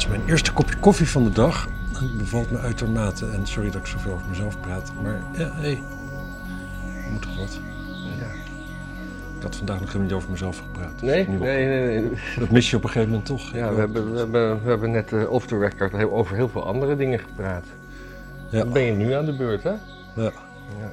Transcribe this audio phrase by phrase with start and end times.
[0.00, 1.68] is mijn eerste kopje koffie van de dag.
[1.92, 3.26] Het bevalt me uitermate.
[3.26, 4.92] En sorry dat ik zoveel over mezelf praat.
[5.02, 5.60] Maar ja, hé.
[5.60, 5.82] Hey.
[7.10, 7.60] Moet toch wat?
[8.18, 8.26] Ja.
[9.36, 11.02] Ik had vandaag nog helemaal niet over mezelf gepraat.
[11.02, 11.38] Nee, wel.
[11.38, 12.10] nee, nee, nee.
[12.38, 13.52] Dat mis je op een gegeven moment toch?
[13.52, 16.48] Ja, we hebben, we hebben, we hebben net eh, off the record heel- over heel
[16.48, 17.64] veel andere dingen gepraat.
[18.50, 18.58] Ja.
[18.58, 19.70] Dan ben je nu aan de beurt, hè?
[19.70, 20.32] Ja.
[20.80, 20.92] Ja.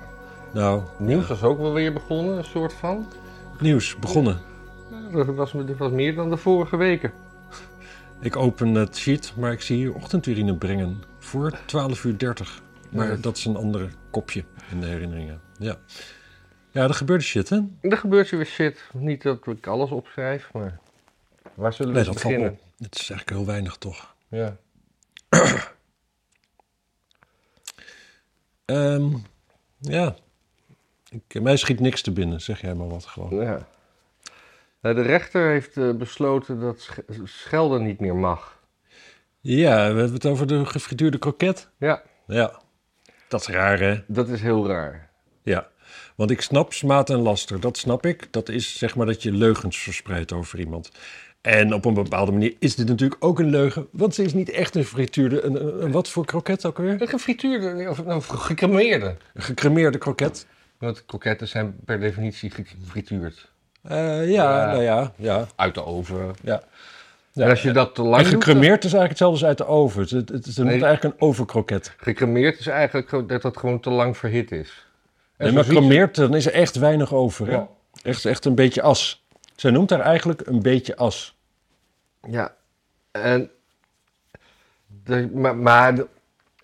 [0.51, 3.07] Nou, Nieuws was ook wel weer begonnen, een soort van.
[3.59, 4.37] nieuws, begonnen.
[5.11, 7.11] Dat, was, dat was meer dan de vorige weken.
[8.21, 11.03] Ik open het sheet, maar ik zie hier ochtendurine brengen.
[11.19, 12.61] Voor 12 uur 30.
[12.91, 13.15] Maar Ja.
[13.15, 15.41] dat is een ander kopje in de herinneringen.
[15.59, 15.77] Ja.
[16.71, 17.59] Ja, er gebeurde shit, hè?
[17.81, 18.83] Er gebeurt weer shit.
[18.93, 20.79] Niet dat ik alles opschrijf, maar...
[21.53, 22.59] Waar zullen we Nee, dat valt beginnen?
[22.59, 22.83] op.
[22.83, 24.15] Het is eigenlijk heel weinig, toch?
[24.27, 24.57] Ja.
[28.65, 29.13] Ehm,
[29.79, 30.15] ja.
[31.09, 33.35] Ik, mij schiet niks te binnen, zeg jij maar wat gewoon.
[33.35, 33.67] ja.
[34.87, 38.59] Nou, de rechter heeft eh, besloten dat sch- schelden niet meer mag.
[39.39, 41.69] Ja, we hebben het over de gefrituurde kroket.
[41.77, 42.61] Ja, Ja.
[43.27, 44.03] Dat is raar, hè?
[44.07, 45.09] dat is heel raar.
[45.43, 45.67] Ja.
[46.15, 48.27] Want ik snap smaad en laster, dat snap ik.
[48.31, 50.91] Dat is zeg maar dat je leugens verspreidt over iemand.
[51.41, 53.87] En op een bepaalde manier is dit natuurlijk ook een leugen.
[53.91, 55.41] Want ze is niet echt een frituurde...
[55.41, 57.01] Een, een, een wat voor kroket ook alweer?
[57.01, 59.17] Een gefrituurde, of nou, gecremeerde.
[59.33, 60.47] Een gecremeerde kroket.
[60.77, 63.55] Want kroketten zijn per definitie gefrituurd.
[63.87, 64.65] Eh, ja, Ja.
[64.71, 65.47] nou ja, ja.
[65.55, 66.35] Uit de oven.
[66.43, 66.61] ja.
[67.33, 69.65] En als je dat te lang En doet, gecremeerd is eigenlijk hetzelfde als uit de
[69.65, 70.01] oven.
[70.01, 70.83] Het, het, het, ze noemt Nee.
[70.83, 71.83] eigenlijk een ovenkroket.
[71.83, 74.85] dan- Gecremeerd is eigenlijk dat dat gewoon te lang verhit is.
[75.37, 77.49] En Nee, maar gecremeerd, dan is er echt weinig over.
[77.51, 77.67] Ja.
[78.03, 79.25] Echt, echt een beetje as.
[79.55, 81.35] Zij noemt daar eigenlijk een beetje as.
[82.29, 82.53] Ja,
[83.11, 83.49] en
[85.03, 86.07] de, maar, maar de-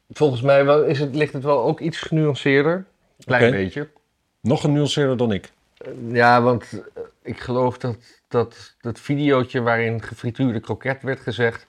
[0.10, 2.86] volgens mij wel, is het, ligt het wel ook iets genuanceerder.
[3.26, 3.88] Klein beetje.
[4.42, 5.52] Nog genuanceerder dan ik.
[5.84, 11.68] Eh, Ja, want eh, ik geloof dat dat, dat videootje waarin gefrituurde kroket werd gezegd,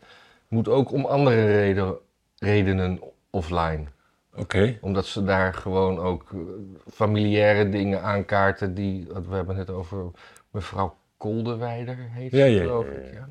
[0.48, 1.96] moet ook om andere reden,
[2.38, 3.84] redenen offline.
[4.34, 4.78] Oké.
[4.80, 6.38] Omdat ze daar gewoon ook eh,
[6.92, 10.10] familiaire dingen aankaarten die, we hebben het over
[10.50, 13.28] mevrouw Koldewijder heet ze Ja, ja, geloof ja, ik, ja.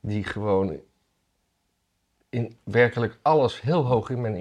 [0.00, 0.80] Die gewoon
[2.28, 4.36] in werkelijk alles heel hoog in mijn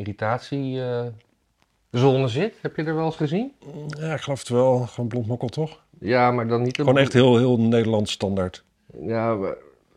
[1.97, 2.53] irritatiezone zit.
[2.61, 3.53] Heb je er wel eens gezien?
[3.87, 4.77] Ja, ik geloof het wel.
[4.77, 5.83] Gewoon blond mokkel, toch?
[5.99, 6.75] Ja, maar dan niet...
[6.75, 8.63] Gewoon echt heel, heel Nederlands standaard.
[9.01, 9.55] Ja, maar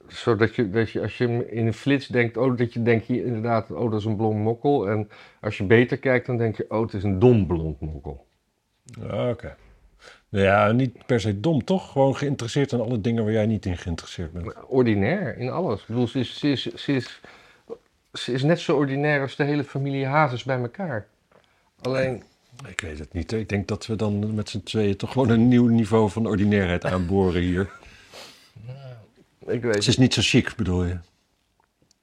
[0.08, 3.24] zodat je, dat je als je in een flits denkt, oh, dat je denkt hier
[3.24, 4.88] inderdaad, oh, dat is een blond mokkel.
[4.88, 5.08] En
[5.40, 8.26] als je beter kijkt, dan denk je, oh, het is een dom blond mokkel.
[8.84, 9.56] Ja, Oké.
[10.28, 11.92] Ja, niet per se dom, toch?
[11.92, 14.54] Gewoon geïnteresseerd in alle dingen waar jij niet in geïnteresseerd bent.
[14.66, 15.80] Ordinair in alles.
[15.80, 17.20] Ik bedoel, ze is, ze is, ze is,
[18.12, 21.06] ze is net zo ordinair als de hele familie Hazes bij elkaar.
[21.82, 22.22] Alleen,
[22.68, 23.32] Ik weet het niet.
[23.32, 26.84] Ik denk dat we dan met z'n tweeën toch gewoon een nieuw niveau van ordinairheid
[26.84, 27.70] aanboren hier.
[29.46, 30.98] ik weet Ze is niet zo chic, bedoel je?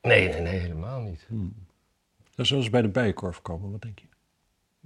[0.02, 1.28] Nee, nee, nee, helemaal niet.
[2.36, 4.06] Dat zou ze bij de bijenkorf komen, wat denk je?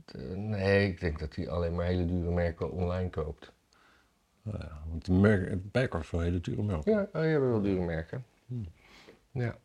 [0.05, 3.51] Eh, nee, ik denk dat hij alleen maar hele dure merken online koopt.
[4.41, 6.85] Nou ja, want de merk, het bijenkorf wel hele dure melk.
[6.85, 8.25] Ja, oh, hebt wel dure merken.
[9.31, 9.55] Ja.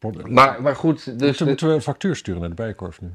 [0.00, 1.14] Maar, Maar, maar goed, dus...
[1.14, 3.12] moeten, de- moeten we een factuur sturen naar de bijenkorf nu?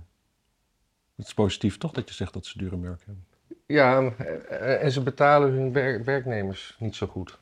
[1.24, 3.26] Het is positief toch dat je zegt dat ze dure merken hebben?
[3.66, 7.40] Ja, eh, en ze betalen hun wer- werknemers niet zo goed.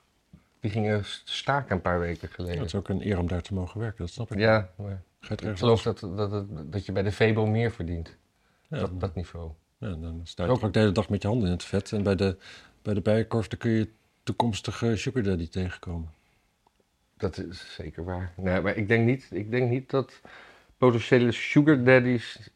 [0.60, 2.58] Die gingen staken een paar weken Ja, geleden.
[2.58, 4.40] het is ook een eer om daar te mogen werken, dat snap ik.
[4.40, 8.16] Ja, maar ik geloof dat, dat, dat, dat je bij de Febo meer verdient.
[8.68, 9.52] Ja, Dat, dat niveau.
[9.78, 11.92] ja, dan sta je toch ook de hele dag met je handen in het vet.
[11.92, 12.38] En bij de,
[12.82, 13.90] bij de bijenkorf dan kun je
[14.24, 16.10] toekomstige sugar daddy tegenkomen.
[17.18, 18.34] Dat is zeker waar.
[18.36, 20.22] Nee, maar ik denk niet, ik denk niet dat
[20.78, 22.52] potentiële sugar daddies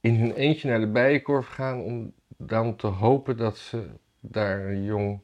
[0.00, 3.86] in hun eentje naar de bijenkorf gaan om dan te hopen dat ze
[4.20, 5.20] daar een jong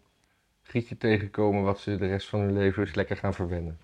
[0.63, 3.79] gietje tegenkomen wat ze de rest van hun leven eens lekker gaan verwennen.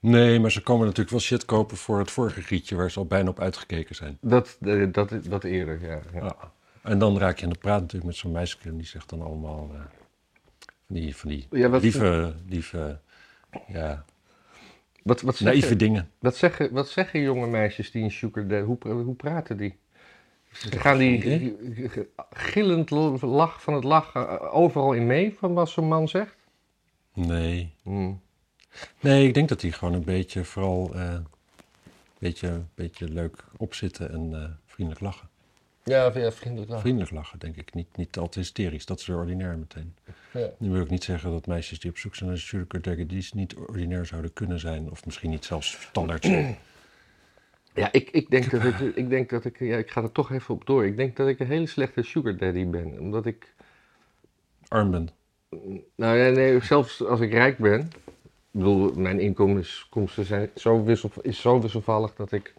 [0.00, 3.06] Nee, maar ze komen natuurlijk wel shit kopen voor het vorige gietje waar ze al
[3.06, 4.18] bijna op uitgekeken zijn.
[4.20, 6.00] Dat, eh, dat, dat eerder, ja.
[6.14, 6.36] ja.
[6.82, 9.22] En dan raak je aan de praat natuurlijk met zo'n meisje en die zegt dan
[9.22, 9.80] allemaal eh,
[10.86, 13.00] van die, van die Ja, wat- lieve, lieve,
[13.68, 14.04] ja,
[15.02, 16.10] Wat, wat, naïeve zeggen, dingen.
[16.18, 19.78] wat, zeggen, wat zeggen jonge meisjes die een sugar hoe, hoe praten die?
[20.52, 21.56] Ze gaan die
[22.30, 22.90] gillend
[23.20, 26.36] lach van het lachen eh, overal in mee van wat zo'n man zegt?
[27.14, 27.74] Nee.
[27.82, 28.20] Hmm.
[29.00, 31.26] Nee, ik denk dat die gewoon een beetje vooral eh, een
[32.18, 35.30] beetje, beetje leuk opzitten en eh, vriendelijk lachen.
[35.84, 36.80] Ja, ja, vriendelijk lachen.
[36.80, 37.74] Vriendelijk lachen, denk ik.
[37.74, 38.86] Niet, niet al te hysterisch.
[38.86, 39.94] Dat is weer ordinair meteen.
[40.32, 40.48] Ja.
[40.58, 43.54] Nu wil ik niet zeggen dat meisjes die op zoek zijn naar sugar daddies niet
[43.54, 44.90] ordinair zouden kunnen zijn.
[44.90, 46.58] Of misschien niet zelfs standaard zijn.
[47.74, 50.32] Ja, ik, ik denk dat ik, ik denk dat ik, ja, ik ga er toch
[50.32, 50.84] even op door.
[50.86, 52.98] Ik denk dat ik een hele slechte sugar daddy ben.
[53.00, 53.54] Omdat ik,
[54.68, 55.08] Arm ben.
[55.94, 57.90] nou ja, nee, zelfs als ik rijk ben,
[58.50, 62.54] bedoel, mijn inkomsten zijn zo wissel, is zo wisselvallig dat ik...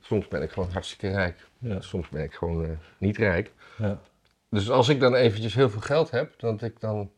[0.00, 1.48] Soms ben ik gewoon hartstikke rijk.
[1.58, 1.80] Ja.
[1.80, 3.50] Soms ben ik gewoon eh, niet rijk.
[3.78, 4.00] Ja.
[4.48, 7.10] Dus als ik dan eventjes heel veel geld heb, dat ik dan...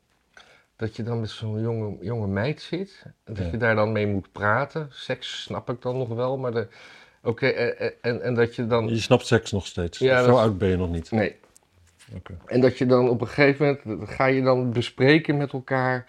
[0.77, 3.03] Dat je dan met zo'n jonge, jonge meid zit.
[3.25, 3.45] Dat Ja.
[3.51, 4.87] je daar dan mee moet praten.
[4.91, 6.69] Seks snap ik dan nog wel, maar de...
[7.23, 8.89] Oké, eh, eh, en, en dat je dan...
[8.89, 9.99] Je snapt seks nog steeds.
[9.99, 11.11] Ja, Zo dat- oud ben je nog niet.
[11.11, 11.37] Nee,
[12.17, 12.37] Oké.
[12.47, 16.07] En dat je dan op een gegeven moment ga je dan bespreken met elkaar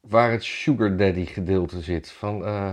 [0.00, 2.10] waar het sugar daddy gedeelte zit.
[2.10, 2.72] Van eh,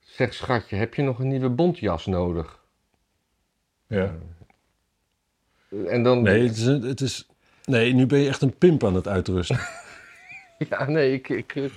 [0.00, 2.60] zeg schatje, heb je nog een nieuwe bontjas nodig?
[3.86, 4.14] Ja.
[5.86, 7.26] En dan Nee, het is, het is,
[7.64, 9.60] nee, nu ben je echt een pimp aan het uitrusten.
[10.70, 11.70] ja, nee, ik, ik-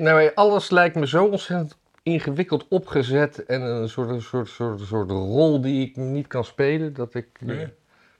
[0.00, 1.76] nou, alles lijkt me zo ontzettend
[2.12, 6.94] ingewikkeld opgezet en een soort, een soort, soort, soort rol die ik niet kan spelen
[6.94, 7.66] dat ik Nee.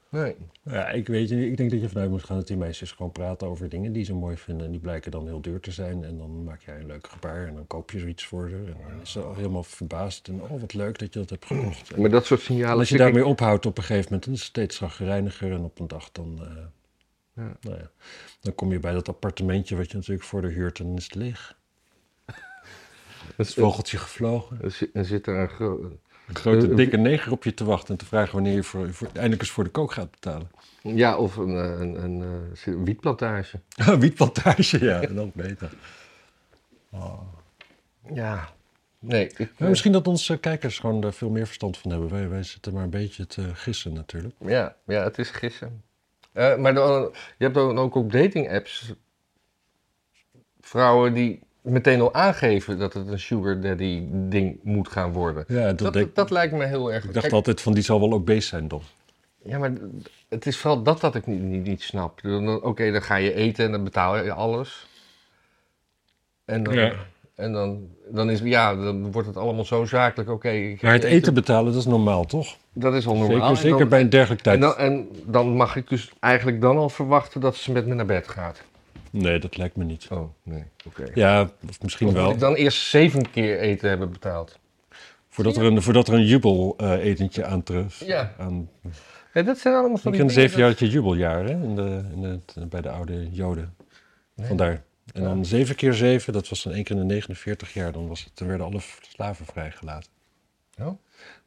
[0.08, 0.34] nee.
[0.62, 3.12] Ja, ik weet je, ik denk dat je vanuit moet gaan dat die meisjes gewoon
[3.12, 4.66] praten over dingen die ze mooi vinden.
[4.66, 6.04] En die blijken dan heel duur te zijn.
[6.04, 8.56] En dan maak jij een leuk gebaar en dan koop je zoiets voor ze.
[8.56, 10.28] En dan is ze al helemaal verbaasd.
[10.28, 11.96] En oh, wat leuk dat je dat hebt gekocht.
[12.00, 12.78] Maar dat soort signalen.
[12.78, 15.52] als je ik- daarmee ophoudt op een gegeven moment, dan is het steeds zagrijniger.
[15.52, 16.56] En op een dag dan, eh,
[17.44, 17.56] Ja.
[17.60, 17.90] nou ja,
[18.40, 21.14] dan kom je bij dat appartementje wat je natuurlijk voor de huurt en is het
[21.14, 21.57] leeg.
[23.36, 24.58] Het vogeltje gevlogen.
[24.62, 25.90] Er zit- er zit een gro-
[26.28, 28.92] Een grote Eh, dikke neger op je te wachten en te vragen wanneer je voor,
[28.94, 30.50] voor, eindelijk eens voor de kook gaat betalen.
[30.82, 33.60] Ja, of een, eh, een, een, eh, een wietplantage.
[33.98, 35.72] Wietplantage, ja, nog beter.
[38.14, 38.48] Ja.
[39.00, 42.08] Nee, ik, Maar misschien dat onze kijkers gewoon er veel meer verstand van hebben.
[42.10, 44.34] Wij, wij zitten maar een beetje te gissen natuurlijk.
[44.38, 45.82] ja, ja, het is gissen.
[46.32, 47.02] Eh, maar dan,
[47.38, 48.92] je hebt dan ook op dating apps
[50.60, 55.44] vrouwen die meteen al aangeven dat het een sugar daddy ding moet gaan worden.
[55.48, 57.04] Ja, dat Dat, lijkt me heel erg...
[57.04, 58.82] ik dacht Kijk, altijd van die zal wel ook beest zijn dan.
[59.42, 59.72] Ja, maar
[60.28, 62.20] het is vooral dat dat ik niet, niet, niet snap.
[62.62, 64.86] Oké, dan ga je eten en dan betaal je alles.
[66.44, 66.92] En dan, Ja.
[67.34, 70.30] en dan, dan, is, ja, dan wordt het allemaal zo zakelijk.
[70.30, 72.56] Oké, Maar het eten betalen, dat is normaal toch?
[72.72, 73.40] Dat is al normaal.
[73.40, 74.54] Zeker, zeker dan- bij een dergelijk tijd.
[74.56, 77.94] En dan, en dan mag ik dus eigenlijk dan al verwachten dat ze met me
[77.94, 78.62] naar bed gaat.
[79.18, 80.06] Nee, dat lijkt me niet.
[80.10, 80.64] Oh, nee.
[80.86, 81.04] Oké.
[81.14, 82.32] Ja, of misschien Of moet wel.
[82.32, 84.58] ik dan eerst zeven keer eten hebben betaald?
[85.28, 87.62] Voordat er een, voordat er een jubel-etentje.
[88.04, 88.34] Ja.
[88.38, 88.70] Aan,
[89.34, 91.74] Ja, dat zijn allemaal van ik die ken dingen zeven jaar je jubeljaar hè, in
[91.74, 93.74] de, in het- bij de oude Joden.
[94.36, 94.82] Vandaar.
[95.14, 97.92] En dan zeven keer zeven, dat was dan één keer in de 49 jaar.
[97.92, 100.10] Dan, was het, dan werden alle slaven vrijgelaten.
[100.80, 100.98] Oh.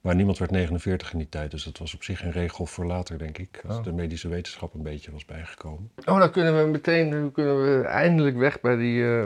[0.01, 2.85] Maar niemand werd 49 in die tijd, dus dat was op zich een regel voor
[2.85, 3.61] later, denk ik.
[3.67, 3.83] Als Oh.
[3.83, 5.91] de medische wetenschap een beetje was bijgekomen.
[6.05, 9.23] Oh, dan kunnen we meteen kunnen we eindelijk weg bij die, eh,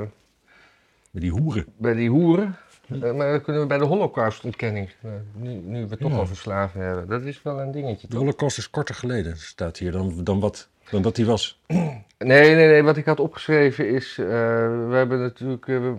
[1.12, 1.66] Maar die hoeren.
[1.78, 2.56] bij die hoeren.
[2.90, 4.90] Eh, maar dan kunnen we bij de Holocaust-ontkenning.
[5.02, 6.18] eh, nu, nu we toch Ja.
[6.18, 7.08] over slaven hebben.
[7.08, 8.20] Dat is wel een dingetje, De toch?
[8.22, 11.60] holocaust is korter geleden, staat hier, dan, dan, wat, dan dat die was.
[12.18, 12.84] Nee, nee, nee.
[12.84, 14.16] Wat ik had opgeschreven is...
[14.16, 15.66] we hebben natuurlijk...
[15.66, 15.96] we,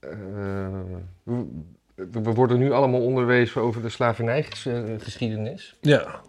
[0.00, 0.68] eh,
[2.12, 5.76] we- worden nu allemaal onderwezen over de slavernijgeschiedenis.
[5.80, 6.20] Ja,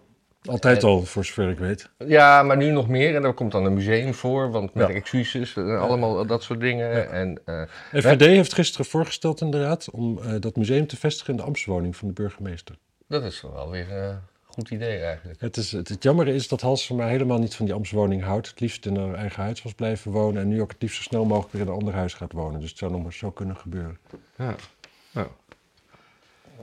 [0.44, 1.90] altijd En- al, voor zover ik weet.
[1.98, 3.16] Ja, maar nu nog meer.
[3.16, 4.94] En daar komt dan een museum voor, want met Ja.
[4.94, 7.12] excuses en allemaal dat soort dingen.
[7.12, 7.62] En, eh,
[7.94, 11.46] FVD heeft gisteren voorgesteld in de raad om eh, dat museum te vestigen in de
[11.46, 12.76] ambtswoning van de burgemeester.
[13.08, 15.42] dat is wel weer een goed idee eigenlijk.
[15.42, 18.48] Het, is, het, het jammere is dat Halsema helemaal niet van die ambtswoning houdt.
[18.50, 21.04] Het liefst in haar eigen huis was blijven wonen en nu ook het liefst zo
[21.04, 22.60] snel mogelijk weer in een ander huis gaat wonen.
[22.60, 23.98] Dus het zou nog maar zo kunnen gebeuren.
[24.38, 24.56] Ja.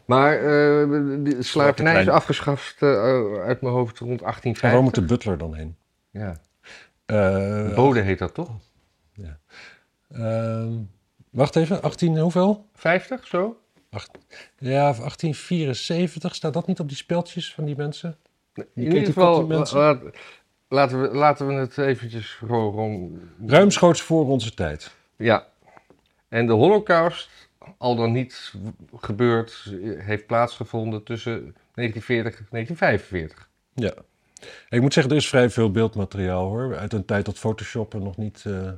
[0.07, 0.15] Ja.
[0.15, 0.43] Maar eh,
[1.25, 2.89] de slavernij is afgeschaft eh,
[3.43, 4.81] uit mijn hoofd rond En waar 1850.
[4.81, 5.77] moet de butler dan heen?
[6.11, 6.37] Ja.
[7.07, 8.51] Eh, Bode heet dat toch?
[10.11, 10.73] ehm,
[11.31, 12.67] wacht even, 18 hoeveel?
[12.75, 13.61] 50 zo?
[14.59, 18.17] Ja, 1874, staat dat niet op die speltjes van die mensen?
[18.55, 19.79] In kent ieder die geval, die mensen?
[19.79, 19.99] la-
[20.69, 24.91] laten, we, laten we het eventjes gewoon- Ruimschoots voor onze tijd.
[25.17, 25.47] Ja.
[26.29, 27.46] En de holocaust,
[27.79, 28.53] al dan niet
[28.97, 31.33] gebeurd, heeft plaatsgevonden tussen
[31.75, 33.49] 1940 en 1945.
[33.75, 33.93] Ja.
[34.69, 36.77] Ik moet zeggen, er is vrij veel beeldmateriaal hoor.
[36.77, 38.69] Uit een tijd dat Photoshoppen nog niet, eh,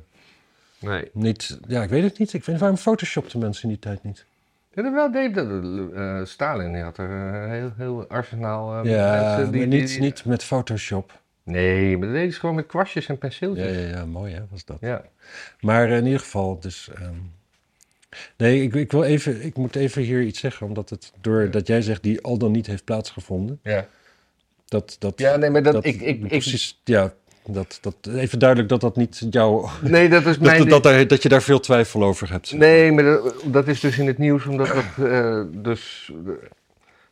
[0.79, 1.09] Nee.
[1.13, 1.59] niet...
[1.67, 2.33] Ja, ik weet het niet.
[2.33, 4.25] Ik weet waarom Photoshopte mensen in die tijd niet.
[4.73, 5.47] Ja, dat wel deed dat.
[5.93, 9.99] eh, Stalin die had er een heel, heel arsenaal eh, ja, mensen die, niet, die-
[9.99, 11.19] niet met Photoshop.
[11.43, 13.75] Nee, maar dat deden ze gewoon met kwastjes en Ja, penseeltjes.
[13.77, 14.77] ja, ja, mooi hè, was dat.
[14.81, 15.03] Ja.
[15.61, 16.89] Maar eh, in ieder geval, dus...
[16.95, 17.13] ehm,
[18.37, 21.67] Nee, ik, ik, wil even, ik moet even hier iets zeggen, omdat het door dat
[21.67, 23.59] jij zegt die al dan niet heeft plaatsgevonden.
[23.63, 23.87] Ja.
[24.65, 27.13] Dat, dat, Ja, nee, maar dat, ik, ik, ik, precies, ja,
[27.45, 30.59] dat, dat, even duidelijk dat dat niet jouw, nee, dat is mijn...
[30.59, 32.53] dat, dat, daar, dat je daar veel twijfel over hebt.
[32.53, 36.31] Nee, maar dat, dat is dus in het nieuws omdat dat, eh, dus, eh,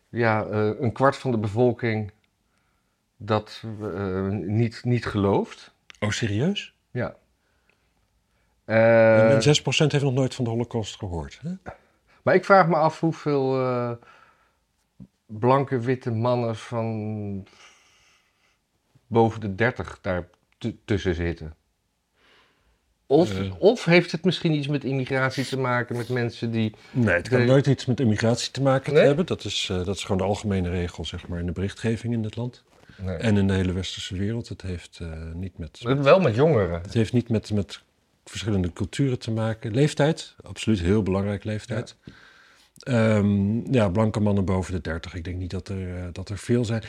[0.10, 2.12] ja, eh, een kwart van de bevolking
[3.18, 3.63] dat
[4.32, 5.74] niet, niet gelooft.
[6.00, 6.74] Oh, serieus?
[6.92, 7.16] Ja.
[8.68, 11.40] Eh, en 6% heeft nog nooit van de holocaust gehoord.
[11.42, 11.72] Hè?
[12.24, 13.92] maar ik vraag me af hoeveel eh,
[15.26, 17.48] blanke witte mannen van
[19.08, 20.28] boven de 30 daar
[20.86, 21.56] tussen zitten.
[23.06, 23.62] Of, Eh.
[23.62, 26.76] of heeft het misschien iets met immigratie te maken met mensen die.
[26.92, 29.04] Nee, het kan nooit iets met immigratie te maken Nee?
[29.06, 29.26] hebben.
[29.26, 32.36] Dat is, dat is gewoon de algemene regel zeg maar, in de berichtgeving in dit
[32.36, 32.64] land.
[32.98, 33.16] Nee.
[33.16, 34.50] En in de hele westerse wereld.
[34.50, 35.00] Het heeft
[35.34, 36.82] niet met Wel met jongeren.
[36.82, 37.84] Het heeft niet met, met
[38.30, 39.72] verschillende culturen te maken.
[39.72, 41.96] Leeftijd, absoluut heel belangrijk leeftijd.
[42.78, 45.14] Ehm, ja, blanke mannen boven de 30.
[45.14, 46.84] Ik denk niet dat er, eh, dat er veel zijn.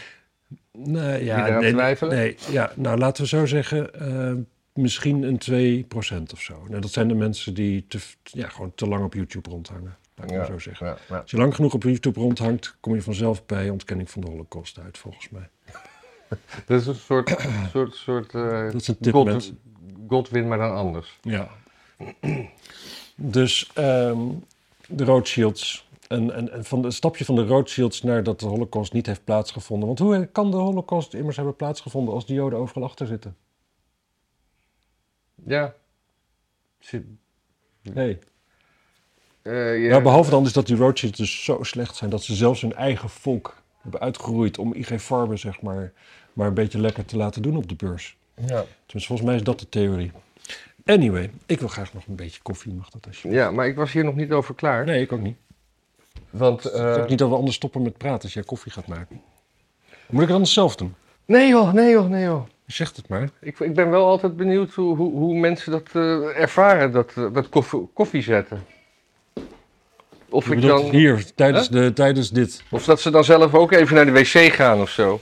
[0.73, 2.17] Nee, ja, nee, twijfelen?
[2.17, 4.33] Nee, ja, nou laten we zo zeggen, eh,
[4.73, 6.65] misschien een 2% of zo.
[6.69, 9.97] Nou, dat zijn de mensen die te, ja, gewoon te lang op YouTube rondhangen.
[10.15, 10.87] Laat ik maar zo zeggen.
[10.87, 11.19] Ja, ja.
[11.19, 14.79] Als je lang genoeg op YouTube rondhangt, kom je vanzelf bij ontkenning van de holocaust
[14.79, 15.49] uit, volgens mij.
[16.67, 17.37] Dat is een soort.
[17.71, 19.59] soort, soort eh, Dat is een tip, God, mensen.
[20.09, 21.19] Godwin, maar dan anders.
[21.23, 21.49] Ja.
[23.15, 24.21] Dus ehm,
[24.89, 25.87] de Rothschilds.
[26.09, 29.25] En, en, en van het stapje van de Rothschilds naar dat de Holocaust niet heeft
[29.25, 29.87] plaatsgevonden.
[29.87, 33.37] Want hoe kan de Holocaust immers hebben plaatsgevonden als de Joden overal achter zitten?
[35.47, 35.75] Ja.
[36.79, 37.05] Zit-
[37.83, 38.19] Nee.
[39.43, 39.89] eh, ja.
[39.89, 42.75] Nou, behalve dan is dat die Rothschilds dus zo slecht zijn dat ze zelfs hun
[42.75, 45.93] eigen volk hebben uitgeroeid om IG Farbe, zeg maar,
[46.33, 48.17] maar een beetje lekker te laten doen op de beurs.
[48.41, 48.65] Ja.
[48.87, 50.13] Tenminste, volgens mij is dat de theorie.
[50.85, 53.43] Anyway, ik wil graag nog een beetje koffie, mag dat alsjeblieft?
[53.43, 54.85] ja, maar ik was hier nog niet over klaar.
[54.85, 55.37] Nee, ik ook niet.
[56.31, 56.63] Want.
[56.63, 58.87] Het is eh, ook niet dat we anders stoppen met praten als jij koffie gaat
[58.87, 59.21] maken.
[60.07, 60.95] Moet ik het anders zelf doen?
[61.25, 62.43] Nee joh, nee joh, nee joh.
[62.67, 63.31] Zeg het maar.
[63.41, 67.33] Ik, ik ben wel altijd benieuwd hoe, hoe, hoe mensen dat eh, ervaren, dat, eh,
[67.33, 68.65] dat koffie, koffie zetten.
[70.29, 72.63] Of, Je ik dan, hier, tijdens, de, tijdens dit.
[72.71, 75.21] of dat ze dan zelf ook even naar de wc gaan of zo.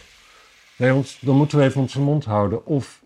[0.76, 2.66] Nee, want dan moeten we even onze mond houden.
[2.66, 3.02] Of,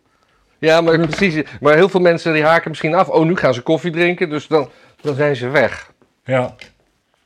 [0.60, 1.42] Ja, maar precies.
[1.60, 3.08] Maar heel veel mensen die haken misschien af.
[3.08, 5.92] Oh, nu gaan ze koffie drinken, dus dan, dan zijn ze weg.
[6.24, 6.54] ja,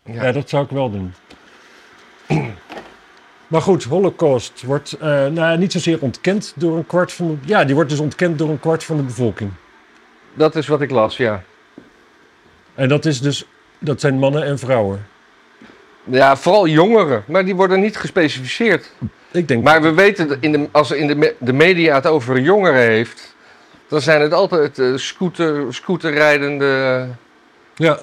[0.05, 0.25] Ja.
[0.25, 0.33] ja.
[0.33, 1.15] dat zou ik wel doen.
[3.47, 7.49] Maar goed, Holocaust wordt eh, nou, niet zozeer ontkend door een kwart van de...
[7.49, 9.51] Ja, die wordt dus ontkend door een kwart van de bevolking.
[10.35, 11.43] Dat is wat ik las, ja.
[12.75, 13.47] En dat is dus...
[13.79, 15.07] Dat zijn mannen en vrouwen.
[16.05, 18.93] Ja, vooral jongeren, maar die worden niet gespecificeerd.
[19.35, 19.63] Ik denk...
[19.65, 23.35] Maar we weten, dat in de, als in de, de media het over jongeren heeft,
[23.89, 27.07] dan zijn het altijd eh, scooter, scooterrijdende
[27.75, 27.99] Ja,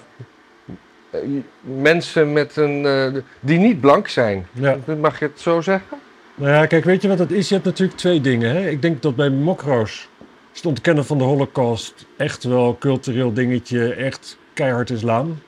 [1.09, 1.19] eh,
[1.61, 4.47] mensen met een, eh, die niet blank zijn.
[4.53, 4.77] ja.
[4.99, 5.97] Mag je het zo zeggen?
[6.35, 7.47] Nou ja, kijk, weet je wat het is?
[7.47, 8.55] Je hebt natuurlijk twee dingen.
[8.55, 8.69] Hè?
[8.69, 10.09] Ik denk dat bij Mokro's
[10.51, 15.41] is het ontkennen van de holocaust echt wel een cultureel dingetje, echt keihard islam.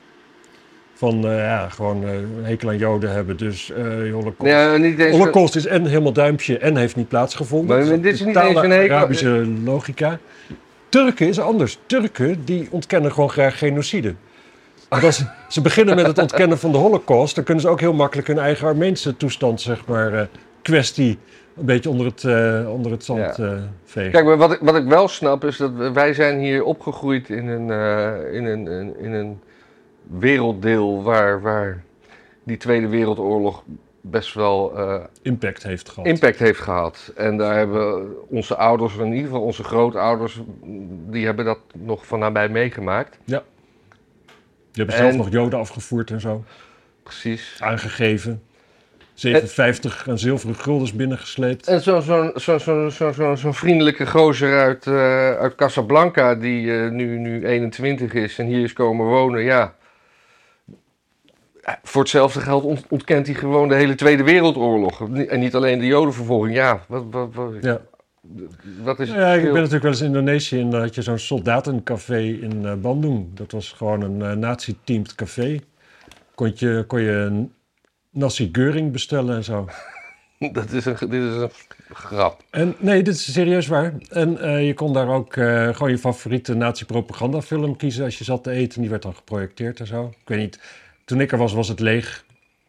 [1.04, 4.52] Van, eh, ja, gewoon eh, een hekel aan joden hebben, dus eh holocaust.
[4.52, 5.16] Ja, niet eens.
[5.16, 7.78] Holocaust is en helemaal duimpje en heeft niet plaatsgevonden.
[7.78, 10.18] Maar dit is niet eens een hekel- Arabische logica.
[10.88, 11.78] Turken is anders.
[11.86, 14.14] Turken die ontkennen gewoon graag genocide.
[14.88, 17.92] Want als ze beginnen met het ontkennen van de holocaust, dan kunnen ze ook heel
[17.92, 20.26] makkelijk hun eigen Armeense toestand, zeg maar, eh,
[20.62, 21.18] kwestie
[21.58, 23.52] een beetje onder het, eh, onder het zand eh,
[23.84, 24.10] vegen.
[24.12, 27.48] Kijk, maar wat ik, wat ik wel snap is dat wij zijn hier opgegroeid in
[27.48, 29.40] een, eh, in een, in een
[30.10, 31.84] werelddeel waar, waar
[32.44, 33.62] die Tweede Wereldoorlog
[34.00, 36.06] best wel eh, Impact heeft gehad.
[36.08, 37.12] impact heeft gehad.
[37.16, 40.40] En daar hebben onze ouders, in ieder geval onze grootouders,
[41.10, 43.18] die hebben dat nog van nabij meegemaakt.
[43.24, 43.42] Je
[44.72, 46.44] hebt zelf En- nog joden afgevoerd en zo,
[47.02, 47.56] Precies.
[47.60, 48.42] aangegeven.
[49.14, 51.66] 57 aan zilveren guldens binnengesleept.
[51.68, 54.94] En zo'n zo, zo, zo, zo, zo, zo'n vriendelijke gozer uit, eh,
[55.36, 59.74] uit Casablanca, die eh, nu, nu 21 is en hier is komen wonen, ja.
[61.82, 65.08] Voor hetzelfde geld ont- ontkent hij gewoon de hele Tweede Wereldoorlog.
[65.28, 66.54] En niet alleen de Jodenvervolging.
[66.54, 67.80] Ja, wat, wat, wat, Ja.
[68.82, 71.18] wat is ja, ik ben natuurlijk wel eens in Indonesië en daar had je zo'n
[71.18, 73.26] soldatencafé in eh, Bandung.
[73.34, 75.60] Dat was gewoon een eh, nazi-teamed café.
[76.34, 77.52] Kon je, kon je een
[78.10, 79.68] nasi geuring bestellen en zo.
[80.52, 81.50] Dat is een, dit is een
[81.92, 82.42] grap.
[82.50, 83.94] En nee, dit is serieus waar.
[84.10, 85.32] En eh, je kon daar ook
[85.72, 88.80] gewoon je favoriete nazi-propagandafilm kiezen als je zat te eten.
[88.80, 90.06] Die werd dan geprojecteerd en zo.
[90.20, 90.58] Ik weet niet,
[91.04, 92.24] toen ik er was, was het leeg.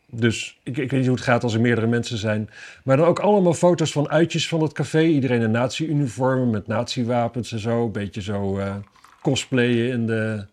[0.10, 2.50] Dus ik, ik weet niet hoe het gaat als er meerdere mensen zijn.
[2.84, 5.02] Maar dan ook allemaal foto's van uitjes van het café.
[5.02, 7.86] Iedereen in nazi-uniformen met nazi-wapens en zo.
[7.86, 8.76] Een beetje zo eh,
[9.22, 10.46] cosplayen in de,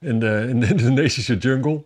[0.00, 1.82] in, de, in de Indonesische jungle.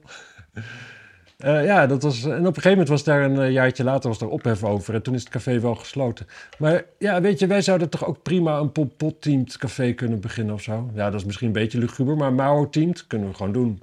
[1.38, 4.08] Eh, ja, dat was, en op een gegeven moment was daar een eh, jaartje later
[4.08, 4.94] was daar ophef over.
[4.94, 6.26] En toen is het café wel gesloten.
[6.58, 10.54] Maar ja, weet je, wij zouden toch ook prima een Pol Pot-teamed café kunnen beginnen
[10.54, 10.90] of zo.
[10.94, 13.82] Ja, dat is misschien een beetje luguber, maar Mao-teamed kunnen we gewoon doen.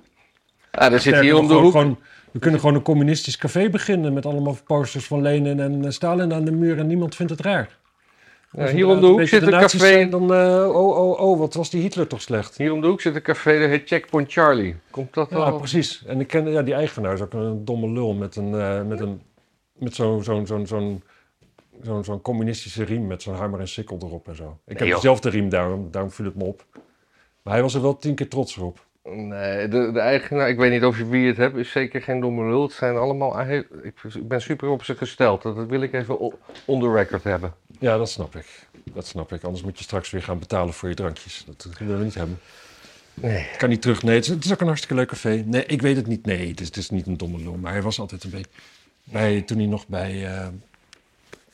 [0.75, 1.71] Ah, daar zit hier om de hoek.
[1.71, 1.99] gewoon-
[2.31, 6.33] we kunnen gewoon een communistisch café beginnen met allemaal posters van Lenin en eh, Stalin
[6.33, 7.77] aan de muur en niemand vindt het raar.
[8.51, 10.09] Ja, hier om de hoek zit een café.
[10.09, 12.57] Dan, uh, oh, oh, oh, wat was die Hitler toch slecht?
[12.57, 14.75] Hier om de hoek zit een café, dat heet Checkpoint Charlie.
[14.89, 15.57] Komt dat ja, al?
[15.57, 16.03] precies.
[16.05, 18.99] En ik ken, ja, die eigenaar is ook een domme lul met een, uh, met
[18.99, 19.21] een,
[19.73, 21.03] met zo'n, zo'n, zo'n, zo'n,
[21.81, 24.57] zo'n, zo'n communistische riem met zo'n hamer en sikkel erop en zo.
[24.65, 26.65] Ik heb dezelfde riem, daarom, daarom viel het me op.
[27.41, 28.84] Maar hij was er wel tien keer trots op.
[29.09, 32.19] Nee, de, de eigenaar, ik weet niet of je wie het hebt, is zeker geen
[32.19, 32.61] domme lul.
[32.61, 35.41] Het zijn allemaal, ik, ik ben super op ze gesteld.
[35.41, 36.33] Dat wil ik even
[36.65, 37.53] on the record hebben.
[37.79, 38.45] Ja, dat snap ik.
[38.93, 39.43] Dat snap ik.
[39.43, 41.45] Anders moet je straks weer gaan betalen voor je drankjes.
[41.45, 42.39] Dat willen we niet hebben.
[43.13, 43.47] Nee.
[43.57, 44.03] Kan niet terug.
[44.03, 45.43] Nee, het is, ook een hartstikke leuk café.
[45.45, 46.25] Nee, ik weet het niet.
[46.25, 47.53] Nee, het is, het is niet een domme lul.
[47.53, 48.49] Maar hij was altijd een beetje...
[49.03, 50.47] Bij, toen hij nog bij, uh,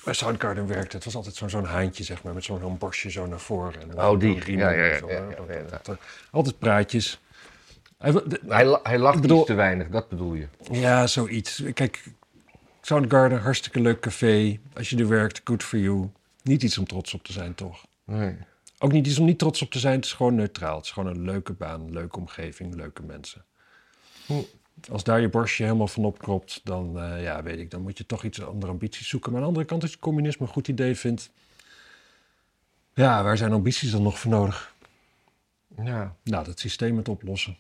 [0.03, 2.33] bij Soundgarden werkte, het was altijd zo'n zo'n haantje, zeg maar.
[2.33, 3.81] Met zo'n borstje zo naar voren.
[3.81, 4.57] En oh, die.
[4.57, 5.81] Ja, ja, ja,
[6.31, 7.19] Altijd praatjes.
[8.01, 8.13] Hij,
[8.47, 10.47] hij, hij lacht bedoel, iets te weinig, dat bedoel je?
[10.71, 11.63] Ja, zoiets.
[11.73, 12.03] Kijk,
[12.81, 14.59] Soundgarden, hartstikke leuk café.
[14.73, 16.09] Als je er werkt, good for you.
[16.43, 17.85] Niet iets om trots op te zijn, toch?
[18.03, 18.37] Nee.
[18.79, 19.95] Ook niet iets om niet trots op te zijn.
[19.95, 20.75] Het is gewoon neutraal.
[20.75, 23.45] Het is gewoon een leuke baan, leuke omgeving, leuke mensen.
[24.25, 24.33] Hm.
[24.91, 28.05] Als daar je borstje helemaal van opkropt, dan, uh, ja, weet ik, dan moet je
[28.05, 29.31] toch iets andere ambities zoeken.
[29.31, 31.29] Maar aan de andere kant, als je communisme een goed idee vindt,
[32.93, 34.73] ja, waar zijn ambities dan nog voor nodig?
[35.83, 36.15] Ja.
[36.23, 37.57] Nou, dat systeem het oplossen.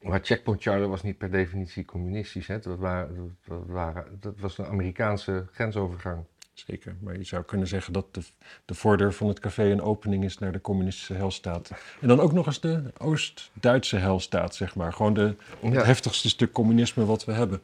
[0.00, 2.46] Maar Checkpoint Charlie was niet per definitie communistisch.
[2.46, 2.58] Hè?
[2.58, 6.24] Dat, waren, dat, waren, dat was een Amerikaanse grensovergang.
[6.52, 8.22] Zeker, maar je zou kunnen zeggen dat de,
[8.64, 11.70] de voordeur van het café een opening is naar de communistische helstaat.
[12.00, 14.92] En dan ook nog eens de Oost-Duitse helstaat, zeg maar.
[14.92, 17.60] Gewoon de, het heftigste stuk communisme wat we hebben.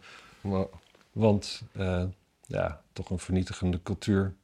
[1.12, 2.04] Want uh,
[2.46, 4.34] ja, toch een vernietigende cultuur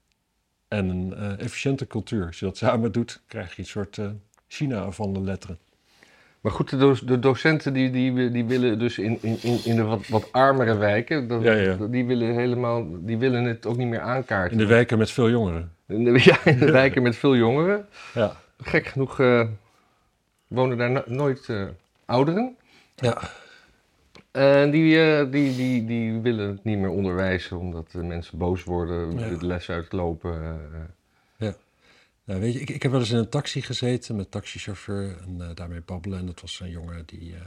[0.69, 2.27] en een uh, efficiënte cultuur.
[2.27, 4.11] Als je dat samen doet, krijg je een soort uh,
[4.49, 5.59] China van de letteren.
[6.41, 10.09] Maar goed, de, de, docenten die, die, die willen dus in, in, in de wat,
[10.09, 11.43] wat armere wijken, dat,
[11.93, 14.53] Die, willen helemaal, die willen het ook niet meer aankaarten.
[14.53, 15.73] In de wijken met veel jongeren?
[15.87, 17.87] In de, ja, in de wijken met veel jongeren.
[18.15, 18.37] Ja.
[18.61, 19.47] Gek genoeg uh,
[20.47, 21.63] wonen daar nooit uh,
[22.05, 22.57] ouderen.
[22.95, 23.19] Ja.
[24.31, 28.65] En die, uh, die, die, die willen het niet meer onderwijzen omdat de mensen boos
[28.65, 30.61] worden, de les uitlopen.
[32.31, 35.37] Nou, weet je, ik, ik heb wel eens in een taxi gezeten met taxichauffeur en
[35.39, 36.19] uh, daarmee babbelen.
[36.19, 37.31] En dat was een jongen die.
[37.31, 37.41] Uh,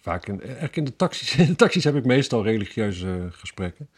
[0.00, 3.88] vaak in, eigenlijk in de, taxis, in de taxis heb ik meestal religieuze gesprekken.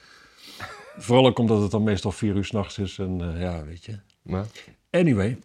[0.96, 3.98] Vooral ook omdat het dan meestal vier uur s'nachts is en ja, weet je.
[4.22, 4.46] Maar.
[4.90, 5.38] Anyway.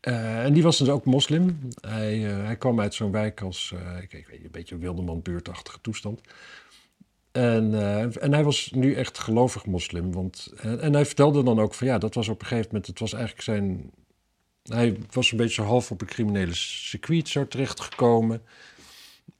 [0.00, 1.58] en die was dus ook moslim.
[1.80, 6.20] Hij, hij kwam uit zo'n wijk als, ik, ik, weet een beetje wildeman buurtachtige toestand.
[7.32, 10.12] En, uh, en hij was nu echt gelovig moslim.
[10.12, 12.86] Want, en, en, hij vertelde dan ook van ja, dat was op een gegeven moment,
[12.86, 13.90] het was eigenlijk zijn.
[14.62, 18.42] Hij was een beetje half op een criminele circuit zo terechtgekomen.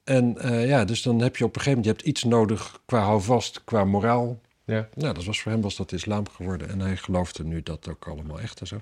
[0.05, 2.81] En uh, ja, dus dan heb je op een gegeven moment, je hebt iets nodig
[2.85, 4.41] qua houvast, qua moraal.
[4.65, 4.89] Ja.
[4.95, 6.69] Nou, dat was voor hem was dat islam geworden.
[6.69, 8.81] En hij geloofde nu dat ook allemaal echt en zo.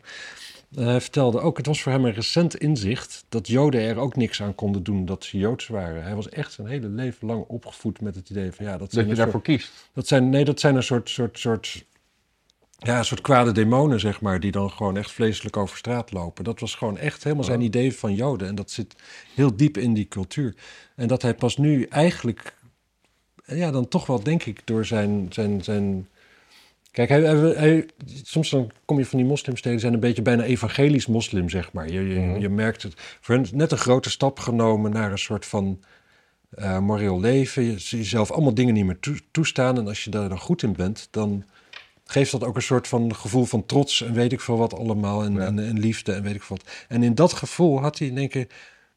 [0.75, 4.43] Hij vertelde ook, het was voor hem een recent inzicht dat Joden er ook niks
[4.43, 6.03] aan konden doen dat ze Joods waren.
[6.03, 9.09] Hij was echt zijn hele leven lang opgevoed met het idee van ja, dat, dat
[9.09, 9.73] je daarvoor soort, kiest.
[9.93, 11.85] Dat zijn, nee, dat zijn een soort, soort, soort,
[12.79, 16.45] ja, een soort kwade demonen, zeg maar, die dan gewoon echt vleeselijk over straat lopen.
[16.45, 17.65] Dat was gewoon echt helemaal zijn oh.
[17.65, 18.49] idee van Joden.
[18.49, 18.95] En dat zit
[19.35, 20.55] heel diep in die cultuur.
[20.97, 22.55] En dat hij pas nu eigenlijk,
[23.45, 26.09] ja, dan toch wel, denk ik, door zijn, zijn, zijn
[26.91, 27.89] Kijk, hij, hij,
[28.23, 31.89] soms dan kom je van die moslimsteden, zijn een beetje bijna evangelisch moslim, zeg maar.
[31.89, 32.41] Je, je, mhm.
[32.41, 32.95] je merkt het.
[33.21, 35.81] Voor hen net een grote stap genomen naar een soort van
[36.59, 37.63] uh, moreel leven.
[37.63, 39.79] Je, jezelf allemaal dingen niet meer toestaan.
[39.79, 41.45] En als je daar dan goed in bent, dan
[42.05, 45.23] geeft dat ook een soort van gevoel van trots en weet ik veel wat allemaal.
[45.23, 46.75] En, en, en, liefde en weet ik veel wat.
[46.89, 48.47] En in dat gevoel had hij in één keer,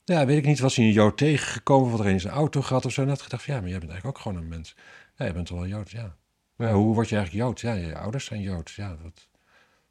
[0.03, 2.85] ja, weet ik niet, was hij een Jood tegengekomen, wat er in zijn auto gehad
[2.85, 3.01] of zo.
[3.01, 4.75] En had gedacht, ja, maar jij bent eigenlijk ook gewoon een mens.
[5.17, 6.15] Ja, je bent wel Jood, ja.
[6.63, 7.59] Ja, hoe word je eigenlijk Jood?
[7.59, 8.71] Ja, je ouders zijn Jood.
[8.71, 9.27] Ja, dat,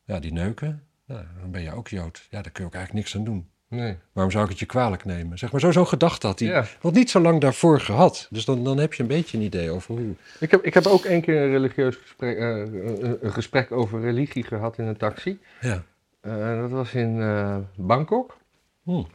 [0.05, 2.27] ja die neuken, ja, dan ben je ook Jood.
[2.31, 3.51] Ja, daar kun je ook eigenlijk niks aan doen.
[3.69, 3.97] Nee.
[4.13, 5.39] Waarom zou ik het je kwalijk nemen?
[5.39, 6.49] Zeg maar, zo zo'n gedachte had hij.
[6.49, 6.65] Ja.
[6.81, 8.27] Want niet zo lang daarvoor gehad.
[8.31, 10.15] Dus dan, dan heb je een beetje een idee over hoe...
[10.41, 14.45] Ik heb, ik heb ook één keer een religieus gesprek, uh, een gesprek over religie
[14.45, 15.41] gehad in een taxi.
[15.61, 15.83] Ja.
[16.23, 18.37] Uh, dat was in uh, Bangkok.
[18.83, 19.07] Hmm.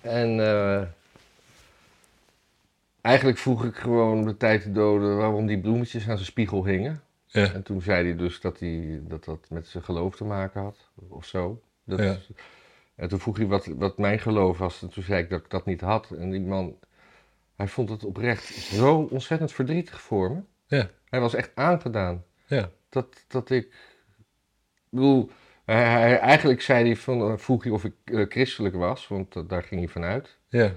[0.00, 0.38] En
[3.00, 7.02] Eigenlijk vroeg ik gewoon de tijd te doden waarom die bloemetjes aan zijn spiegel hingen.
[7.26, 7.52] Ja.
[7.52, 10.90] En toen zei hij dus dat, hij, dat dat met zijn geloof te maken had,
[11.08, 11.62] of zo.
[11.84, 12.16] Dat ja.
[12.94, 14.82] en toen vroeg hij wat, wat mijn geloof was.
[14.82, 16.10] En toen zei ik dat ik dat niet had.
[16.10, 16.78] En die man,
[17.56, 20.40] hij vond het oprecht zo ontzettend verdrietig voor me.
[20.66, 20.90] Ja.
[21.04, 22.24] Hij was echt aangedaan.
[22.46, 22.70] Ja.
[22.88, 23.64] Dat, dat ik...
[24.74, 25.30] Ik bedoel,
[25.64, 29.62] hij, eigenlijk zei hij van, eh, vroeg hij of ik uh, christelijk was, want daar
[29.62, 30.38] ging hij vanuit.
[30.48, 30.74] Ja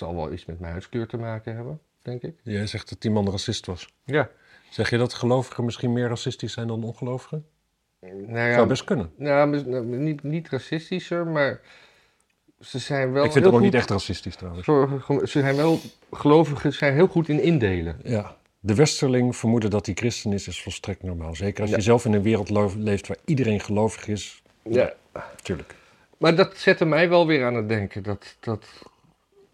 [0.00, 2.34] zal wel iets met mijn huidskleur te maken hebben, denk ik.
[2.42, 3.88] Jij zegt dat die man racist was.
[4.04, 4.28] Ja.
[4.70, 7.46] Zeg je dat gelovigen misschien meer racistisch zijn dan ongelovigen?
[8.00, 9.12] Nou ja, Zou best kunnen.
[9.16, 11.60] nou, nou, niet, niet racistischer, maar
[12.60, 14.64] ze zijn wel ik vind het ook niet echt racistisch trouwens.
[15.32, 15.80] Ze zijn wel,
[16.12, 18.00] gelovigen zijn heel goed in indelen.
[18.04, 18.36] Ja.
[18.60, 21.34] De westerling vermoeden dat hij christen is, is volstrekt normaal.
[21.34, 21.76] Zeker als Ja.
[21.76, 24.42] je zelf in een wereld leeft waar iedereen gelovig is.
[24.62, 24.92] Ja.
[25.12, 25.74] Natuurlijk.
[26.16, 28.02] Maar dat zette mij wel weer aan het denken.
[28.02, 28.66] Dat, dat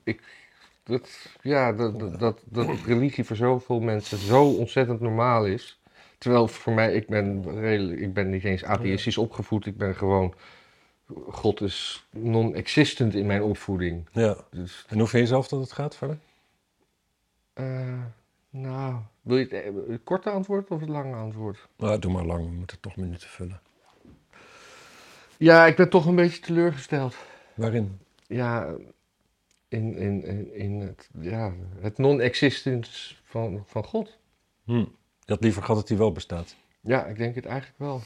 [0.06, 0.22] ik.
[0.84, 5.80] Dat, ja, dat, dat, dat, dat religie voor zoveel mensen zo ontzettend normaal is.
[6.18, 9.66] Terwijl voor mij, ik ben, redelijk, ik ben niet eens atheïstisch opgevoed.
[9.66, 10.34] Ik ben gewoon.
[11.28, 14.08] God is non-existent in mijn opvoeding.
[14.12, 14.36] Ja.
[14.50, 16.18] Dus, En hoe vind je zelf dat het gaat verder?
[17.52, 18.00] eh,
[18.50, 21.68] nou, wil je het, eh, het korte antwoord of het lange antwoord?
[21.76, 23.60] Nou, doe maar lang, we moeten toch minuten vullen.
[25.36, 27.16] Ja, ik ben toch een beetje teleurgesteld.
[27.54, 27.98] Waarin?
[28.26, 28.74] Ja,
[29.76, 34.16] in, in, in, in het, ja, het non-existence van, van God.
[34.64, 34.72] Hm.
[35.24, 36.56] Je had liever gehad dat hij wel bestaat.
[36.80, 38.00] Ja, ik denk het eigenlijk wel.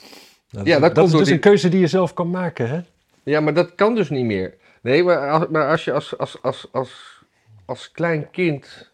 [0.51, 2.69] Nou, Ja, dat, komt is door dus die- een keuze die je zelf kan maken,
[2.69, 2.81] hè?
[3.23, 4.55] Ja, maar dat kan dus niet meer.
[4.83, 7.23] Nee, maar als, maar als je als, als, als, als,
[7.65, 8.91] als klein kind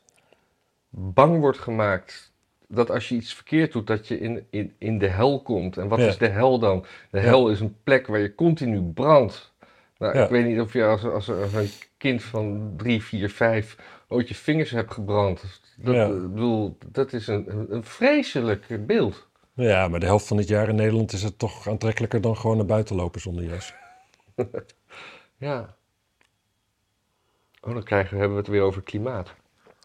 [0.91, 2.33] bang wordt gemaakt
[2.69, 5.77] dat als je iets verkeerd doet, dat je in, in, in de hel komt.
[5.77, 6.07] En wat Ja.
[6.07, 6.85] is de hel dan?
[7.11, 7.25] De Ja.
[7.25, 9.55] hel is een plek waar je continu brandt.
[9.99, 10.25] Nou, Ja.
[10.25, 13.77] ik weet niet of je als, als, als een kind van drie, vier, vijf
[14.09, 15.43] ooit je vingers hebt gebrand.
[15.77, 16.09] Dat, Ja.
[16.09, 19.27] bedoel, dat is een, vreselijk beeld.
[19.55, 22.57] Ja, maar de helft van het jaar in Nederland is het toch aantrekkelijker dan gewoon
[22.57, 23.75] naar buiten lopen zonder jas.
[25.39, 25.75] Ja.
[27.61, 29.35] Oh, dan krijgen we, hebben we het weer over klimaat.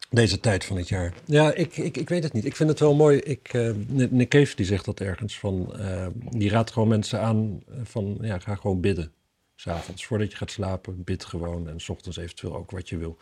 [0.10, 1.14] Deze tijd van het jaar.
[1.26, 2.46] Ja, ik, ik, ik weet het niet.
[2.46, 3.18] Ik vind het wel mooi.
[3.18, 5.40] Ik, eh, Nick Cave die zegt dat ergens.
[5.40, 9.12] Van, eh, die raadt gewoon mensen aan van ja, ga gewoon bidden.
[9.62, 11.68] S'avonds, voordat je gaat slapen, bid gewoon.
[11.68, 13.18] En s ochtends eventueel ook wat je wil.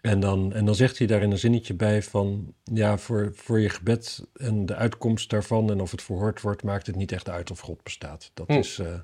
[0.00, 2.54] En dan, en dan zegt hij daar in een zinnetje bij van...
[2.64, 5.70] ja, voor, voor je gebed en de uitkomst daarvan...
[5.70, 8.30] en of het verhoord wordt, maakt het niet echt uit of God bestaat.
[8.34, 8.52] Dat, Hm.
[8.52, 8.98] is, eh,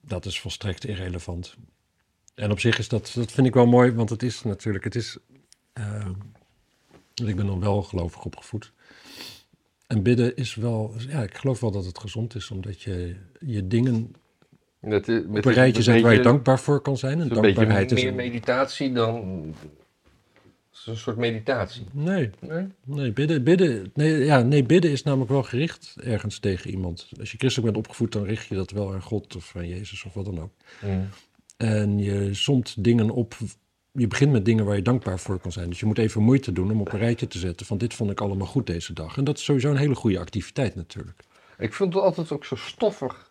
[0.00, 1.54] dat is volstrekt irrelevant.
[2.34, 4.84] En op zich is dat, dat vind ik wel mooi, want het is natuurlijk...
[4.84, 5.16] Het is,
[5.72, 6.08] eh,
[7.14, 8.72] ik ben dan wel gelovig opgevoed.
[9.86, 10.94] En bidden is wel...
[11.08, 14.14] Ja, ik geloof wel dat het gezond is, omdat je je dingen
[14.80, 17.12] Dat is, op een rijtje zet waar je dankbaar voor kan zijn.
[17.12, 18.02] En Het is een beetje dankbaarheid is...
[18.02, 19.54] meer meditatie dan...
[20.72, 21.84] Is een soort meditatie.
[21.92, 22.66] Nee, Nee?
[22.84, 27.08] Nee, bidden, bidden, nee, ja, nee, bidden is namelijk wel gericht ergens tegen iemand.
[27.18, 30.04] Als je christelijk bent opgevoed, dan richt je dat wel aan God of aan Jezus
[30.04, 30.52] of wat dan ook.
[31.56, 33.36] En je somt dingen op.
[33.92, 35.68] Je begint met dingen waar je dankbaar voor kan zijn.
[35.68, 38.10] Dus je moet even moeite doen om op een rijtje te zetten van dit vond
[38.10, 39.16] ik allemaal goed deze dag.
[39.16, 41.22] En dat is sowieso een hele goede activiteit natuurlijk.
[41.58, 43.27] Ik vind het altijd ook zo stoffig.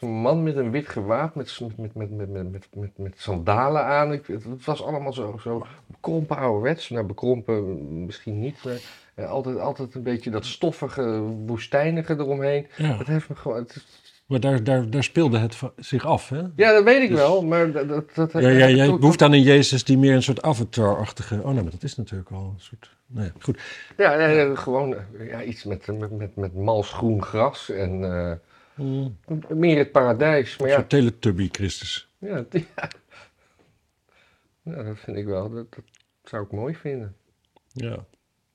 [0.00, 4.12] Zo'n man met een wit gewaad, met, met, met, met, met, met, met, sandalen aan.
[4.12, 6.90] Ik, het, het was allemaal zo, zo bekrompen ouderwets.
[6.90, 8.80] Nou, bekrompen misschien niet, maar
[9.14, 12.66] eh, altijd, altijd een beetje dat stoffige, woestijnige eromheen.
[12.76, 13.56] Ja, Dat heeft me gewoon...
[13.58, 13.84] Het
[14.26, 16.28] maar daar, daar, daar speelde het zich af.
[16.28, 16.42] Hè?
[16.56, 17.88] ja, dat weet ik Dus- wel, maar dat...
[17.88, 21.34] dat, dat Ja, ja, jij behoeft aan een Jezus die meer een soort avatar-achtige...
[21.42, 22.96] Oh nee, maar dat is natuurlijk al een soort...
[23.06, 23.60] Nee, goed.
[23.96, 28.04] Ja, ja, ja, gewoon eh, ja, iets met, met, met, met mals groen gras en
[28.04, 28.32] eh,
[28.80, 29.16] Mm,
[29.48, 30.56] meer het paradijs.
[30.58, 32.08] Maar een ja, teletubby Christus.
[32.18, 32.88] ja, ja.
[34.62, 35.50] Ja, dat vind ik wel.
[35.50, 35.84] Dat, dat
[36.24, 37.16] zou ik mooi vinden.
[37.72, 38.04] Ja.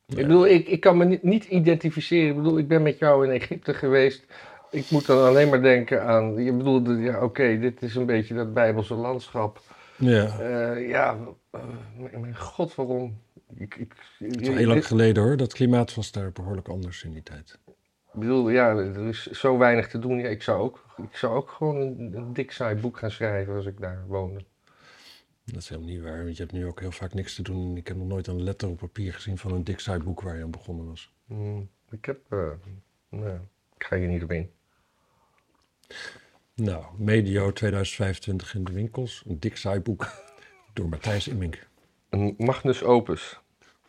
[0.08, 2.30] Ik bedoel, ik, ik kan me niet, niet identificeren.
[2.30, 4.26] Ik bedoel, ik ben met jou in Egypte geweest.
[4.72, 6.44] Ik moet dan alleen maar denken aan.
[6.44, 9.62] Je bedoelde, ja, oké, dit is een beetje dat Bijbelse landschap.
[9.98, 10.40] Ja.
[10.40, 11.18] Eh, ja,
[11.52, 11.62] eh,
[11.98, 13.22] mijn- mijn god, waarom?
[13.56, 15.38] Ik, ik, Het is al heel lang geleden hoor.
[15.38, 17.60] Dat klimaat was daar behoorlijk anders in die tijd.
[18.16, 20.18] Ik bedoel, ja, er is zo weinig te doen.
[20.18, 23.56] Ja, ik, zou ook, ik zou ook gewoon een, een dik saai boek gaan schrijven
[23.56, 24.44] als ik daar woonde.
[25.44, 27.70] Dat is helemaal niet waar, want je hebt nu ook heel vaak niks te doen.
[27.70, 30.22] En Ik heb nog nooit een letter op papier gezien van een dik saai boek
[30.22, 31.14] waar je aan begonnen was.
[31.28, 32.52] Hmm, ik heb, eh,
[33.10, 33.40] nou,
[33.78, 34.52] ik ga hier niet op in.
[36.54, 39.24] Nou, medio 2025 in de winkels.
[39.28, 40.08] Een dik saai boek
[40.74, 41.68] door Matthijs Immink.
[42.10, 43.40] Een Magnus Opus.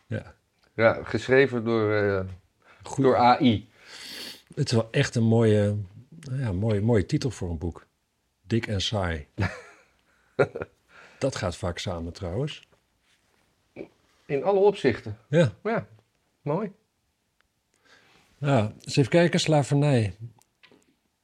[0.07, 0.35] Ja,
[0.73, 2.25] Ja, geschreven door,
[2.83, 3.03] goed.
[3.03, 3.69] door AI.
[4.57, 5.75] Het is wel echt een mooie,
[6.31, 7.85] ja, mooie, mooie titel voor een boek.
[8.41, 9.27] Dik en saai.
[11.19, 12.67] Dat gaat vaak samen trouwens.
[14.25, 15.17] In alle opzichten.
[15.29, 15.87] Ja, Ja,
[16.41, 16.71] mooi.
[18.37, 18.73] ja.
[18.79, 20.15] eens even kijken, slavernij.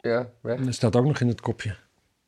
[0.02, 0.58] Ja, weg.
[0.58, 1.76] En dat staat ook nog in het kopje.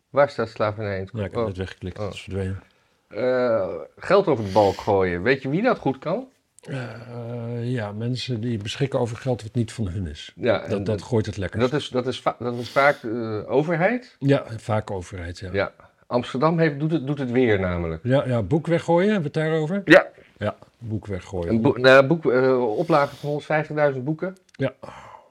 [0.09, 1.45] Waar staat slavernij in het Ja, ik heb Oh.
[1.45, 2.03] net weggeklikt, Oh.
[2.05, 2.63] dat is verdwenen.
[3.07, 5.21] Eh, geld over de balk gooien.
[5.21, 6.29] Weet je wie dat goed kan?
[6.67, 10.33] Eh, ja, mensen die beschikken over geld wat niet van hun is.
[10.35, 11.59] Ja, Dat, dat gooit het lekker.
[11.59, 14.15] dat, is, dat, is, dat is vaak de overheid.
[14.19, 15.47] Ja, vaak overheid, ja.
[15.47, 15.53] ja.
[15.53, 15.73] Ja.
[16.07, 18.03] Amsterdam heeft, doet, het, doet het weer namelijk.
[18.03, 19.81] Ja, boek weggooien, hebben we het daarover?
[19.85, 20.05] Ja,
[20.37, 21.49] Ja, boek weggooien.
[21.49, 24.35] een boek, nou, boek, eh, oplage van 150.000 boeken.
[24.51, 24.73] Ja.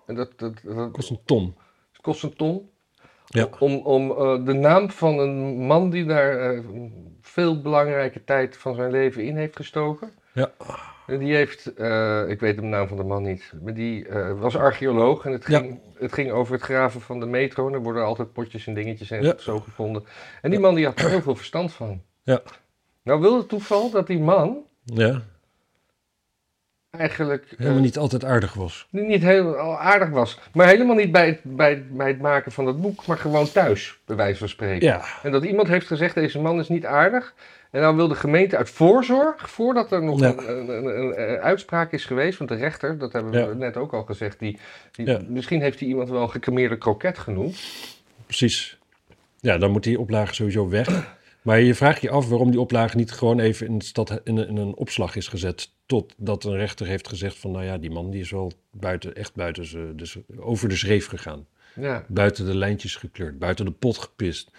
[0.07, 1.55] En dat, dat, dat kost een ton.
[2.01, 2.69] kost een ton.
[3.27, 3.49] Ja.
[3.59, 6.61] Om, om eh, de naam van een man die daar eh,
[7.21, 10.11] veel belangrijke tijd van zijn leven in heeft gestoken.
[10.33, 10.51] Ja.
[11.07, 14.57] Die heeft, eh, ik weet de naam van de man niet, maar die eh, was
[14.57, 15.59] archeoloog en het Ja.
[15.59, 17.67] ging, het ging over het graven van de metro.
[17.67, 19.35] En er worden altijd potjes en dingetjes en Ja.
[19.39, 20.05] zo gevonden.
[20.43, 22.03] En die man die had er heel veel verstand van.
[22.23, 22.43] Ja.
[23.03, 25.23] Nou wil het toeval dat die man Ja,
[26.99, 28.87] eigenlijk eh, helemaal niet altijd aardig was.
[28.91, 30.39] niet heel aardig was.
[30.53, 33.99] Maar helemaal niet bij het, bij, bij het maken van dat boek, maar gewoon thuis,
[34.07, 34.87] bij wijze van spreken.
[34.89, 37.35] Ja, En dat iemand heeft gezegd, deze man is niet aardig.
[37.71, 40.27] En dan wil de gemeente uit voorzorg, voordat er nog Ja.
[40.29, 43.53] een, een, een- een- een uitspraak is geweest, want de rechter, dat hebben we Ja.
[43.53, 44.59] net ook al gezegd, die,
[44.93, 45.21] die, Ja.
[45.29, 47.57] misschien heeft hij iemand wel een gecremeerde kroket genoemd.
[48.27, 48.79] precies.
[49.41, 51.17] Ja, dan moet die oplage sowieso weg.
[51.45, 54.49] Maar je vraagt je af waarom die oplage niet gewoon even in, stad, in, een,
[54.49, 55.71] in een opslag is gezet.
[55.87, 59.35] Totdat een rechter heeft gezegd van, nou ja, die man die is wel buiten, echt
[59.35, 61.47] buiten ze, dus over de schreef gegaan.
[61.75, 64.51] Ja, Buiten de lijntjes gekleurd, buiten de pot gepist.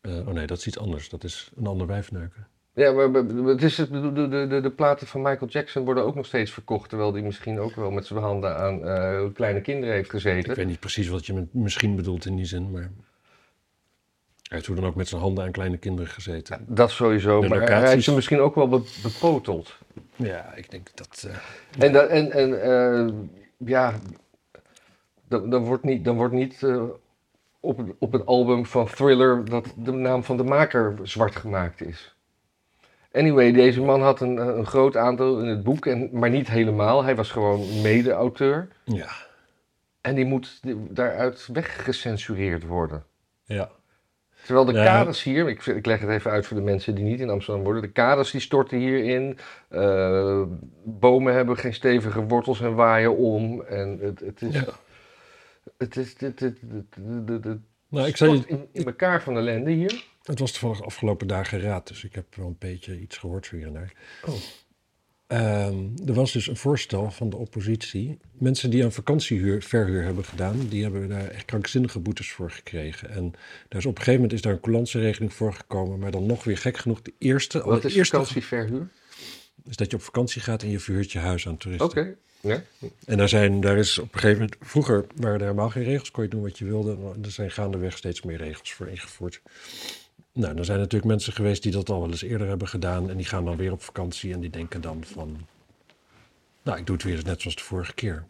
[0.00, 1.08] Eh, oh nee, dat is iets anders.
[1.08, 2.46] Dat is een ander wijfneuken.
[2.74, 3.12] ja maar
[3.46, 6.50] het is, het- de, de, de, de platen van Michael Jackson worden ook nog steeds
[6.50, 10.50] verkocht, terwijl die misschien ook wel met zijn handen aan eh, kleine kinderen heeft gezeten.
[10.50, 12.90] Ik weet niet precies wat je met misschien bedoelt in die zin, maar...
[14.50, 16.64] Hij heeft hoe dan ook met zijn handen aan kleine kinderen gezeten.
[16.68, 19.78] Dat sowieso, De maar hij heeft ze misschien ook wel be- bepoteld.
[20.16, 21.26] Ja, ik denk dat...
[21.28, 23.12] eh, En, dat, en, en eh,
[23.56, 23.94] ja,
[25.28, 26.82] dan, dan wordt niet, dan wordt niet eh,
[27.60, 32.14] op, op het album van Thriller dat de naam van de maker zwart gemaakt is.
[33.12, 37.04] Anyway, deze man had een, een groot aantal in het boek, en, maar niet helemaal.
[37.04, 38.68] Hij was gewoon mede-auteur.
[38.84, 39.10] ja,
[40.00, 40.60] En die moet
[40.94, 43.04] daaruit weggecensureerd worden.
[43.44, 43.70] ja.
[44.44, 47.20] Terwijl de kaders hier, ik, ik leg het even uit voor de mensen die niet
[47.20, 47.82] in Amsterdam wonen.
[47.82, 49.38] De kaders die storten hierin.
[49.68, 50.42] Eh,
[50.84, 53.62] bomen hebben geen stevige wortels en waaien om.
[53.62, 54.64] En het, het is.
[55.76, 56.14] Het is.
[56.18, 56.58] Het, het,
[57.26, 60.04] het Nou, ik zei, in, in elkaar van ellende hier.
[60.22, 63.66] het was toevallig afgelopen dagen raad, dus ik heb wel een beetje iets gehoord hier
[63.66, 63.92] en daar.
[64.26, 64.34] Oh.
[65.30, 68.18] Ehm, er was dus een voorstel van de oppositie.
[68.32, 73.10] Mensen die aan vakantiehuur, verhuur hebben gedaan, die hebben daar echt krankzinnige boetes voor gekregen.
[73.10, 73.30] En
[73.68, 76.44] daar is op een gegeven moment is daar een coulantieregeling voor gekomen, maar dan nog
[76.44, 77.62] weer gek genoeg de eerste.
[77.64, 78.88] Wat is eerste vakantieverhuur?
[79.68, 81.88] is dat je op vakantie gaat en je verhuurt je huis aan toeristen.
[81.88, 82.16] Oké.
[82.40, 82.62] Ja.
[83.06, 86.10] En daar, zijn, daar is op een gegeven moment, vroeger waren er helemaal geen regels,
[86.10, 86.96] kon je doen wat je wilde.
[86.96, 89.40] Maar er zijn gaandeweg steeds meer regels voor ingevoerd.
[90.32, 93.10] Nou, er zijn natuurlijk mensen geweest die dat al wel eens eerder hebben gedaan.
[93.10, 95.46] En die gaan dan weer op vakantie en die denken dan van,
[96.62, 98.26] nou, ik doe het weer net zoals de vorige keer.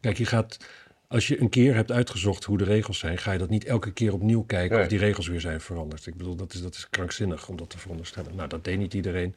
[0.00, 0.58] Kijk, je gaat,
[1.08, 3.92] als je een keer hebt uitgezocht hoe de regels zijn, ga je dat niet elke
[3.92, 4.82] keer opnieuw kijken Nee.
[4.84, 6.06] of die regels weer zijn veranderd.
[6.06, 8.34] Ik bedoel, dat is, dat is krankzinnig om dat te veronderstellen.
[8.36, 9.34] Nou, dat deed niet iedereen.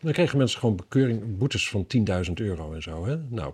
[0.00, 1.86] Dan kregen mensen gewoon bekeuring, boetes van
[2.26, 3.06] 10.000 euro en zo.
[3.06, 3.16] Hè?
[3.28, 3.52] Nou,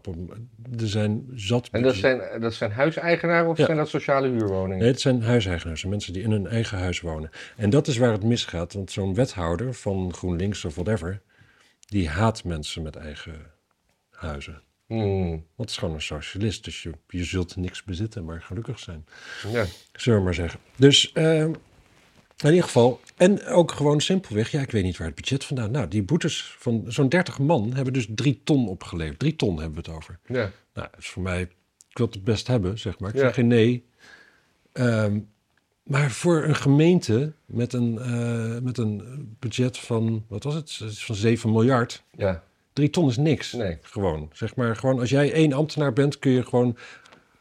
[0.78, 1.68] er zijn zat.
[1.72, 3.64] En dat zijn, dat zijn huiseigenaren of Ja.
[3.64, 4.78] zijn dat sociale huurwoningen?
[4.78, 7.30] Nee, het zijn huiseigenaars, mensen die in hun eigen huis wonen.
[7.56, 11.20] En dat is waar het misgaat, want zo'n wethouder van GroenLinks of whatever,
[11.86, 13.34] die haat mensen met eigen
[14.10, 14.62] huizen.
[14.88, 18.78] Hmm, Want het is gewoon een socialist, dus je, je zult niks bezitten, maar gelukkig
[18.78, 19.04] zijn.
[19.52, 19.64] ja.
[19.92, 20.60] Zullen we maar zeggen.
[20.76, 21.54] Dus eh, in
[22.44, 25.70] ieder geval, en ook gewoon simpelweg, ja, ik weet niet waar het budget vandaan.
[25.70, 29.18] Nou, die boetes van zo'n 30 man hebben dus drie ton opgeleverd.
[29.18, 30.18] Drie ton hebben we het over.
[30.26, 30.50] ja.
[30.74, 31.40] Nou, dat is voor mij,
[31.88, 33.08] ik wil het best hebben, zeg maar.
[33.10, 33.20] Ik Ja.
[33.20, 33.86] zeg geen nee.
[34.72, 35.18] Ehm,
[35.82, 39.02] maar voor een gemeente met een, eh, met een
[39.38, 40.72] budget van, wat was het?
[40.98, 42.02] Van 7 miljard.
[42.16, 42.46] ja.
[42.78, 43.52] Drie ton is niks.
[43.52, 43.78] Nee.
[43.82, 44.30] Gewoon.
[44.32, 46.76] Zeg maar, gewoon als jij één ambtenaar bent, kun je gewoon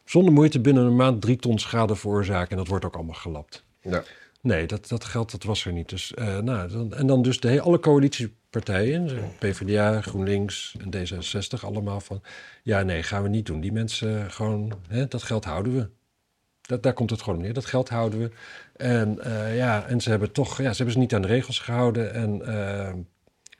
[0.04, 2.50] zonder moeite binnen een maand drie ton schade veroorzaken.
[2.50, 3.64] En dat wordt ook allemaal gelapt.
[3.80, 4.02] ja.
[4.40, 5.88] Nee, dat, dat geld dat was er niet.
[5.88, 12.00] Dus, eh, nou, dan, en dan dus de, alle coalitiepartijen, PvdA, GroenLinks en D66, allemaal
[12.00, 12.22] van...
[12.62, 13.60] Ja, nee, gaan we niet doen.
[13.60, 15.88] Die mensen gewoon, hè, dat geld houden we.
[16.60, 17.52] Dat, daar komt het gewoon neer.
[17.52, 18.30] Dat geld houden we.
[18.76, 21.58] En eh, ja, en ze hebben toch, ja, ze hebben ze niet aan de regels
[21.58, 22.14] gehouden.
[22.14, 22.92] En, eh,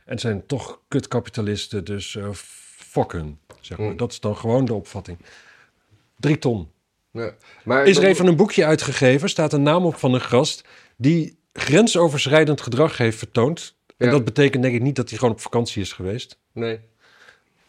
[0.09, 3.39] en zijn toch kutkapitalisten, dus eh fokken.
[3.61, 3.87] Zeg maar.
[3.87, 3.97] Hmm.
[3.97, 5.19] Dat is dan gewoon de opvatting.
[6.17, 6.71] Drie ton.
[7.11, 7.35] ja.
[7.65, 10.65] Maar Is er even een boekje uitgegeven, staat een naam op van een gast
[10.97, 13.75] die grensoverschrijdend gedrag heeft vertoond.
[13.97, 14.13] En Ja.
[14.13, 16.39] dat betekent denk ik niet dat hij gewoon op vakantie is geweest.
[16.53, 16.81] Nee.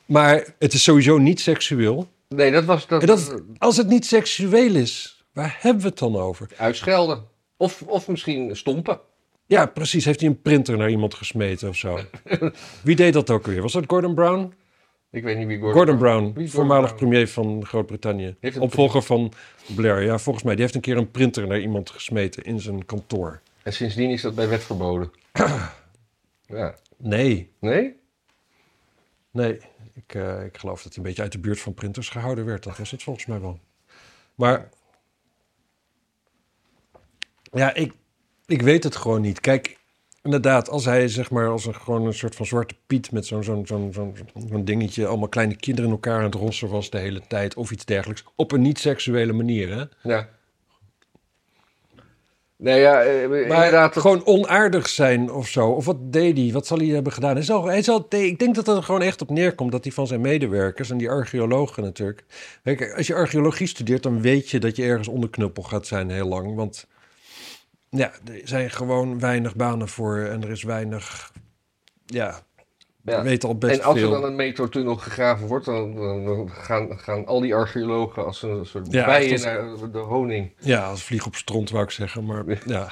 [0.05, 2.07] Maar het is sowieso niet seksueel.
[2.27, 5.97] Nee, dat was dat, En dat, als het niet seksueel is, waar hebben we het
[5.97, 6.47] dan over?
[6.57, 7.23] uitschelden.
[7.57, 8.99] Of, of misschien stompen.
[9.49, 10.05] Ja, precies.
[10.05, 11.99] Heeft hij een printer naar iemand gesmeten of zo?
[12.83, 13.61] Wie deed dat ook weer?
[13.61, 14.53] Was dat Gordon Brown?
[15.11, 16.97] Ik weet niet wie Gordon, Gordon Brown, Wie voormalig Brown?
[16.99, 18.35] premier van Groot-Brittannië.
[18.59, 19.31] Opvolger van
[19.75, 20.01] Blair.
[20.03, 20.53] Ja, volgens mij.
[20.53, 23.41] Die heeft een keer een printer naar iemand gesmeten in zijn kantoor.
[23.63, 25.11] En sindsdien is dat bij wet verboden.
[26.45, 26.75] ja.
[26.97, 27.95] Nee, Nee?
[29.31, 29.59] Nee,
[29.93, 32.63] ik, eh, ik geloof dat hij een beetje uit de buurt van printers gehouden werd.
[32.63, 33.59] Dat was het volgens mij wel.
[34.35, 34.69] Maar
[37.51, 37.93] Ja, ik,
[38.49, 39.39] ik weet het gewoon niet.
[39.39, 39.77] Kijk,
[40.23, 43.43] inderdaad, als hij zeg maar als een, gewoon een soort van zwarte piet met zo'n
[43.43, 44.15] zo'n zo'n zo'n
[44.49, 47.71] zo'n dingetje, allemaal kleine kinderen in elkaar aan het rossen was de hele tijd of
[47.71, 49.83] iets dergelijks, op een niet-seksuele manier, hè?
[50.09, 50.29] Ja.
[52.55, 53.93] Nee, ja, eh, Maar inderdaad.
[53.93, 55.67] dat- gewoon onaardig zijn of zo.
[55.69, 56.51] Of wat deed hij?
[56.51, 57.33] Wat zal hij hebben gedaan?
[57.35, 59.93] Hij zal, hij zal, ik denk dat het er gewoon echt op neerkomt dat hij
[59.93, 62.23] van zijn medewerkers en die archeologen natuurlijk.
[62.63, 66.27] Kijk, als je archeologie studeert, dan weet je dat je ergens onderknuppel gaat zijn heel
[66.27, 66.55] lang.
[66.55, 66.87] Want
[67.89, 71.31] ja, er zijn gewoon weinig banen voor en er is weinig.
[72.05, 72.39] Ja,
[73.03, 73.17] ja.
[73.17, 77.25] we weten al best En als er dan een metrotunnel gegraven wordt, dan, gaan, gaan
[77.25, 80.51] al die archeologen als een soort Ja, bijen naar de honing.
[80.59, 82.91] Ja, als vlieg op stront wou ik zeggen, maar ja.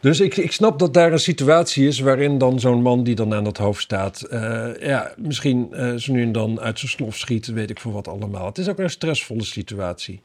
[0.00, 3.34] Dus ik, ik snap dat daar een situatie is waarin dan zo'n man die dan
[3.34, 7.16] aan het hoofd staat, eh, ja, misschien eh zo nu en dan uit zijn slof
[7.16, 8.46] schiet, weet ik voor wat allemaal.
[8.46, 10.22] Het is ook een stressvolle situatie.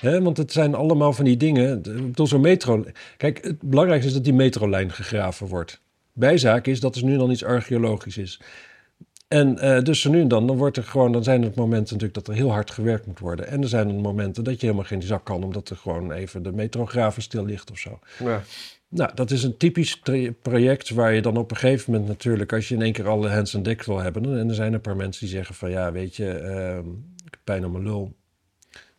[0.00, 1.82] Want het zijn allemaal van die dingen.
[1.82, 2.84] bedoel, zo'n metro.
[3.16, 5.80] Kijk, het belangrijkste is dat die metrolijn gegraven wordt.
[6.12, 8.40] Bijzaak is dat er nu en dan iets archeologisch is.
[9.28, 11.94] En eh, dus zo nu en dan, dan, wordt er gewoon, dan zijn er momenten
[11.94, 13.46] natuurlijk dat er heel hard gewerkt moet worden.
[13.46, 16.42] En er zijn er momenten dat je helemaal geen zak kan, omdat er gewoon even
[16.42, 17.98] de metrograven stil ligt of zo.
[18.24, 18.42] Ja.
[18.88, 20.00] Nou, dat is een typisch
[20.42, 23.28] project waar je dan op een gegeven moment natuurlijk, als je in één keer alle
[23.28, 25.92] hands aan dek wil hebben, en er zijn een paar mensen die zeggen van ja,
[25.92, 26.28] weet je,
[27.24, 28.14] ik heb pijn aan mijn lul.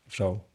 [0.08, 0.47] Of zo.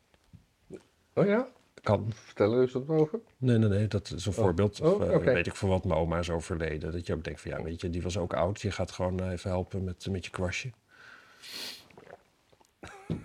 [1.14, 1.48] Oh ja?
[1.82, 2.12] Kan.
[2.14, 3.20] Vertel er eens wat over.
[3.38, 4.80] Nee, nee, nee, dat is een voorbeeld.
[4.80, 5.18] Oh, Of, eh.
[5.18, 6.92] Weet ik voor wat mijn oma is overleden.
[6.92, 8.60] Dat je ook denkt van ja, weet je, die was ook oud.
[8.60, 10.70] Je gaat gewoon eh, even helpen met, met je kwastje.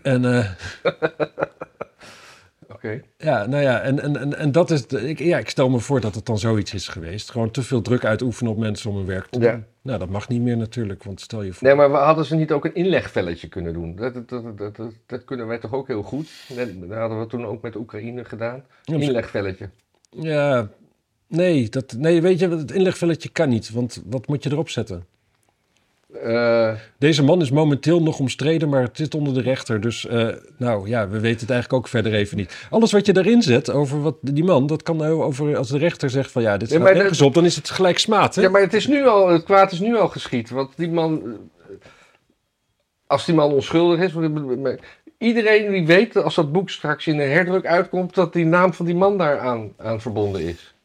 [0.02, 0.52] En eh,
[3.18, 4.88] Ja, nou ja, en, en, en, en dat is.
[4.88, 7.32] De, ik, ja, ik stel me voor dat het dan zoiets is geweest.
[7.32, 9.50] Gewoon te veel druk uitoefenen op mensen om hun werk te doen.
[9.50, 9.64] Ja.
[9.82, 11.68] Nou, dat mag niet meer natuurlijk, want stel je voor.
[11.68, 13.96] Nee, maar we hadden ze niet ook een inlegvelletje kunnen doen?
[13.96, 16.30] Dat, dat, dat, dat, kunnen wij toch ook heel goed?
[16.56, 18.64] Dat, dat hadden we toen ook met Oekraïne gedaan.
[18.86, 19.70] Misschien- Inlegvelletje.
[20.10, 20.70] Ja,
[21.28, 23.72] nee, dat, nee, weet je, het inlegvelletje kan niet.
[23.72, 25.06] Want wat moet je erop zetten?
[26.14, 29.82] Eh, Deze man is momenteel nog omstreden, maar het zit onder de rechter.
[29.82, 32.68] Dus eh, nou ja, we weten het eigenlijk ook verder even niet.
[32.70, 35.78] Alles wat je daarin zet over wat, die man, dat kan nou over als de
[35.78, 38.36] rechter zegt van ja, dit Ja, staat maar nergens op, dan is het gelijk smaad.
[38.36, 38.42] Hè?
[38.42, 40.50] ja, maar het, is nu al, het kwaad is nu al geschied.
[40.50, 41.38] Want die man...
[43.08, 44.14] Als die man onschuldig is...
[45.18, 48.16] Iedereen die weet, als dat boek straks in een herdruk uitkomt...
[48.16, 50.76] dat die naam van die man daar aan, aan verbonden is.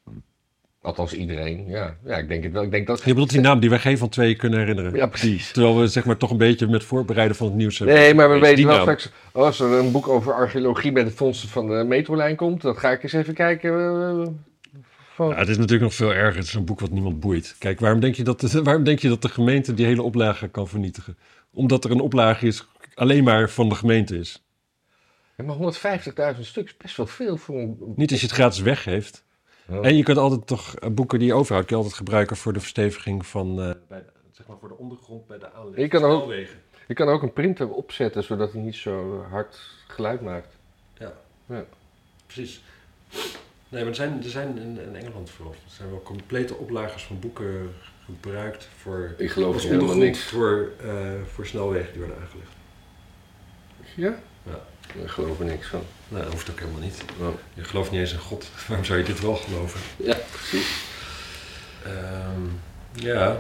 [0.82, 1.96] Althans iedereen, ja.
[2.04, 2.62] Ja, ik denk het wel.
[2.62, 2.98] Ik denk dat...
[2.98, 4.94] Je bedoelt die naam die wij geen van twee kunnen herinneren.
[4.94, 5.52] Ja, precies.
[5.52, 7.96] Terwijl we zeg maar toch een beetje met voorbereiden van het nieuws hebben.
[7.96, 11.48] Nee, maar we weten wel straks, als er een boek over archeologie bij de fondsen
[11.48, 13.70] van de metrolijn komt, dan ga ik eens even kijken.
[13.70, 14.26] eh,
[15.14, 15.28] van...
[15.28, 16.38] Ja, het is natuurlijk nog veel erger.
[16.38, 17.56] Het is een boek wat niemand boeit.
[17.58, 20.48] Kijk, waarom denk je dat de, waarom denk je dat de gemeente die hele oplage
[20.48, 21.18] kan vernietigen?
[21.52, 24.42] Omdat er een oplage is, alleen maar van de gemeente is.
[25.36, 25.56] Ja, maar
[26.36, 27.76] 150.000 stuks is best wel veel voor een.
[27.96, 29.24] Niet als je het gratis weggeeft.
[29.68, 29.86] Oh.
[29.86, 32.52] En je kunt altijd toch eh, boeken die je overhoudt, kun je altijd gebruiken voor
[32.52, 35.76] de versteviging van, eh, bij, zeg maar voor de ondergrond bij de aanleg.
[35.78, 36.60] Je kan ook- snelwegen.
[36.88, 40.56] Je kan ook een printer opzetten zodat hij niet zo hard geluid maakt.
[40.98, 41.12] Ja.
[41.48, 41.64] Ja.
[42.26, 42.62] precies.
[43.68, 47.04] Nee, maar er zijn, er zijn in, in Engeland vooral, er zijn wel complete oplagers
[47.04, 50.24] van boeken gebruikt voor, Ik geloof als er ondergrond niks.
[50.24, 52.50] voor, eh, voor snelwegen die worden aangelegd.
[53.96, 54.14] Ja?
[54.42, 54.66] Ja.
[55.04, 55.82] Ik geloof er niks van.
[56.08, 57.02] Nou, dat hoeft ook helemaal niet.
[57.20, 57.26] Oh.
[57.54, 58.46] Je gelooft niet eens in God.
[58.68, 59.80] Waarom zou je dit wel geloven?
[59.96, 60.68] Ja, precies.
[61.84, 62.42] Ehm,
[62.92, 63.36] ja,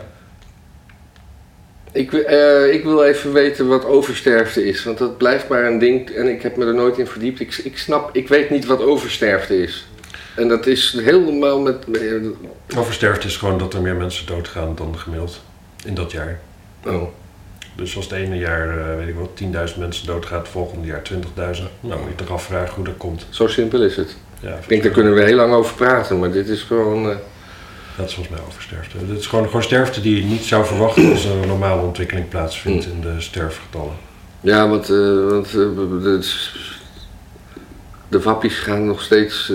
[1.92, 6.10] Ik, eh, ik wil even weten wat oversterfte is, want dat blijft maar een ding
[6.10, 7.40] en ik heb me er nooit in verdiept.
[7.40, 9.86] Ik, ik snap, ik weet niet wat oversterfte is.
[10.36, 11.84] En dat is helemaal met.
[11.92, 15.40] eh, oversterfte is gewoon dat er meer mensen doodgaan dan gemiddeld
[15.84, 16.40] in dat jaar.
[16.84, 17.02] Oh.
[17.74, 21.02] Dus als het ene jaar, eh, weet ik wat, 10.000 mensen doodgaat, het volgende jaar
[21.02, 21.68] 20.000.
[21.80, 23.26] Nou, moet je toch afvragen hoe dat komt.
[23.30, 24.16] Zo simpel is het.
[24.40, 27.10] Ja, Ik denk, daar kunnen we heel lang over praten, maar dit is gewoon.
[27.10, 27.16] eh,
[27.96, 28.96] Dat is volgens mij oversterfte.
[28.98, 32.28] Het is gewoon, gewoon sterfte die je niet zou verwachten als er een normale ontwikkeling
[32.28, 33.94] plaatsvindt in de sterfgetallen.
[34.40, 34.96] ja, want, eh,
[35.28, 36.28] want de,
[38.08, 39.52] de wappies gaan nog steeds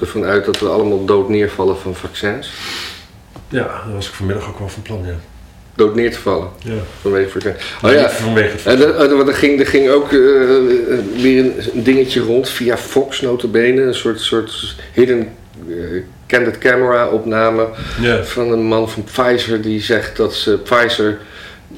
[0.00, 2.50] ervan uit dat we allemaal dood neervallen van vaccins.
[3.48, 5.14] Ja, daar was ik vanmiddag ook wel van plan, ja.
[5.74, 6.72] Dood neer te vallen ja.
[7.00, 7.56] vanwege vaccins.
[7.82, 10.18] Oh ja, vanwege het En er, er- er, ging, er ging ook eh,
[11.22, 13.82] weer een, dingetje rond via Fox notabene.
[13.82, 15.28] Een soort, soort hidden
[15.68, 15.74] eh,
[16.26, 17.68] candid camera opname
[18.00, 18.24] Ja.
[18.24, 21.18] van een man van Pfizer die zegt dat ze Pfizer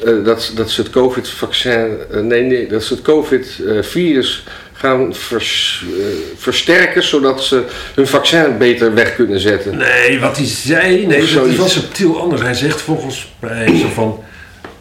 [0.04, 4.44] eh, dat, dat ze het COVID-vaccin, nee, nee, dat ze het COVID-virus
[4.76, 6.04] gaan vers- eh,
[6.38, 7.62] versterken zodat ze
[7.94, 9.76] hun vaccin beter weg kunnen zetten.
[9.76, 12.42] Nee, wat hij zei, nee, dat is wel subtiel anders.
[12.42, 14.22] Hij zegt volgens mij zo van,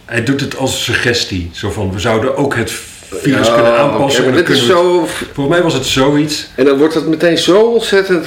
[0.06, 1.50] hij doet het als suggestie.
[1.54, 2.72] Zo van, we zouden ook het
[3.12, 4.24] virus Ja, kunnen aanpassen.
[4.24, 5.08] maar dit is zo...
[5.34, 6.48] Volgens mij was het zoiets.
[6.56, 8.26] En dan wordt het meteen zo ontzettend...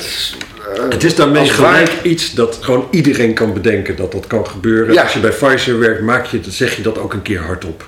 [0.77, 4.47] eh, Het is daarmee gelijk waar- iets dat gewoon iedereen kan bedenken dat dat kan
[4.47, 4.95] gebeuren.
[4.95, 5.03] Ja.
[5.03, 7.87] Als je bij Pfizer werkt, maak je, zeg je dat ook een keer hardop.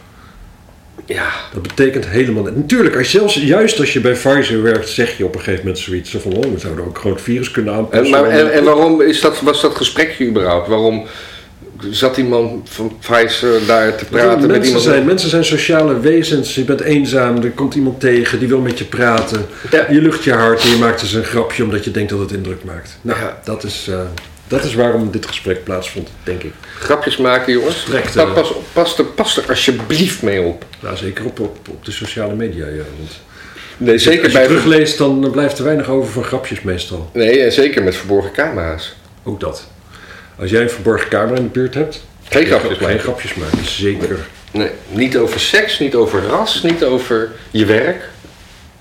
[1.08, 2.56] Ja, Dat betekent helemaal niet.
[2.56, 5.82] Natuurlijk, als, zelfs, juist als je bij Pfizer werkt, zeg je op een gegeven moment
[5.82, 8.14] zoiets zo van: oh, we zouden ook gewoon het virus kunnen aanpassen.
[8.16, 10.68] en, maar, en, en waarom is dat, was dat gesprekje überhaupt?
[10.68, 11.06] Waarom
[11.90, 14.82] zat iemand van Pfizer daar te praten met mensen, iemand?
[14.84, 16.54] zijn, mensen zijn sociale wezens.
[16.54, 19.46] Je bent eenzaam, er komt iemand tegen, die wil met je praten.
[19.70, 19.86] Ja.
[19.90, 22.32] Je lucht je hart en je maakt dus een grapje omdat je denkt dat het
[22.32, 22.98] indruk maakt.
[23.00, 23.40] Nou, Ja.
[23.44, 24.00] dat, is, eh,
[24.48, 26.52] dat is waarom dit gesprek plaatsvond, denk ik.
[26.78, 27.86] Grapjes maken, jongens.
[28.14, 28.34] Eh.
[28.34, 30.64] pas, pas, er, pas er alsjeblieft mee op.
[30.80, 32.82] Nou, zeker op, op, op de sociale media, ja.
[32.98, 33.20] Want
[33.76, 34.46] Nee, zeker als je bij...
[34.46, 37.10] terugleest, dan blijft er weinig over van grapjes meestal.
[37.12, 38.94] Nee, en zeker met verborgen camera's.
[39.22, 39.68] Ook dat.
[40.38, 43.00] Als jij een verborgen camera in de buurt hebt, Geen grapjes geen maken.
[43.00, 43.64] grapjes maken.
[43.64, 44.18] Zeker.
[44.52, 48.08] Nee, niet over seks, niet over ras, niet over je werk.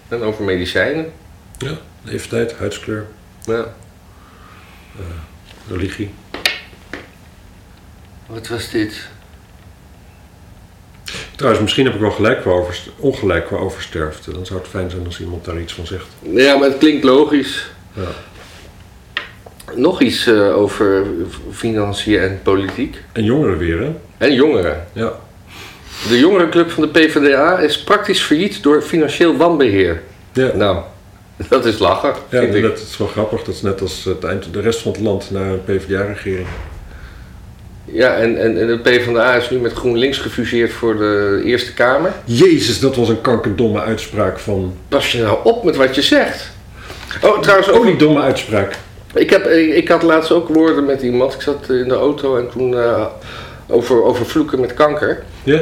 [0.08, 1.12] En over medicijnen.
[1.58, 1.78] Ja.
[2.04, 3.06] Leeftijd, huidskleur,
[3.46, 3.66] Ja.
[5.70, 6.10] Religie.
[8.26, 9.08] Wat was dit?
[11.36, 14.32] Trouwens, misschien heb ik wel gelijk qua over, ongelijk qua oversterfte.
[14.32, 16.08] Dan zou het fijn zijn als iemand daar iets van zegt.
[16.22, 17.70] Ja, maar het klinkt logisch.
[17.94, 18.08] Ja.
[19.76, 21.06] Nog iets eh, over
[21.52, 23.04] financiën en politiek.
[23.12, 23.92] En jongeren weer, hè?
[24.18, 24.88] En jongeren.
[24.94, 25.14] Ja.
[26.10, 30.02] De jongerenclub van de PvdA is praktisch failliet door financieel wanbeheer.
[30.34, 30.84] Ja, Nou,
[31.50, 32.62] dat is lachen, ja vind ik.
[32.62, 33.44] dat is wel grappig.
[33.44, 36.48] Dat is net als het eind, de rest van het land na een PvdA-regering.
[37.86, 42.12] Ja, en, en, en de PvdA is nu met GroenLinks gefuseerd voor de Eerste Kamer.
[42.26, 44.74] Jezus, dat was een kankerdomme uitspraak van...
[44.88, 46.52] Pas je nou op met wat je zegt.
[47.22, 48.76] Oh, trouwens, ook Ook die domme uitspraak.
[49.14, 51.34] Ik, heb, ik, ik had laatst ook woorden met iemand.
[51.34, 53.06] Ik zat in de auto en toen eh,
[53.68, 55.24] over, over vloeken met kanker.
[55.44, 55.62] Ja?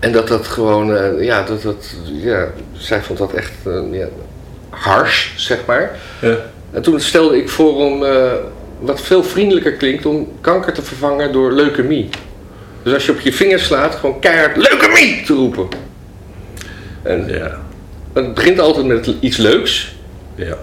[0.00, 4.08] En dat dat gewoon, eh, ja, dat dat, ja, zij vond dat echt eh, ja,
[4.78, 5.90] hars, zeg maar.
[6.20, 6.36] Ja.
[6.72, 8.32] En toen stelde ik voor om, eh,
[8.80, 12.08] wat veel vriendelijker klinkt, om kanker te vervangen door leukemie.
[12.82, 15.68] Dus als je op je vingers slaat, gewoon keihard leukemie te roepen.
[17.02, 17.58] En Ja.
[18.12, 19.94] het begint altijd met iets leuks.
[20.34, 20.56] Ja.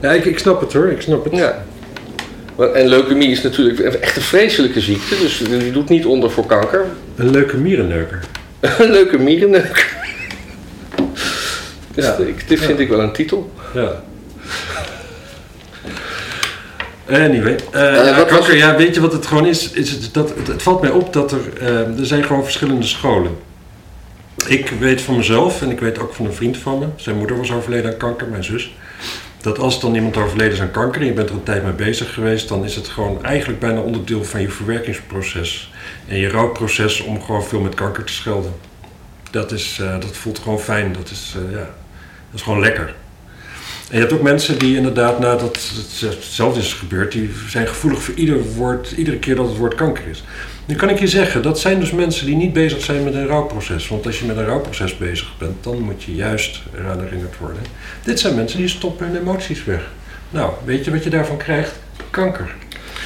[0.00, 0.88] Ja, ik, ik snap het hoor.
[0.90, 1.36] Ik snap het.
[1.36, 1.64] Ja.
[2.74, 6.84] En leukemie is natuurlijk echt een vreselijke ziekte, dus die doet niet onder voor kanker.
[7.16, 8.18] Een leuke mierenneuker.
[8.78, 9.96] Een leuke mierenneuk.
[11.94, 12.16] Dus Ja.
[12.16, 13.52] ik- dit vind ik wel een titel.
[13.74, 14.02] Ja.
[17.08, 19.70] Anyway, eh, Eh, ja, kanker, ja, weet je wat het gewoon is?
[19.70, 22.86] is het, dat, het, het valt mij op dat er, eh, er zijn gewoon verschillende
[22.86, 23.36] scholen.
[24.46, 27.36] Ik weet van mezelf en ik weet ook van een vriend van me, zijn moeder
[27.36, 28.74] was overleden aan kanker, mijn zus.
[29.40, 31.72] Dat als dan iemand overleden is aan kanker en je bent er een tijd mee
[31.72, 35.72] bezig geweest, dan is het gewoon eigenlijk bijna onderdeel van je verwerkingsproces.
[36.08, 38.52] En je rouwproces om gewoon veel met kanker te schelden.
[39.30, 41.70] Dat, is, eh, dat voelt gewoon fijn, dat is, ja,
[42.34, 42.94] is gewoon lekker.
[43.90, 48.02] En je hebt ook mensen die inderdaad nadat het hetzelfde is gebeurd, die zijn gevoelig
[48.02, 50.24] voor ieder woord, iedere keer dat het woord kanker is.
[50.66, 53.26] Nu kan ik je zeggen, dat zijn dus mensen die niet bezig zijn met een
[53.26, 53.88] rouwproces.
[53.88, 57.62] Want als je met een rouwproces bezig bent, dan moet je juist eraan herinnerd worden.
[58.02, 59.80] Dit zijn mensen die stoppen hun emoties weg.
[60.30, 61.72] Nou, weet je wat je daarvan krijgt?
[62.10, 62.54] Kanker.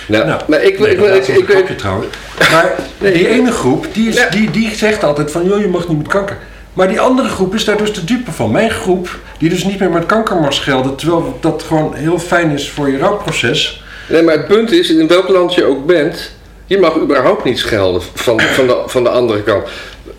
[0.08, 2.08] Nou, Nou, maar ik, Nee, ik, dat ik, ik, een grapje trouwens.
[2.52, 4.28] Maar die ene groep, die, is, Ja.
[4.28, 6.38] die, die zegt altijd van, joh, je mag niet met kanker.
[6.78, 8.50] Maar die andere groep is daar dus de dupe van.
[8.50, 12.50] Mijn groep, die dus niet meer met kanker mag schelden, terwijl dat gewoon heel fijn
[12.50, 13.82] is voor je rouwproces.
[14.08, 16.30] nee, maar het punt is, in welk land je ook bent,
[16.66, 19.68] je mag überhaupt niet schelden van, van, de, van de andere kant.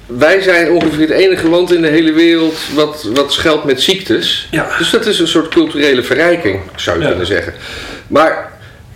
[0.06, 4.48] Wij zijn ongeveer het enige land in de hele wereld wat, wat scheldt met ziektes.
[4.52, 4.68] Ja.
[4.78, 7.10] Dus dat is een soort culturele verrijking, zou je Ja.
[7.10, 7.54] kunnen zeggen.
[8.08, 8.52] Maar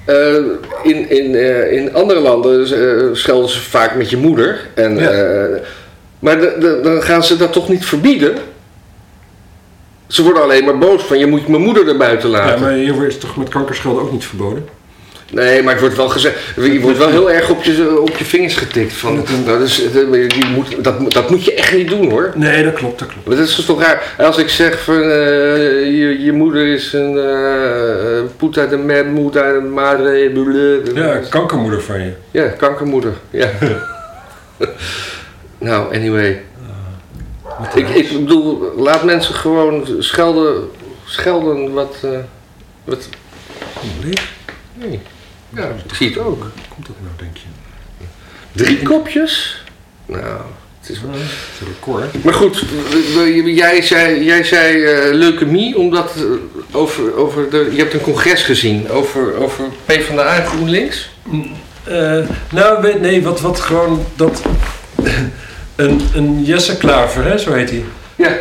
[0.05, 0.35] eh,
[0.83, 4.59] in, in, eh, in andere landen eh, schelden ze vaak met je moeder.
[4.73, 5.11] En, Ja.
[6.23, 8.35] Eh, maar de- de- dan gaan ze dat toch niet verbieden?
[10.07, 12.53] Ze worden alleen maar boos van je moet mijn moeder er buiten laten.
[12.55, 14.67] Ja, maar hier is toch met kanker schelden ook niet verboden?
[15.31, 16.35] Nee, maar het wordt wel gezegd.
[16.55, 18.93] Je wordt wel heel erg op je, op je vingers getikt.
[18.93, 19.83] Van, nou, dus,
[20.27, 22.31] die moet, dat, moet- dat moet je echt niet doen hoor.
[22.35, 23.27] Nee, dat klopt, dat klopt.
[23.27, 24.15] Maar dat is toch raar.
[24.17, 25.07] Als ik zeg van eh,
[25.85, 30.29] je, je moeder is een uh, puta de me- moeder de madre.
[30.29, 31.01] blablabla.
[31.01, 32.11] Ja, kankermoeder van je.
[32.31, 33.13] Ja, kankermoeder.
[33.29, 33.49] Ja.
[35.63, 36.43] nou, anyway.
[37.59, 40.69] Wat Ik, ik bedoel, laat mensen gewoon schelden,
[41.05, 41.95] schelden wat.
[42.01, 42.19] eh,
[42.83, 43.09] wat
[44.03, 44.33] Leeg?
[44.73, 44.99] nee.
[45.49, 46.41] Ja, ik zie het ook.
[46.41, 47.45] Hoe komt dat nou, denk je?
[48.51, 49.63] Drie kopjes?
[50.05, 50.41] Nou,
[50.79, 51.11] het is wel...
[51.11, 52.23] Het is een record.
[52.23, 52.63] Maar goed,
[53.45, 56.23] jij zei, jij zei eh, leukemie, omdat eh,
[56.75, 61.09] over, over de, je hebt een congres gezien over, over PvdA en GroenLinks.
[61.83, 62.19] Eh,
[62.51, 64.41] nou, nee, wat, wat gewoon dat.
[65.75, 67.83] Een, een Jesse Klaver, hè, zo heet hij.
[68.15, 68.31] Ja.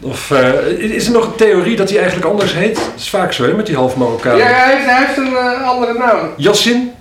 [0.00, 2.74] Of eh, is er nog een theorie dat hij eigenlijk anders heet?
[2.76, 4.36] Dat is vaak zo, hè, met die half Marokkaan.
[4.36, 6.30] Ja, hij heeft, hij heeft een eh, andere naam.
[6.36, 6.92] Yassin?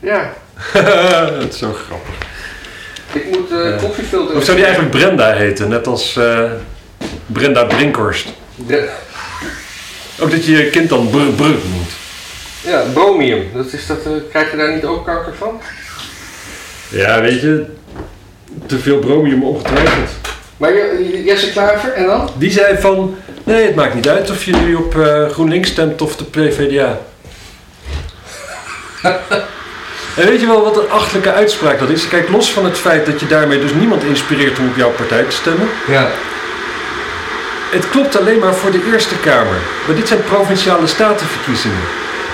[0.00, 0.32] Ja.
[1.40, 2.14] dat is zo grappig.
[3.12, 3.76] Ik moet eh Ja.
[3.76, 4.36] koffiefilter...
[4.36, 5.68] Of zou die eigenlijk Brenda heten?
[5.68, 6.18] Net als
[7.26, 8.28] Brenda Brinkhorst.
[8.56, 8.88] De-
[10.20, 11.90] Ook dat je je kind dan Brr Brr noemt.
[12.60, 13.50] ja, bromium.
[13.54, 13.98] Dat is dat,
[14.30, 15.60] krijg je daar niet ook kanker van?
[16.88, 17.66] Ja, weet je,
[18.66, 20.08] te veel bromium ongetwijfeld.
[20.56, 22.30] Maar je- Jesse Klaver, en dan?
[22.36, 26.02] Die zei van, nee, het maakt niet uit of je nu op eh, GroenLinks stemt
[26.02, 26.98] of de PvdA.
[30.20, 32.08] en weet je wel wat een achtelijke uitspraak dat is?
[32.08, 35.22] Kijk, los van het feit dat je daarmee dus niemand inspireert om op jouw partij
[35.22, 35.68] te stemmen.
[35.88, 36.08] Ja.
[37.70, 39.56] Het klopt alleen maar voor de Eerste Kamer.
[39.86, 41.78] Maar dit zijn provinciale statenverkiezingen.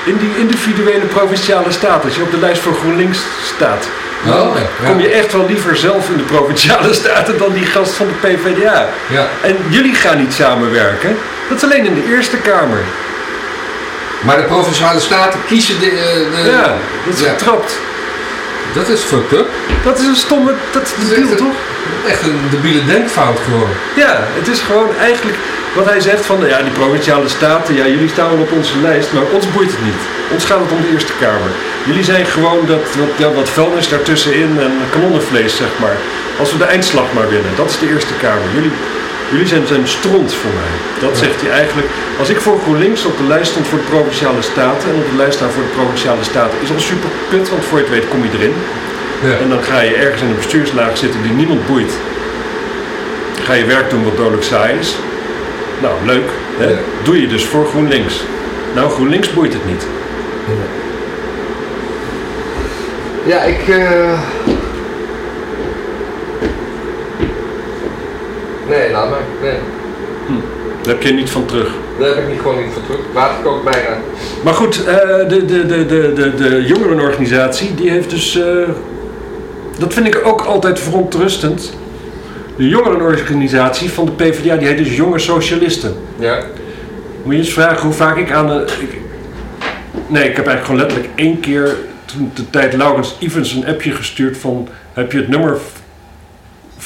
[0.07, 3.18] In die individuele provinciale staten, als je op de lijst voor GroenLinks
[3.55, 3.89] staat,
[4.29, 4.89] Oh, ja.
[4.89, 8.29] kom je echt wel liever zelf in de provinciale staten dan die gast van de
[8.29, 8.87] PvdA.
[9.11, 9.27] Ja.
[9.43, 11.16] En jullie gaan niet samenwerken.
[11.49, 12.79] Dat is alleen in de Eerste Kamer.
[14.20, 15.87] Maar de provinciale staten kiezen de...
[15.87, 16.74] eh, de Ja,
[17.07, 17.29] dat is Ja.
[17.29, 17.77] getrapt.
[18.75, 19.47] Dat is fucked up.
[19.85, 21.57] Dat is een stomme, dat is Dat is debiel echt een- toch?
[22.07, 23.69] Echt een debiele denkfout gewoon.
[23.97, 25.37] Ja, het is gewoon eigenlijk
[25.75, 29.12] wat hij zegt van, ja, die provinciale staten, ja, jullie staan wel op onze lijst,
[29.12, 30.03] maar ons boeit het niet.
[30.33, 31.51] Ons gaat het om de Eerste Kamer.
[31.85, 35.97] Jullie zijn gewoon dat, wat, ja, wat vuilnis daartussenin en kanonnenvlees, zeg maar.
[36.39, 38.49] Als we de eindslag maar winnen, dat is de Eerste Kamer.
[38.55, 38.73] Jullie,
[39.31, 40.72] jullie zijn, zijn stront voor mij.
[41.09, 41.89] Dat zegt hij eigenlijk.
[42.18, 45.16] Als ik voor GroenLinks op de lijst stond voor de provinciale staten en op de
[45.16, 48.09] lijst staan voor de provinciale staten, is al super kut, want voor je het weet
[48.09, 48.55] kom je erin.
[49.22, 49.37] Ja.
[49.43, 51.93] En dan ga je ergens in een bestuurslaag zitten die niemand boeit.
[53.43, 54.97] Ga je werk doen wat dodelijk saai is.
[55.83, 56.29] Nou, leuk.
[56.59, 56.70] Hè?
[56.70, 56.79] Ja.
[57.03, 58.24] Doe je dus voor GroenLinks.
[58.74, 59.87] Nou, GroenLinks boeit het niet.
[63.24, 63.68] Ja, ik...
[63.68, 64.18] eh
[68.69, 69.19] Nee, laat maar.
[69.43, 69.57] Nee.
[70.83, 71.69] Daar heb je niet van terug.
[71.99, 73.01] Daar heb ik niet gewoon niet voor terug.
[73.12, 73.97] Water kookt bijna.
[74.45, 74.95] Maar goed, eh,
[75.29, 78.37] de, de, de, de, de, de jongerenorganisatie, die heeft dus...
[78.41, 78.69] eh,
[79.79, 81.73] dat vind ik ook altijd verontrustend.
[82.57, 85.95] De jongerenorganisatie van de PvdA, die heet dus Jonge Socialisten.
[86.19, 86.39] Ja.
[87.23, 88.64] Moet je eens vragen hoe vaak ik aan de...
[88.81, 89.01] ik-
[90.07, 93.91] nee, ik heb eigenlijk gewoon letterlijk één keer toen de tijd Laurens Evans een appje
[93.91, 94.69] gestuurd van...
[94.93, 95.59] Heb je het nummer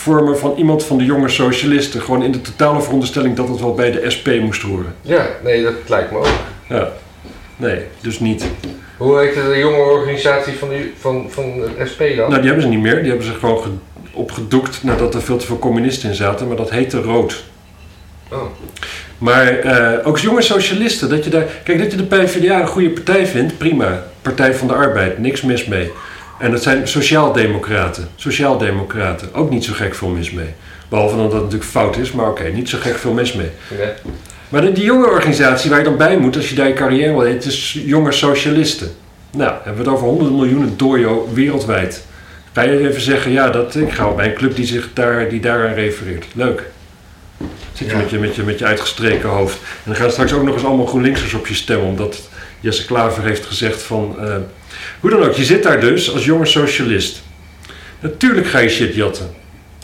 [0.01, 2.01] v- voor me van iemand van de jonge socialisten?
[2.01, 4.95] Gewoon in de totale veronderstelling dat het wel bij de SP moest horen.
[5.03, 6.27] Ja, nee, dat lijkt me ook.
[6.69, 6.89] Ja.
[7.57, 8.45] Nee, dus niet.
[8.97, 12.29] Hoe heet de jonge organisatie van, die, van, van de SP dan?
[12.29, 12.99] Nou, die hebben ze niet meer.
[13.01, 13.69] Die hebben ze gewoon ge-
[14.13, 16.47] opgedoekt nadat er veel te veel communisten in zaten.
[16.49, 17.45] Maar dat heette rood.
[18.33, 18.43] Oh.
[19.19, 21.45] Maar eh, ook jonge socialisten, dat je daar...
[21.65, 24.03] Kijk, dat je de PvdA een goede partij vindt, prima.
[24.23, 25.91] Partij van de Arbeid, niks mis mee.
[26.41, 28.09] En dat zijn sociaaldemocraten.
[28.17, 30.55] Sociaaldemocraten, ook niet zo gek veel mis mee.
[30.89, 33.51] Behalve dat dat natuurlijk fout is, maar oké, niet zo gek veel mis mee.
[34.49, 37.11] Maar de- die jonge organisatie waar je dan bij moet als je daar je carrière
[37.13, 38.91] wil, het is jonge socialisten.
[39.37, 42.05] Nou, hebben we het over honderden miljoenen dojo wereldwijd.
[42.53, 45.41] Ga je even zeggen, ja, dat, ik ga op mijn club die, zich daar, die
[45.41, 46.25] daaraan refereert.
[46.35, 46.63] Leuk.
[47.73, 47.97] Zit je, Ja.
[48.01, 49.57] met je, met, je met je uitgestreken hoofd.
[49.63, 52.21] En dan gaan straks ook nog eens allemaal GroenLinksers op je stemmen, omdat
[52.61, 54.17] Jesse Klaver heeft gezegd van...
[54.21, 54.35] eh,
[55.01, 57.23] hoe dan ook, je zit daar dus als jonge socialist.
[58.01, 59.31] Natuurlijk ga je shit jatten.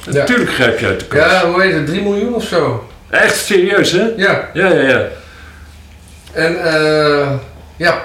[0.04, 0.12] Ja.
[0.12, 1.30] Natuurlijk grijp je uit de kast.
[1.30, 1.86] Ja, hoe heet het?
[1.86, 2.88] 3 miljoen of zo?
[3.10, 4.04] Echt serieus, hè?
[4.16, 4.50] Ja.
[4.54, 5.08] Ja, ja, ja.
[6.32, 7.32] En eh
[7.76, 8.02] ja.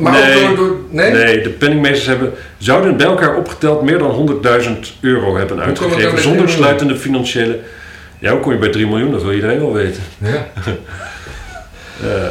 [0.00, 0.46] Maar Nee.
[0.46, 0.76] door, door...
[0.90, 1.12] Nee?
[1.12, 4.70] Nee, de penningmeesters hebben, zouden bij elkaar opgeteld meer dan 100.000
[5.00, 6.02] euro hebben uitgegeven.
[6.02, 6.48] Zonder 3 miljoen?
[6.48, 7.58] sluitende financiële.
[8.18, 9.10] Ja, hoe kom je bij 3 miljoen?
[9.10, 10.02] Dat wil iedereen wel weten.
[10.18, 10.46] Ja.
[12.02, 12.26] Eh,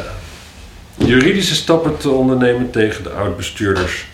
[0.96, 4.06] juridische stappen te ondernemen tegen de oud-bestuurders.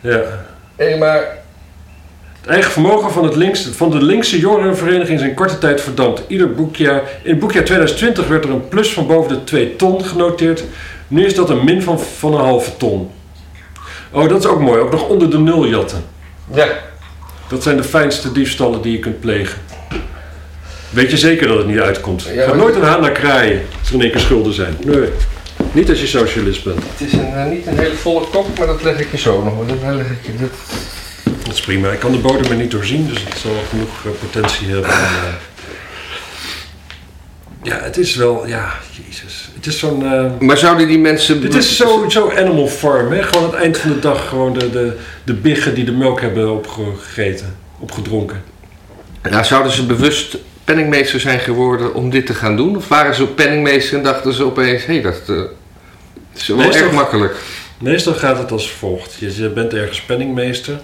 [0.00, 0.20] Ja.
[0.76, 1.36] Hé, maar
[2.40, 6.22] Het eigen vermogen van, het links, van de linkse jongerenvereniging is in korte tijd verdampt.
[6.26, 10.04] Ieder boekjaar, in het boekjaar 2020 werd er een plus van boven de 2 ton
[10.04, 10.64] genoteerd.
[11.08, 13.10] Nu is dat een min van, van een halve ton.
[14.10, 14.80] Oh, dat is ook mooi.
[14.80, 16.04] Ook nog onder de nul jatten.
[16.54, 16.66] ja,
[17.48, 19.58] Dat zijn de fijnste diefstallen die je kunt plegen.
[20.90, 22.30] Weet je zeker dat het niet uitkomt?
[22.34, 24.76] Ja, Ga nooit een haan naar kraaien als er in één keer schulden zijn.
[24.84, 25.08] Nee.
[25.72, 26.78] Niet als je socialist bent.
[26.82, 29.42] het is een, eh, niet een hele volle kop, maar dat leg ik je zo
[29.42, 29.66] nog.
[29.66, 30.50] Dat leg ik je, dat...
[31.44, 31.90] Dat is prima.
[31.90, 34.90] Ik kan de bodem er niet doorzien, dus het zal genoeg eh, potentie hebben.
[34.90, 35.34] En, eh,
[37.62, 38.46] Ja, het is wel...
[38.46, 38.72] Ja,
[39.06, 39.48] jezus.
[39.54, 40.04] Het is zo'n...
[40.38, 41.40] Maar zouden die mensen...
[41.40, 43.22] Dit is zo, zo Animal Farm, hè?
[43.22, 46.20] Gewoon aan het eind van de dag gewoon de, de, de biggen die de melk
[46.20, 48.42] hebben opgegeten, opgedronken.
[49.30, 50.36] Ja, zouden ze bewust
[50.68, 52.76] penningmeester zijn geworden om dit te gaan doen?
[52.76, 54.84] Of waren ze penningmeester en dachten ze opeens...
[54.86, 55.42] Hé, hey, dat eh,
[56.34, 57.36] is wel erg makkelijk.
[57.80, 59.14] Meestal gaat het als volgt.
[59.14, 60.80] Je, je bent ergens penningmeester.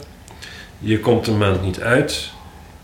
[0.78, 2.30] Je komt een maand niet uit.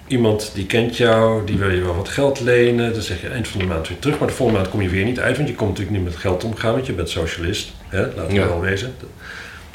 [0.07, 2.93] iemand die kent jou, die wil je wel wat geld lenen.
[2.93, 4.19] Dan zeg je eind van de maand weer terug.
[4.19, 6.17] Maar de volgende maand kom je weer niet uit, want je komt natuurlijk niet met
[6.17, 7.73] geld omgaan, want je bent socialist.
[7.89, 8.01] Hè?
[8.01, 8.47] Laten we Ja.
[8.47, 8.95] wel wezen.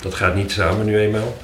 [0.02, 1.38] Dat gaat niet samen nu eenmaal.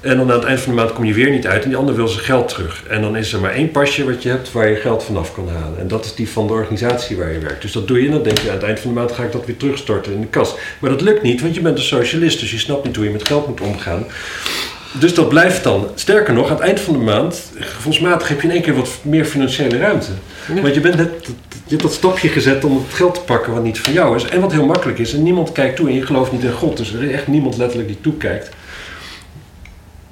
[0.00, 1.78] En dan aan het eind van de maand kom je weer niet uit en die
[1.78, 2.82] ander wil zijn geld terug.
[2.88, 5.48] En dan is er maar één pasje wat je hebt waar je geld vanaf kan
[5.48, 5.78] halen.
[5.78, 7.62] En dat is die van de organisatie waar je werkt.
[7.62, 9.22] Dus dat doe je en dan denk je aan het eind van de maand ga
[9.22, 10.54] ik dat weer terugstorten in de kas.
[10.78, 13.10] Maar dat lukt niet, want je bent een socialist, dus je snapt niet hoe je
[13.10, 14.06] met geld moet omgaan.
[14.98, 15.88] Dus dat blijft dan.
[15.94, 18.90] Sterker nog, aan het eind van de maand, gevoelsmatig heb je in één keer wat
[19.02, 20.10] meer financiële ruimte.
[20.54, 20.60] Ja.
[20.60, 21.10] Want je, bent net,
[21.50, 24.24] je hebt dat stapje gezet om het geld te pakken wat niet van jou is.
[24.24, 25.14] En wat heel makkelijk is.
[25.14, 26.76] En niemand kijkt toe en je gelooft niet in God.
[26.76, 28.50] Dus er is echt niemand letterlijk die toekijkt.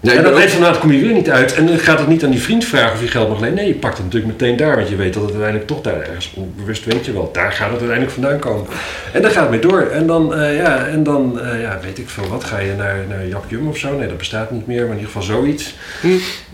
[0.00, 1.30] Ja, en ik aan ben het eind ook- van de maand kom je weer niet
[1.30, 1.54] uit.
[1.54, 3.54] En dan gaat het niet aan die vriend vragen of je geld mag lenen.
[3.54, 4.76] Nee, je pakt het natuurlijk meteen daar.
[4.76, 7.30] Want je weet dat het uiteindelijk toch daar ergens onbewust weet je wel.
[7.32, 8.66] Daar gaat het uiteindelijk vandaan komen.
[9.12, 9.80] En dan gaat het mee door.
[9.80, 12.44] En dan, eh, ja, en dan eh, ja, weet ik veel wat.
[12.44, 13.96] Ga je naar, naar Jum of zo?
[13.98, 14.80] Nee, dat bestaat niet meer.
[14.80, 15.74] Maar in ieder geval zoiets.
[16.00, 16.08] Hm.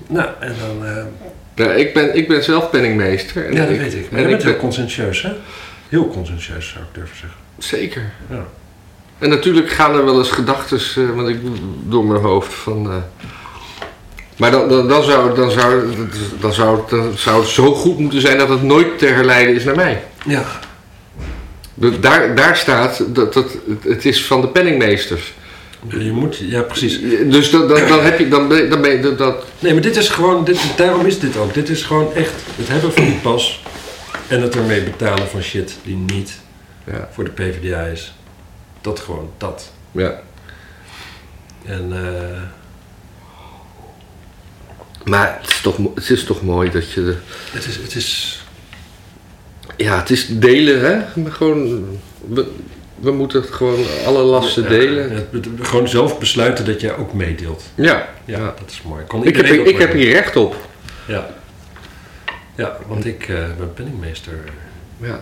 [0.08, 0.86] Nou, en dan...
[0.88, 1.04] eh,
[1.66, 3.46] Ja, ik, ben, ik ben zelf penningmeester.
[3.46, 4.10] En ja, dat weet ik.
[4.10, 5.30] Maar en je bent ik heel ben, conscientieus, hè?
[5.88, 7.38] Heel conscientieus, zou ik durven zeggen.
[7.58, 8.02] zeker.
[8.30, 8.44] Ja.
[9.18, 11.38] En natuurlijk gaan er wel eens gedachten, want ik
[11.84, 12.90] door mijn hoofd van.
[12.90, 12.96] eh,
[14.36, 15.82] maar dan, dan, dan, zou, dan, zou,
[16.40, 19.64] dan, zou, dan zou het zo goed moeten zijn dat het nooit te herleiden is
[19.64, 20.02] naar mij.
[20.26, 20.44] Ja,
[21.74, 25.34] De- Daar, daar staat dat, dat het is van de penningmeesters.
[25.88, 26.36] je moet...
[26.36, 27.00] Ja, precies.
[27.30, 28.28] Dus dan, dan, dan heb je.
[28.28, 29.44] Dan ben, dan ben je dat- dat.
[29.58, 31.54] Nee, maar dit is gewoon, dit, daarom is dit ook.
[31.54, 33.62] Dit is gewoon echt het hebben van die pas
[34.28, 36.32] en het ermee betalen van shit die niet
[36.86, 38.14] Ja, voor de PvdA is.
[38.84, 39.70] Dat gewoon, dat.
[39.92, 40.20] ja.
[41.64, 42.42] En eh,
[45.04, 47.04] Maar het is, toch, het is toch mooi dat je.
[47.04, 47.16] De,
[47.52, 48.42] het, is, het is...
[49.76, 51.20] ja, het is delen, hè?
[51.22, 51.84] Maar gewoon.
[52.28, 52.50] We,
[53.00, 55.10] we moeten gewoon alle lasten Ja, delen.
[55.12, 57.62] het- het- gewoon zelf besluiten dat jij ook meedeelt.
[57.74, 57.84] Ja,
[58.24, 58.54] Ja, Ja.
[58.58, 59.04] dat is mooi.
[59.04, 60.56] Kon Ik heb, ik heb hier recht op.
[61.06, 61.26] Ja.
[62.56, 64.32] Ja, want ik eh, ben penningmeester.
[64.96, 65.20] Ja.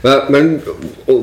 [0.00, 0.42] Maar, maar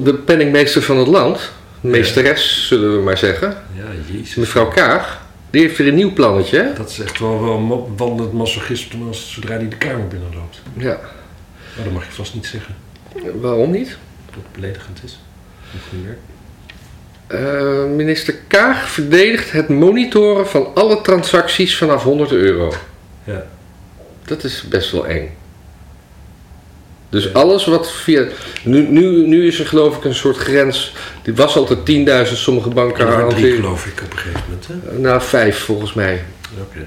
[0.04, 3.84] de penningmeester van het land, meesteres zullen we maar zeggen, Ja,
[4.14, 4.36] jezus.
[4.36, 6.58] mevrouw Kaag, die heeft weer een nieuw plannetje.
[6.58, 6.74] Hè?
[6.74, 10.62] Dat is echt wel, wel een wandelend masochisme als zodra hij de kamer binnenloopt.
[10.78, 11.00] Ja.
[11.76, 12.76] Maar dat mag je vast niet zeggen.
[13.42, 13.98] Waarom niet?
[14.26, 15.20] Dat het beledigend is.
[17.28, 22.74] Eh, minister Kaag verdedigt het monitoren van alle transacties vanaf 100 euro.
[23.24, 23.46] Ja.
[24.26, 25.30] Dat is best wel eng.
[27.16, 28.28] Dus alles wat via.
[28.64, 30.94] Nu, nu, nu is er geloof ik een soort grens.
[31.24, 34.68] Die was altijd 10.000, sommige banken waren drie geloof ik op een gegeven moment.
[34.68, 35.00] Hè?
[35.00, 36.24] Nou, vijf volgens mij.
[36.62, 36.86] Oké.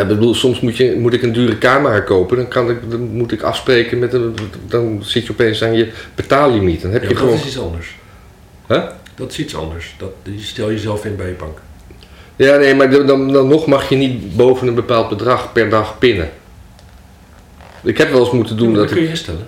[0.00, 2.36] Ik bedoel, soms moet, je, moet ik een dure camera kopen.
[2.36, 4.34] Dan, kan ik, dan moet ik afspreken met een.
[4.68, 6.82] Dan zit je opeens aan je betaallimiet.
[6.82, 7.30] Dan heb Ja, je gewoon.
[7.30, 7.94] dat is iets anders.
[8.68, 8.82] Huh?
[9.14, 9.94] Dat is iets anders.
[9.98, 11.58] Dat, die stel je zelf in bij je bank.
[12.36, 15.98] Ja, nee, maar dan, dan nog mag je niet boven een bepaald bedrag per dag
[15.98, 16.30] pinnen.
[17.86, 19.46] Ik heb wel eens moeten doen Ja, dat dat kun je instellen.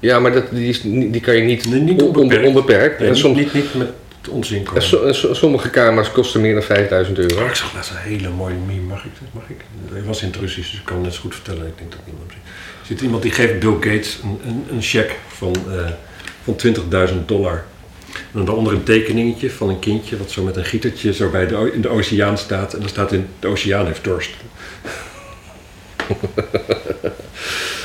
[0.00, 2.46] Ja, maar dat, die, is, die kan je niet, Nee, niet on- on- onbeperkt.
[2.46, 2.98] onbeperkt.
[2.98, 3.88] Nee, en, niet, soms, niet, niet met
[4.30, 4.82] ons en, inkomen.
[4.82, 7.46] so- en so- sommige kamers kosten meer dan 5000 euro.
[7.46, 8.80] Ik zag laatst een hele mooie meme.
[8.80, 9.10] Mag ik?
[9.32, 9.56] Mag ik?
[9.92, 11.66] Hij was in het Russisch, dus ik kan het net zo goed vertellen.
[11.66, 12.40] Ik denk dat niemand ziet.
[12.80, 15.86] Er zit iemand die geeft Bill Gates een, een, een cheque van, eh
[16.44, 16.56] van
[17.10, 17.64] 20.000 dollar.
[18.14, 21.46] En dan daaronder een tekeningetje van een kindje wat zo met een gietertje zo bij
[21.46, 22.72] de, in de oceaan staat.
[22.74, 24.30] En dan staat in, de oceaan heeft dorst.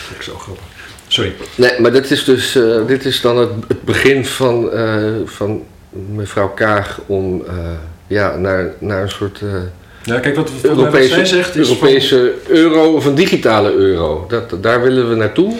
[0.05, 0.63] Vind ik zo grappig.
[1.07, 1.33] Sorry.
[1.55, 5.63] Nee, maar dit is dus eh, dit is dan het, het begin van, eh, van
[5.91, 7.53] mevrouw Kaag om eh,
[8.07, 9.53] ja, naar, naar een soort eh,
[10.03, 14.25] Nou, kijk, wat, wat zij Europese, zegt is van- Europese euro of een digitale euro.
[14.29, 15.53] Dat, daar willen we naartoe.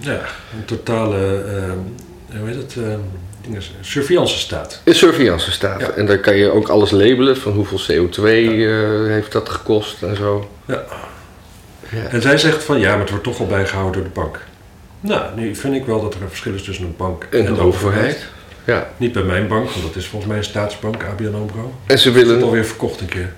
[0.00, 0.20] Ja,
[0.58, 1.42] een totale,
[2.38, 2.76] hoe heet het,
[3.80, 4.80] surveillance staat.
[4.84, 5.80] Een surveillance staat.
[5.80, 5.90] Ja.
[5.90, 10.16] En daar kan je ook alles labelen van hoeveel CO2 eh, heeft dat gekost en
[10.16, 10.48] zo.
[10.64, 10.84] Ja.
[11.92, 12.02] Ja.
[12.10, 14.40] En zij zegt van ja, maar het wordt toch al bijgehouden door de bank.
[15.00, 17.60] Nou, nu vind ik wel dat er een verschil is tussen een bank En de
[17.60, 18.26] overheid.
[18.64, 18.88] Ja.
[18.96, 21.72] Niet bij mijn bank, want dat is volgens mij een staatsbank, ABN AMRO.
[21.86, 22.42] En ze Is het willen...
[22.42, 23.32] alweer verkocht een keer?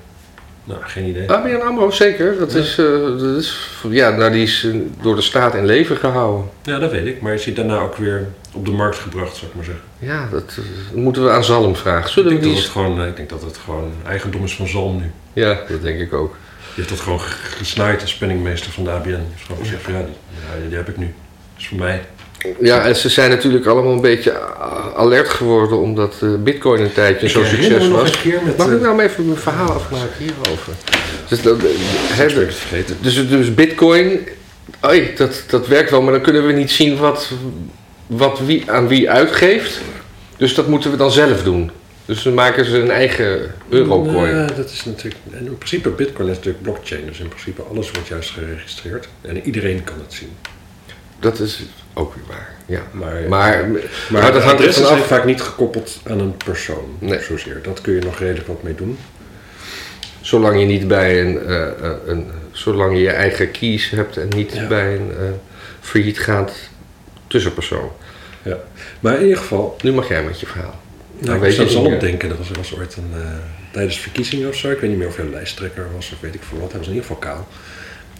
[0.64, 1.30] Nou, geen idee.
[1.32, 2.38] ABN AMRO, zeker.
[2.38, 2.58] Dat, Ja.
[2.58, 2.86] is, eh,
[3.18, 3.68] dat is...
[3.88, 6.44] Ja, nou, die is eh, door de staat in leven gehouden.
[6.62, 7.20] Ja, dat weet ik.
[7.20, 9.84] Maar is hij daarna ook weer op de markt gebracht, zou ik maar zeggen.
[9.98, 12.04] Ja, dat eh, moeten we aan Zalm vragen.
[12.04, 12.52] Ik Zullen we denk, die...
[12.54, 15.10] dat het gewoon, ik denk dat het gewoon eigendom is van Zalm nu.
[15.32, 16.36] Ja, dat denk ik ook.
[16.74, 17.20] Die heeft dat gewoon
[17.58, 19.08] gesnaaid als penningmeester van de ABN.
[19.08, 20.04] Die heeft gewoon gezegd van ja,
[20.68, 21.04] die, heb ik nu.
[21.04, 22.02] Dat is voor mij.
[22.60, 24.40] Ja, en ze zijn natuurlijk allemaal een beetje
[24.96, 28.10] alert geworden omdat eh, Bitcoin een tijdje zo'n herinner succes was.
[28.10, 28.56] een keer met...
[28.56, 30.72] Mag ik eh, nou even mijn verhaal afmaken hierover?
[31.28, 31.64] Dus, dat, eh,
[32.08, 32.96] het vergeten.
[33.00, 34.28] dus, dus Bitcoin,
[34.86, 37.30] oei, dat, dat werkt wel, maar dan kunnen we niet zien wat,
[38.06, 39.80] wat wie aan wie uitgeeft.
[40.36, 41.70] Dus dat moeten we dan zelf doen.
[42.10, 44.34] Dus dan maken ze een eigen eurocoin.
[44.36, 45.22] Nee, dat is natuurlijk...
[45.32, 47.06] En in principe, bitcoin is natuurlijk blockchain.
[47.06, 49.08] Dus in principe alles wordt juist geregistreerd.
[49.20, 50.28] En iedereen kan het zien.
[51.20, 51.62] Dat is
[51.94, 52.54] ook weer waar.
[52.66, 52.82] Ja.
[52.92, 53.80] Maar, Maar, maar,
[54.22, 55.06] maar dat hangt er vanaf.
[55.06, 56.96] vaak niet gekoppeld aan een persoon.
[56.98, 57.20] Nee.
[57.20, 57.60] Zozeer.
[57.62, 58.98] Dat kun je nog redelijk wat mee doen.
[60.20, 64.28] Zolang je niet bij een, eh, eh, een zolang je je eigen keys hebt en
[64.28, 64.66] niet Ja.
[64.66, 65.24] bij een eh
[65.80, 66.52] faillietgaand
[67.26, 67.90] tussenpersoon.
[68.42, 68.56] Ja.
[69.00, 70.80] Maar in ieder geval, Nu mag jij met je verhaal.
[71.20, 72.28] Nou, ik weet denken.
[72.28, 73.28] Dat was, er was ooit een, eh,
[73.70, 74.70] tijdens verkiezingen of zo.
[74.70, 76.70] Ik weet niet meer of hij een lijsttrekker was of weet ik veel wat.
[76.70, 77.48] Hij was in ieder geval kaal.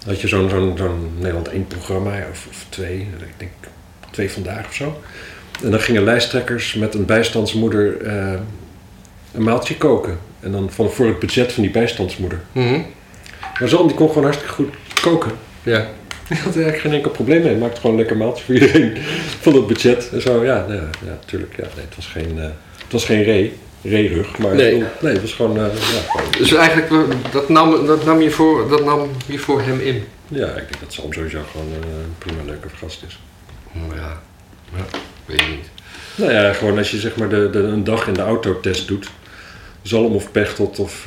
[0.06, 2.98] Had je zo'n zo'n zo'n Nederland 1 programma of, of twee.
[3.00, 3.50] Ik denk
[4.10, 5.00] twee vandaag of zo.
[5.62, 8.32] En dan gingen lijsttrekkers met een bijstandsmoeder eh,
[9.32, 10.18] een maaltje koken.
[10.40, 12.40] En dan van, voor het budget van die bijstandsmoeder.
[12.52, 12.80] Mhm.
[13.60, 15.32] Maar Zalm die kon gewoon hartstikke goed koken.
[15.62, 15.86] Ja.
[16.28, 17.50] Die had er eigenlijk geen enkel probleem mee.
[17.50, 18.96] Hij maakte gewoon een lekker maaltje voor iedereen
[19.40, 20.10] van het budget.
[20.12, 21.56] En zo, ja, ja, ja tuurlijk.
[21.56, 22.48] Ja, nee, het was geen, eh,
[22.90, 24.38] het was geen ree, reerug.
[24.38, 24.72] Maar Nee.
[24.72, 24.88] nee.
[25.00, 28.30] nee, het was gewoon, eh, ja, gewoon- Dus eigenlijk, eh, dat nam, dat, nam je
[28.30, 30.04] voor, dat nam je voor hem in.
[30.28, 31.88] ja, ik denk dat Sam sowieso gewoon een eh,
[32.18, 33.18] prima leuke gast is.
[33.72, 34.20] Ja.
[34.76, 34.84] ja.
[35.26, 35.68] Weet je niet.
[36.14, 39.10] Nou ja, gewoon als je zeg maar de, de, een dag in de autotest doet.
[39.82, 41.06] Zalm of Pechtold of,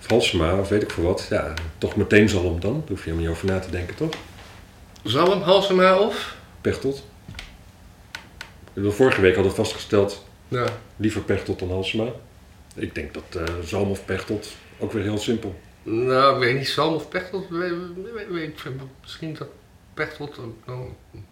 [0.00, 1.26] of Halsema of weet ik veel wat.
[1.30, 2.72] Ja, toch meteen Zalm dan.
[2.72, 4.10] Daar hoef je helemaal niet over na te denken, toch?
[5.02, 6.34] Zalm, Halsema of?
[6.60, 7.02] Pechtold.
[8.72, 10.66] Bedoel, vorige week hadden we vastgesteld Ja.
[10.96, 12.12] Liever Pechtold dan Halsema.
[12.74, 14.48] Ik denk dat eh Zalm of Pechtold
[14.78, 15.60] ook weer heel simpel.
[15.82, 17.48] Nou, weet niet, Zalm of Pechtold?
[17.48, 17.72] Weet,
[18.30, 18.64] weet,
[19.00, 19.48] misschien dat
[19.94, 20.68] Pechtold ook...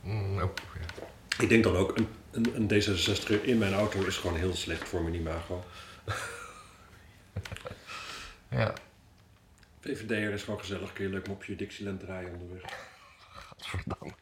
[0.03, 1.07] mm, nou, ja.
[1.39, 4.89] Ik denk dan ook, een, een, een D66 in mijn auto is gewoon heel slecht
[4.89, 5.65] voor mijn imago.
[8.51, 8.75] ja.
[9.81, 12.63] VVD'er is gewoon gezellig, kun je leuk mopje Dixieland draaien onderweg.
[13.59, 14.13] Gadverdamme.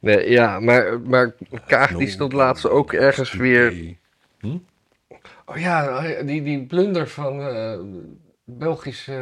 [0.00, 1.34] Nee, ja, maar, maar
[1.66, 3.96] Kaag die stond laatst ook ergens weer...
[5.44, 7.78] Oh ja, die, die blunder van eh
[8.44, 9.12] Belgische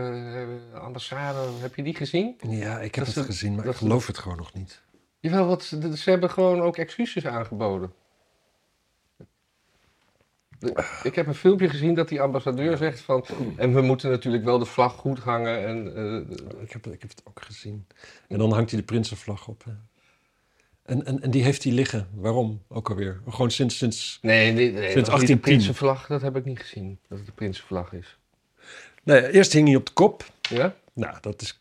[0.73, 2.37] eh, ambassade, heb je die gezien?
[2.49, 4.83] Ja, ik heb Dat het gezien, maar ik geloof het gewoon nog niet.
[5.21, 5.63] Jawel, wat,
[5.95, 7.93] ze hebben gewoon ook excuses aangeboden.
[10.59, 13.25] De- Ik heb een filmpje gezien dat die ambassadeur zegt van...
[13.57, 15.97] En we moeten natuurlijk wel de vlag goed hangen en...
[15.97, 17.87] eh, Ik heb, ik heb het ook gezien.
[18.29, 19.65] En dan hangt hij de Prinsenvlag op.
[19.65, 19.73] hè.
[20.89, 22.09] En, en, en die heeft hij liggen.
[22.15, 22.63] Waarom?
[22.69, 23.21] Ook alweer.
[23.29, 24.19] Gewoon sinds, sinds...
[24.23, 25.41] nee, nee, nee Sinds de 1810.
[25.41, 26.99] Prinsenvlag, dat heb ik niet gezien.
[27.09, 28.19] Dat het de Prinsenvlag is.
[29.03, 30.25] Nee, eerst hing hij op de kop.
[30.41, 30.75] Ja?
[30.93, 31.61] Nou, dat is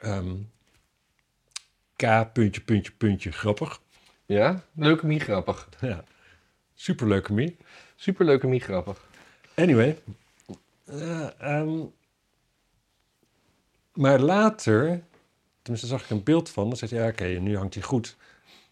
[0.00, 0.34] ehm,
[1.96, 3.80] K, puntje, puntje, puntje, grappig.
[4.24, 4.64] Ja?
[4.72, 5.68] Leukemie grappig.
[5.80, 6.04] Ja,
[6.74, 7.56] superleuke mie.
[7.96, 9.04] Super leukemie grappig.
[9.54, 9.98] Anyway.
[10.84, 11.78] eh, ehm,
[13.92, 15.02] maar later,
[15.66, 18.16] tenminste zag ik een beeld van, dan zei hij, ja oké, nu hangt hij goed.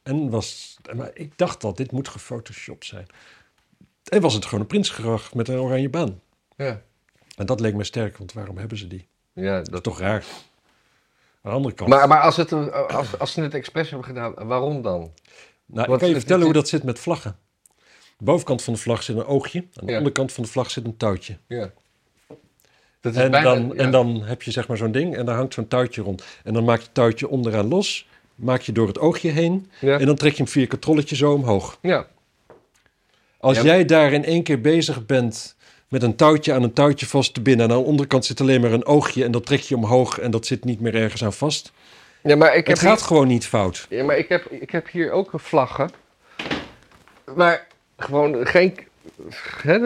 [0.02, 3.06] En was, maar ik dacht al, dit moet gefotoshopt zijn.
[4.04, 6.20] En was het gewoon een prinsgracht met een oranje baan.
[6.56, 6.82] Ja.
[7.36, 9.06] En dat leek me sterk, want waarom hebben ze die?
[9.32, 9.82] Ja, Dat is dat...
[9.82, 10.22] toch raar.
[10.22, 11.90] Aan de andere kant.
[11.90, 15.12] Maar, maar als, het, een- als, als ze het expres hebben gedaan, waarom dan?
[15.66, 17.38] nou, ik kan je vertellen het- hoe dat zit met vlaggen.
[18.18, 19.58] De bovenkant van de vlag zit een oogje.
[19.74, 19.96] Aan de Ja.
[19.98, 21.38] onderkant van de vlag zit een touwtje.
[21.46, 21.72] Ja.
[23.04, 23.74] Dat is En bijna- dan, ja.
[23.82, 26.24] en dan heb je zeg maar zo'n ding en daar hangt zo'n touwtje rond.
[26.44, 29.98] En dan maak je het touwtje onderaan los, maak je door het oogje heen Ja.
[29.98, 31.78] en dan trek je hem via een controletje zo omhoog.
[31.82, 32.06] ja.
[33.38, 33.62] Als Ja.
[33.62, 35.56] jij daar in één keer bezig bent
[35.88, 38.60] met een touwtje aan een touwtje vast te binden en aan de onderkant zit alleen
[38.60, 41.32] maar een oogje en dat trek je omhoog en dat zit niet meer ergens aan
[41.32, 41.72] vast.
[42.22, 43.86] ja, maar ik heb Het gaat gewoon niet fout.
[43.90, 45.90] Ja, maar ik heb, ik heb hier ook een vlaggen.
[47.34, 48.74] Maar gewoon geen...
[49.62, 49.78] Hè,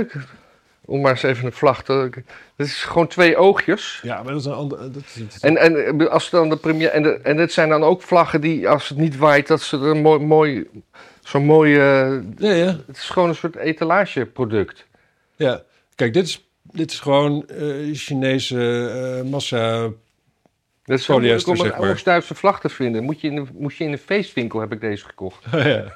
[0.88, 2.10] om maar eens even een vlag te...
[2.56, 4.00] Het is gewoon twee oogjes.
[4.02, 4.92] Ja, maar dat is een ander.
[4.92, 6.88] Dat is, En, en als dan de premier...
[6.88, 9.76] En, de, en dit zijn dan ook vlaggen die, als het niet waait, dat ze
[9.76, 10.20] er een mooi...
[10.20, 10.66] mooi
[11.22, 11.72] Zo'n mooi...
[11.72, 14.86] eh, ja, ja, het is gewoon een soort etalageproduct.
[15.36, 15.62] ja.
[15.94, 19.80] Kijk, dit is, dit is gewoon eh, Chinese eh, massa.
[20.84, 21.74] Dat is zo moeilijk om een.
[21.74, 23.04] Oost-Duitse vlag te vinden.
[23.04, 25.44] Moet je, in de, moet je in een feestwinkel, heb ik deze gekocht.
[25.52, 25.94] ja.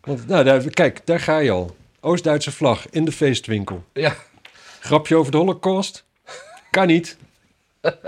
[0.00, 1.76] Want, nou, daar, kijk, daar ga je al.
[2.00, 3.84] Oost-Duitse vlag in de feestwinkel.
[3.92, 4.14] Ja.
[4.80, 6.04] Grapje over de Holocaust?
[6.70, 7.16] Kan niet.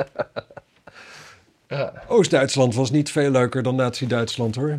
[1.66, 2.02] Ja.
[2.08, 4.76] Oost-Duitsland was niet veel leuker dan Nazi-Duitsland hoor.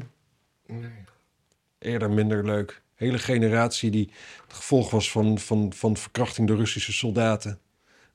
[1.80, 2.82] Eerder minder leuk.
[2.96, 4.12] Hele generatie die
[4.44, 7.60] het gevolg was van, van, van verkrachting door Russische soldaten.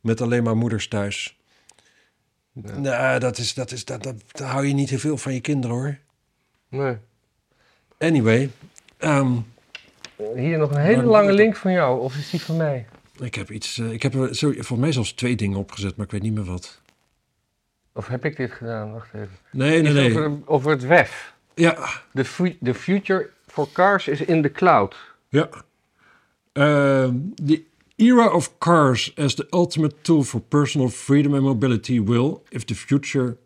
[0.01, 1.39] Met alleen maar moeders thuis.
[2.53, 2.79] Ja.
[2.79, 5.41] Nou, dat is, dat is, dat, dat, daar hou je niet heel veel van je
[5.41, 5.99] kinderen hoor.
[6.69, 6.97] Nee.
[7.99, 8.51] Anyway,
[8.97, 9.33] ehm,
[10.35, 12.87] Hier nog een hele lange link van jou, of is die van mij?
[13.21, 16.07] Ik heb iets, eh, ik heb er zo, voor mij zelfs twee dingen opgezet, maar
[16.07, 16.81] ik weet niet meer wat.
[17.93, 18.93] Of heb ik dit gedaan?
[18.93, 19.31] Wacht even.
[19.53, 20.11] Nee, nee, nee.
[20.11, 21.35] Over, over het WEF.
[21.55, 24.97] Ja, The, fu- the future for cars is in the cloud.
[25.29, 25.49] ja.
[26.53, 27.63] Um, the
[27.97, 32.75] era of cars as the ultimate tool for personal freedom and mobility will, if the
[32.75, 33.37] future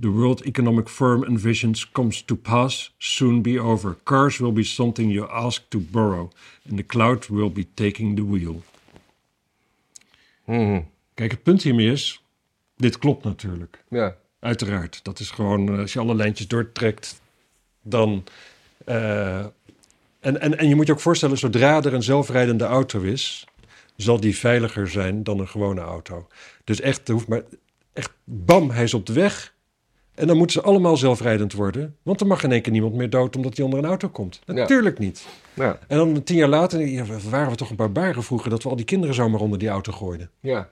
[0.00, 3.96] the World Economic Forum envisions comes to pass, soon be over.
[4.04, 6.30] Cars will be something you ask to borrow,
[6.68, 8.62] and the cloud will be taking the wheel.
[10.44, 10.80] Mhm.
[11.14, 12.22] Kijk, het punt hiermee is,
[12.76, 13.84] dit klopt natuurlijk.
[13.88, 14.16] Ja.
[14.40, 15.04] Uiteraard.
[15.04, 17.20] Dat is gewoon, eh, als je alle lijntjes doortrekt,
[17.82, 18.24] dan.
[18.84, 19.38] eh,
[20.20, 23.46] en, en, en je moet je ook voorstellen, zodra er een zelfrijdende auto is,
[23.96, 26.28] zal die veiliger zijn dan een gewone auto.
[26.64, 27.42] Dus echt, er hoeft maar.
[27.92, 29.54] Echt, bam, hij is op de weg.
[30.14, 31.96] En dan moeten ze allemaal zelfrijdend worden.
[32.02, 34.40] Want er mag in één keer niemand meer dood omdat hij onder een auto komt.
[34.46, 35.26] Natuurlijk niet.
[35.54, 35.78] Ja.
[35.88, 38.76] En dan tien jaar later ja, waren we toch een barbaren vroeger dat we al
[38.76, 40.30] die kinderen zomaar onder die auto gooiden.
[40.40, 40.70] ja.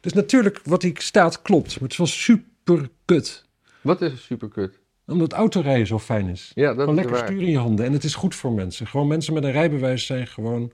[0.00, 1.68] Dus natuurlijk, wat hier staat klopt.
[1.68, 3.44] Maar het is wel super kut.
[3.80, 4.78] Wat is super kut?
[5.06, 6.50] Omdat autorijden zo fijn is.
[6.54, 7.84] Ja, dat Gewoon lekker sturen in je handen.
[7.84, 8.86] En het is goed voor mensen.
[8.86, 10.72] Gewoon mensen met een rijbewijs zijn gewoon...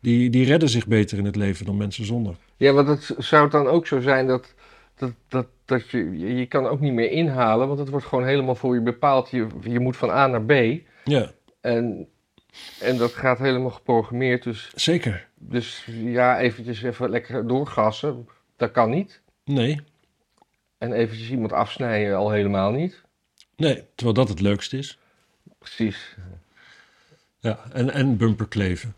[0.00, 2.36] Die, die redden zich beter in het leven dan mensen zonder.
[2.56, 4.54] Ja, want het zou dan ook zo zijn dat,
[4.96, 8.26] dat, dat, dat je, je je kan ook niet meer inhalen, want het wordt gewoon
[8.26, 9.30] helemaal voor je bepaald.
[9.30, 10.52] Je, je moet van A naar B
[11.04, 12.08] Ja, en,
[12.80, 14.42] en dat gaat helemaal geprogrammeerd.
[14.42, 15.28] Dus, zeker.
[15.34, 19.20] dus ja, eventjes even lekker doorgassen, dat kan niet.
[19.44, 19.80] Nee,
[20.78, 23.02] En eventjes iemand afsnijden al helemaal niet.
[23.56, 23.84] nee.
[23.94, 24.98] Terwijl dat het leukste is.
[25.58, 26.16] Precies.
[27.38, 28.94] Ja, en, en bumperkleven.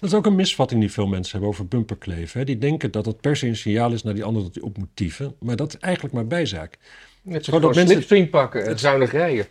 [0.00, 2.38] Dat is ook een misvatting die veel mensen hebben over bumperkleven.
[2.40, 2.46] Hè.
[2.46, 4.78] Die denken dat het per se een signaal is naar die ander dat hij op
[4.78, 5.34] moet tieven.
[5.40, 6.78] Maar dat is eigenlijk maar bijzaak.
[7.24, 9.46] Is gewoon dat dat mensen- slipstream pakken en zuinig rijden.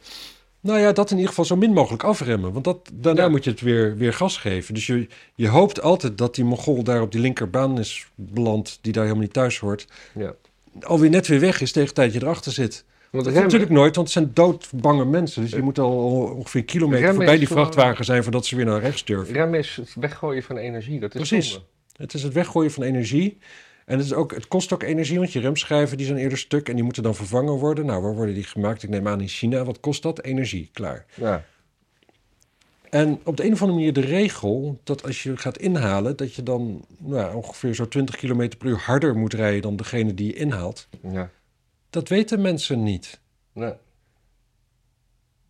[0.60, 2.52] Nou ja, dat in ieder geval zo min mogelijk afremmen.
[2.54, 3.30] Want dat, daarna Ja.
[3.30, 4.74] moet je het weer, weer gas geven.
[4.74, 8.80] Dus je, je hoopt altijd dat die Mongool daar op die linkerbaan is beland...
[8.82, 9.88] die daar helemaal niet thuis hoort.
[10.14, 10.34] Ja.
[10.82, 12.86] Alweer net weer weg is tegen het tijd je erachter zit.
[13.16, 15.41] Want Dat is natuurlijk nooit, want het zijn doodbange mensen.
[15.41, 15.91] Dus je moet al
[16.36, 18.24] ongeveer een kilometer voorbij die vrachtwagen zijn...
[18.24, 19.34] voordat ze weer naar rechts durven.
[19.34, 21.51] remmen is het weggooien van energie, dat is Precies.
[21.51, 21.66] zonde.
[21.95, 23.38] Het is het weggooien van energie.
[23.86, 26.70] En het, is ook, het kost ook energie, want je remschijven die zijn eerder stuk...
[26.70, 27.86] en die moeten dan vervangen worden.
[27.86, 28.84] Nou, waar worden die gemaakt?
[28.84, 29.63] Ik neem aan in China.
[29.63, 30.22] Wat kost dat?
[30.22, 31.05] Energie, klaar.
[31.13, 31.45] Ja.
[32.89, 36.34] En op de een of andere manier de regel dat als je gaat inhalen, dat
[36.34, 40.28] je dan nou, ongeveer zo 20 km per uur harder moet rijden dan degene die
[40.28, 40.88] je inhaalt.
[41.11, 41.30] Ja.
[41.96, 43.20] Dat weten mensen niet.
[43.54, 43.74] Nee.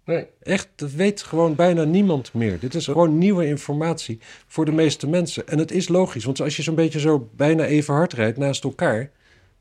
[0.06, 0.28] Nee.
[0.42, 2.60] Echt, dat weet gewoon bijna niemand meer.
[2.60, 5.48] Dit is gewoon nieuwe informatie voor de meeste mensen.
[5.48, 8.64] En het is logisch, want als je zo'n beetje zo bijna even hard rijdt naast
[8.64, 9.12] elkaar,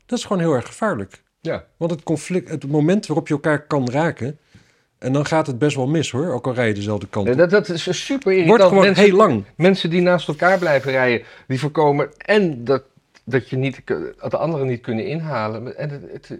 [0.05, 1.23] dat is gewoon heel erg gevaarlijk.
[1.41, 1.65] Ja.
[1.77, 4.39] Want het conflict, het moment waarop je elkaar kan raken,
[4.97, 7.37] en dan gaat het best wel mis hoor, ook al rij je dezelfde kant op.
[7.37, 8.47] Dat, dat is super irritant.
[8.57, 9.43] Wordt gewoon mensen, heel lang.
[9.57, 12.83] mensen die naast elkaar blijven rijden, die voorkomen en dat,
[13.23, 15.77] dat je niet, dat de anderen niet kunnen inhalen.
[15.77, 16.39] En het, het-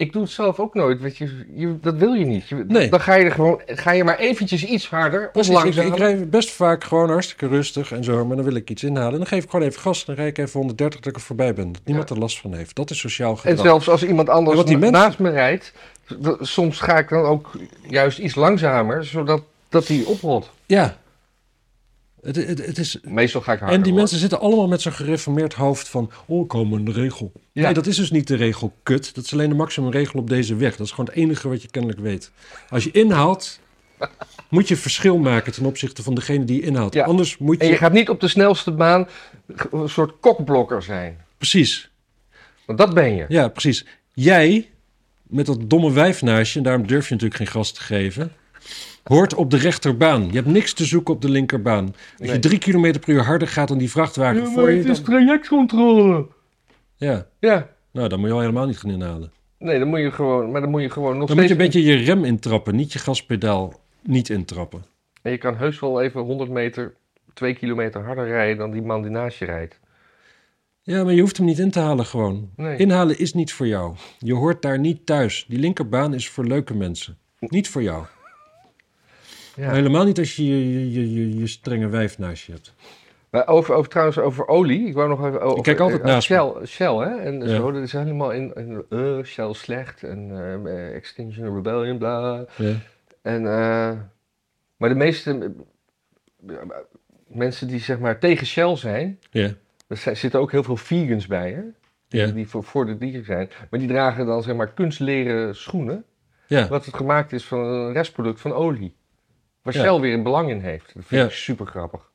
[0.00, 1.00] ik doe het zelf ook nooit.
[1.00, 2.48] Weet je, je, dat wil je niet.
[2.48, 2.88] Je- Nee.
[2.88, 6.30] Dan ga je er gewoon, ga je maar eventjes iets harder of ik, ik rijd
[6.30, 9.12] best vaak gewoon hartstikke rustig en zo, maar dan wil ik iets inhalen.
[9.12, 11.24] En dan geef ik gewoon even gas, dan rijd ik even 130 dat ik er
[11.26, 11.72] voorbij ben.
[11.72, 12.76] Dat niemand er last van heeft.
[12.76, 13.60] Dat is sociaal En gedrag.
[13.66, 15.72] zelfs als iemand anders En wat die mensen- naast me rijdt,
[16.40, 17.50] soms ga ik dan ook
[17.88, 20.50] juist iets langzamer, zodat dat die oprolt.
[20.66, 20.96] Ja.
[22.22, 22.98] Het, het, het is...
[23.02, 23.76] Meestal ga ik harder.
[23.76, 24.00] En die hoor.
[24.00, 26.10] mensen zitten allemaal met zo'n gereformeerd hoofd van...
[26.26, 27.32] oh, komen de regel.
[27.52, 27.62] Ja.
[27.62, 29.14] Nee, dat is dus niet de regel kut.
[29.14, 30.76] Dat is alleen de maximumregel op deze weg.
[30.76, 32.30] Dat is gewoon het enige wat je kennelijk weet.
[32.68, 33.60] Als je inhaalt,
[34.48, 35.52] moet je verschil maken...
[35.52, 36.94] ten opzichte van degene die je inhaalt.
[36.94, 37.04] Ja.
[37.04, 37.72] Anders moet En je...
[37.72, 39.08] je gaat niet op de snelste baan
[39.70, 41.18] een soort kokblokker zijn.
[41.36, 41.90] Precies.
[42.66, 43.24] Want dat ben je.
[43.28, 43.86] Ja, precies.
[44.14, 44.70] Jij,
[45.22, 46.58] met dat domme wijf naast je...
[46.58, 48.32] en daarom durf je natuurlijk geen gas te geven...
[49.02, 50.26] hoort op de rechterbaan.
[50.26, 51.94] Je hebt niks te zoeken op de linkerbaan.
[52.18, 54.82] Als je drie kilometer per uur harder gaat dan die vrachtwagen voor je...
[54.82, 55.02] Dan...
[55.02, 56.26] trajectcontrole.
[56.96, 57.68] Ja, Ja.
[57.92, 59.32] nou, dan moet je al helemaal niet gaan inhalen.
[59.58, 61.74] Nee, dan moet je gewoon, maar dan moet je gewoon nog Dan moet je steeds...
[61.74, 64.84] een beetje je rem intrappen, niet je gaspedaal niet intrappen.
[65.22, 66.94] En je kan heus wel even 100 meter,
[67.34, 69.80] 2 kilometer harder rijden dan die man die naast je rijdt.
[70.82, 72.50] Ja, maar je hoeft hem niet in te halen gewoon.
[72.56, 72.76] Nee.
[72.76, 73.94] Inhalen is niet voor jou.
[74.18, 75.44] Je hoort daar niet thuis.
[75.48, 77.18] Die linkerbaan is voor leuke mensen.
[77.38, 78.04] Niet voor jou.
[79.60, 79.70] Ja.
[79.70, 82.74] Helemaal niet als je je, je, je, strenge wijf naast je hebt.
[83.30, 84.86] Maar over, over, trouwens, over olie.
[84.86, 85.56] Ik wou nog even over...
[85.56, 86.20] Ik kijk altijd eh, me.
[86.20, 87.16] Shell, Shell, hè?
[87.16, 87.56] En Ja.
[87.56, 88.52] zo, dat is helemaal in...
[88.54, 90.30] in eh, Shell slecht en
[90.66, 92.44] eh, Extinction Rebellion, bla.
[92.56, 92.72] Ja.
[93.22, 93.42] En,
[94.76, 95.52] maar de meeste
[97.26, 99.18] mensen die zeg maar tegen Shell zijn...
[99.30, 99.50] Ja.
[99.86, 101.62] Er zitten ook heel veel vegans bij, hè?
[102.08, 102.26] Die, Ja.
[102.26, 103.50] die voor, voor de dieren zijn.
[103.70, 106.04] Maar die dragen dan zeg maar kunstleren schoenen.
[106.46, 106.68] Ja.
[106.68, 108.94] Wat het gemaakt is van een restproduct van olie.
[109.62, 109.82] Waar Ja.
[109.82, 110.94] Shell weer een belang in heeft.
[110.94, 112.10] Dat vind ik super grappig.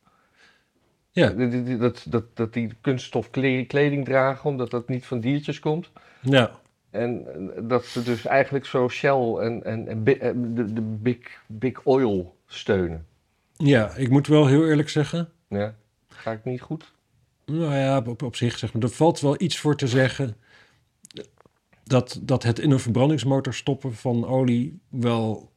[1.12, 1.30] Ja.
[1.78, 5.92] Dat, dat, dat, die kunststof kle- kleding dragen, omdat dat niet van diertjes komt.
[6.22, 6.52] ja.
[6.90, 7.26] En
[7.62, 11.18] dat ze dus eigenlijk zo Shell en, en, en eh, de, de big,
[11.48, 13.06] big oil steunen.
[13.54, 15.30] Ja, ik moet wel heel eerlijk zeggen.
[15.50, 15.76] Ja.
[16.08, 16.94] ga ik niet goed?
[17.46, 20.36] Nou ja, op, op zich zeg maar, er valt wel iets voor te zeggen
[21.84, 25.52] dat, dat het in een verbrandingsmotor stoppen van olie wel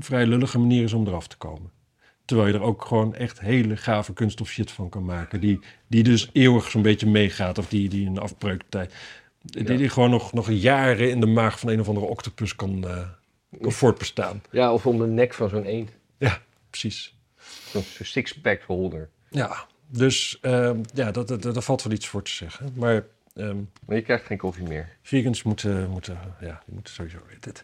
[0.00, 1.70] vrij lullige manier is om eraf te komen.
[2.24, 5.40] Terwijl je er ook gewoon echt hele gave kunststof shit van kan maken.
[5.40, 7.58] Die, die dus eeuwig zo'n beetje meegaat.
[7.58, 8.94] Of die, die een afbreuktijd.
[9.42, 9.76] Die, Ja.
[9.76, 13.08] die gewoon nog, nog jaren in de maag van een of andere octopus kan, eh,
[13.60, 14.42] kan voortbestaan.
[14.50, 15.90] Ja, of om de nek van zo'n eend.
[16.18, 16.40] Ja,
[16.70, 17.14] precies.
[17.66, 19.08] Zo'n six-pack holder.
[19.30, 22.72] Ja, dus ehm, ja, dat, dat, daar valt wel iets voor te zeggen.
[22.76, 24.96] Maar ehm, Maar je krijgt geen koffie meer.
[25.02, 27.18] vegans moeten, moeten, ja, die moeten sowieso...
[27.40, 27.62] Dit.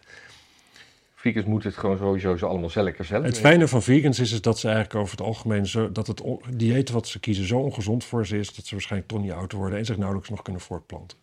[1.25, 3.23] Vegans moeten het gewoon sowieso zo allemaal zelf zelf.
[3.23, 5.65] Het fijne van vegans is, is dat ze eigenlijk over het algemeen...
[5.65, 8.55] Zo, dat het dieet wat ze kiezen zo ongezond voor ze is...
[8.55, 9.79] dat ze waarschijnlijk toch niet oud worden...
[9.79, 11.17] en zich nauwelijks nog kunnen voortplanten.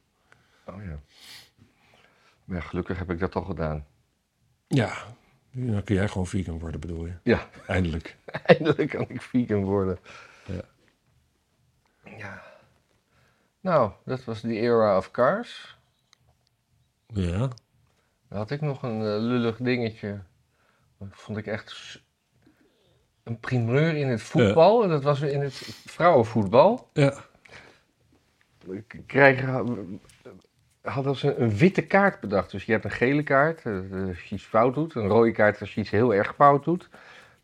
[0.66, 1.00] Oh ja.
[2.44, 3.86] Maar ja, gelukkig heb ik dat al gedaan.
[4.66, 4.92] Ja,
[5.50, 7.12] dan kun jij gewoon vegan worden, bedoel je?
[7.22, 8.16] Ja, Eindelijk.
[8.46, 9.98] eindelijk kan ik vegan worden.
[10.46, 10.64] Ja.
[12.18, 12.42] Ja.
[13.60, 15.78] Nou, dat was die era of cars.
[17.06, 17.50] Ja,
[18.32, 20.18] Dan had ik nog een eh, lullig dingetje.
[20.98, 22.00] Dat vond ik echt
[23.22, 24.82] een primeur in het voetbal.
[24.82, 25.54] En dat was in het
[25.86, 26.90] vrouwenvoetbal.
[26.92, 27.14] ja,
[29.06, 30.00] Krijgen,
[30.80, 32.50] hadden ze een witte kaart bedacht.
[32.50, 33.72] Dus je hebt een gele kaart eh,
[34.08, 34.94] als je iets fout doet.
[34.94, 36.88] Een rode kaart als je iets heel erg fout doet.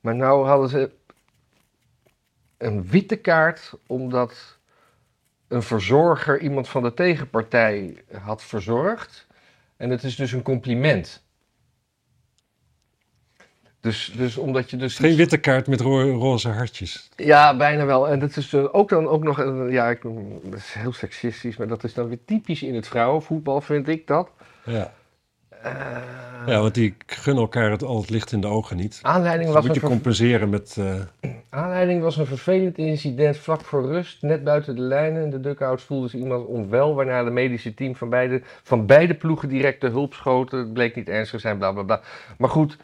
[0.00, 0.90] Maar nou hadden ze
[2.56, 4.58] een witte kaart omdat
[5.48, 9.27] een verzorger iemand van de tegenpartij had verzorgd.
[9.78, 11.26] En het is dus een compliment.
[13.80, 14.96] Dus, dus omdat je dus...
[14.96, 17.08] geen witte kaart met ro- roze hartjes.
[17.16, 18.08] Ja, bijna wel.
[18.08, 19.38] En dat is eh, ook dan ook nog,
[19.70, 20.02] ja, ik,
[20.42, 24.06] dat is heel seksistisch, maar dat is dan weer typisch in het vrouwenvoetbal, vind ik
[24.06, 24.30] dat.
[24.64, 24.94] Ja.
[26.46, 28.98] Ja, want die gunnen elkaar het, al het licht in de ogen niet.
[29.02, 30.76] aanleiding, Dat was moet je ver- compenseren met...
[30.78, 35.22] eh, aanleiding was een vervelend incident vlak voor rust, net buiten de lijnen.
[35.22, 39.14] In de dugout voelde zich iemand onwel, waarna de medische team van beide, van beide
[39.14, 40.58] ploegen direct de hulp schoten.
[40.58, 42.00] Het bleek niet ernstig zijn, bla bla bla.
[42.38, 42.76] Maar goed,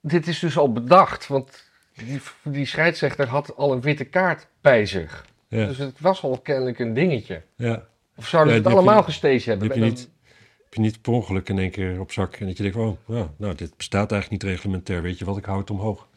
[0.00, 1.64] dit is dus al bedacht, want
[1.94, 5.24] die, die scheidsrechter had al een witte kaart bij zich.
[5.48, 7.42] ja, Dus het was al kennelijk een dingetje.
[7.56, 7.82] ja.
[8.18, 9.66] Of zouden Ja, ze het je- allemaal gestaged hebben?
[9.68, 10.08] heb je niet-
[10.66, 12.98] Heb je niet per ongeluk in één keer op zak en dat je denkt, oh,
[13.06, 15.02] ja, nou, dit bestaat eigenlijk niet reglementair.
[15.02, 16.08] Weet je wat, ik hou het omhoog.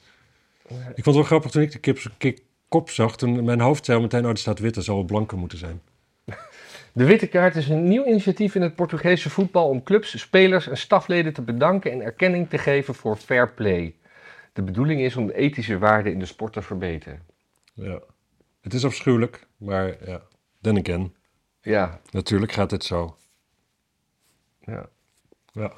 [0.70, 3.18] Ik vond het wel grappig toen ik de kip, kip- kop zag.
[3.18, 5.82] Toen mijn hoofd zei meteen, oh, er staat wit, er zal wel blanker moeten zijn.
[6.94, 10.78] De Witte Kaart is een nieuw initiatief in het Portugese voetbal om clubs, spelers en
[10.78, 13.96] stafleden te bedanken en erkenning te geven voor fair play.
[14.54, 17.22] De bedoeling is om de ethische waarden in de sport te verbeteren.
[17.74, 18.00] Ja.
[18.62, 20.22] Het is afschuwelijk, maar ja,
[20.62, 21.16] then again,
[21.62, 23.18] Ja, natuurlijk gaat het zo.
[24.70, 24.90] Ja.
[25.52, 25.72] Ja.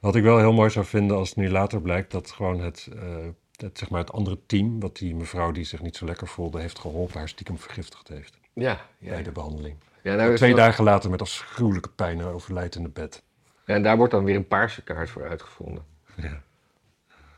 [0.00, 2.88] Wat ik wel heel mooi zou vinden als het nu later blijkt dat gewoon het,
[2.96, 3.26] eh,
[3.56, 6.60] het, zeg maar het andere team, wat die mevrouw die zich niet zo lekker voelde,
[6.60, 9.10] heeft geholpen, haar stiekem vergiftigd heeft Ja, ja.
[9.10, 9.76] bij de behandeling.
[10.02, 13.22] ja, nou Twee dagen later met afschuwelijke pijn overlijdt in de bed.
[13.66, 15.84] ja, en daar wordt dan weer een paarse kaart voor uitgevonden.
[16.16, 16.42] Ja.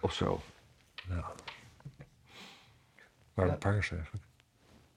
[0.01, 0.41] Of zo.
[3.35, 3.59] Waarom Ja.
[3.61, 4.25] paars eigenlijk?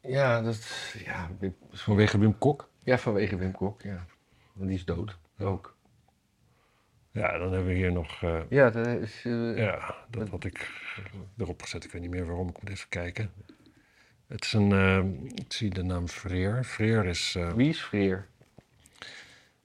[0.02, 0.68] Ja, dat,
[1.06, 2.70] ja, Wim- Vanwege Wim Kok?
[2.84, 4.06] ja, vanwege Wim Kok, ja.
[4.54, 5.18] Want die is dood.
[5.44, 5.76] Ook.
[7.12, 8.24] Ja, dan hebben we hier nog...
[8.24, 9.22] eh, Ja, dat is...
[9.24, 10.70] eh, ja, dat had ik
[11.38, 11.84] erop gezet.
[11.84, 12.50] Ik weet niet meer waarom.
[12.50, 13.32] Ik moet even kijken.
[14.28, 14.72] Het is een...
[14.72, 14.98] eh,
[15.46, 16.64] ik zie de naam Freer.
[16.64, 17.38] Freer is...
[17.56, 18.28] Wie is Freer?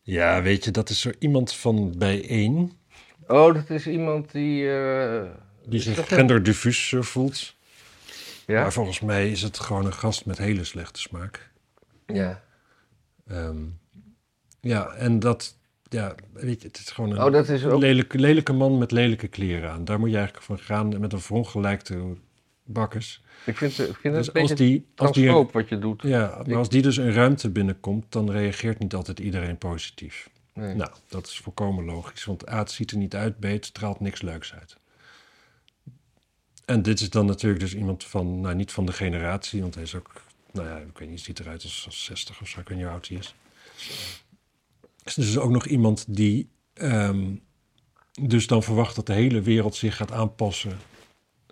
[0.02, 2.72] ja, weet je, dat is zo iemand van bijeen...
[3.26, 4.70] Oh, dat is iemand die...
[5.66, 7.54] die zich genderdiffuus voelt.
[8.46, 8.60] Ja?
[8.62, 11.50] Maar volgens mij is het gewoon een gast met hele slechte smaak.
[12.06, 12.42] Ja.
[13.26, 13.64] Ehm,
[14.60, 15.56] ja, en dat...
[15.88, 17.80] Ja, weet je, het is gewoon een Oh, dat is ook...
[17.80, 19.84] lelijke, lelijke man met lelijke kleren aan.
[19.84, 22.16] Daar moet je eigenlijk van gaan met een verongelijkte
[22.64, 23.22] bakkers.
[23.44, 26.02] Ik vind, ik vind het Dus een als beetje die, als die, wat je doet.
[26.02, 30.30] ja, maar als die dus een ruimte binnenkomt, dan reageert niet altijd iedereen positief.
[30.52, 30.74] Nee.
[30.74, 34.00] Nou, dat is volkomen logisch, want A, het ziet er niet uit, B, het straalt
[34.00, 34.76] niks leuks uit.
[36.64, 39.82] En dit is dan natuurlijk dus iemand van, nou niet van de generatie, want hij
[39.82, 40.22] is ook,
[40.52, 42.86] nou ja, ik weet niet, ziet eruit als, als 60 of zo, ik weet niet
[42.86, 43.34] hoe oud hij is.
[45.06, 47.34] Is dus ook nog iemand die ehm,
[48.22, 50.78] dus dan verwacht dat de hele wereld zich gaat aanpassen.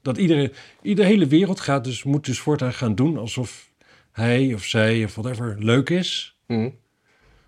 [0.03, 0.53] Dat iedereen,
[0.83, 3.71] iedere hele wereld gaat dus, moet dus voortaan gaan doen alsof
[4.13, 6.39] hij of zij of whatever leuk is.
[6.47, 6.71] Hm.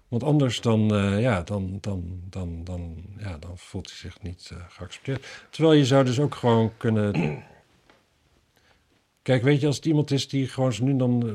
[0.09, 4.51] Want anders dan, eh, ja, dan, dan, dan, dan, ja, dan voelt hij zich niet
[4.53, 5.27] eh, geaccepteerd.
[5.51, 7.13] Terwijl je zou dus ook gewoon kunnen...
[9.23, 11.35] Kijk, weet je, als het iemand is die gewoon zo nu dan eh,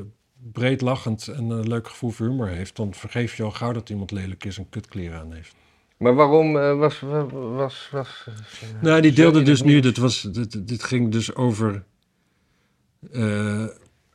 [0.52, 2.76] breed lachend en een leuk gevoel voor humor heeft...
[2.76, 5.54] dan vergeef je al gauw dat iemand lelijk is en kutkleren aan heeft.
[5.96, 7.00] Maar waarom eh, was...
[7.00, 11.34] was, was, was eh, Nou, die deelde dus nu, dit, was, dit, dit ging dus
[11.34, 11.84] over...
[13.12, 13.64] eh,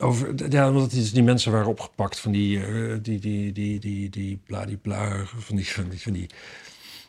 [0.00, 2.60] Over, ja, is, die mensen waren opgepakt van die,
[3.00, 6.26] die, die, die, die, die, bla, die, bla, van die, van die, van die,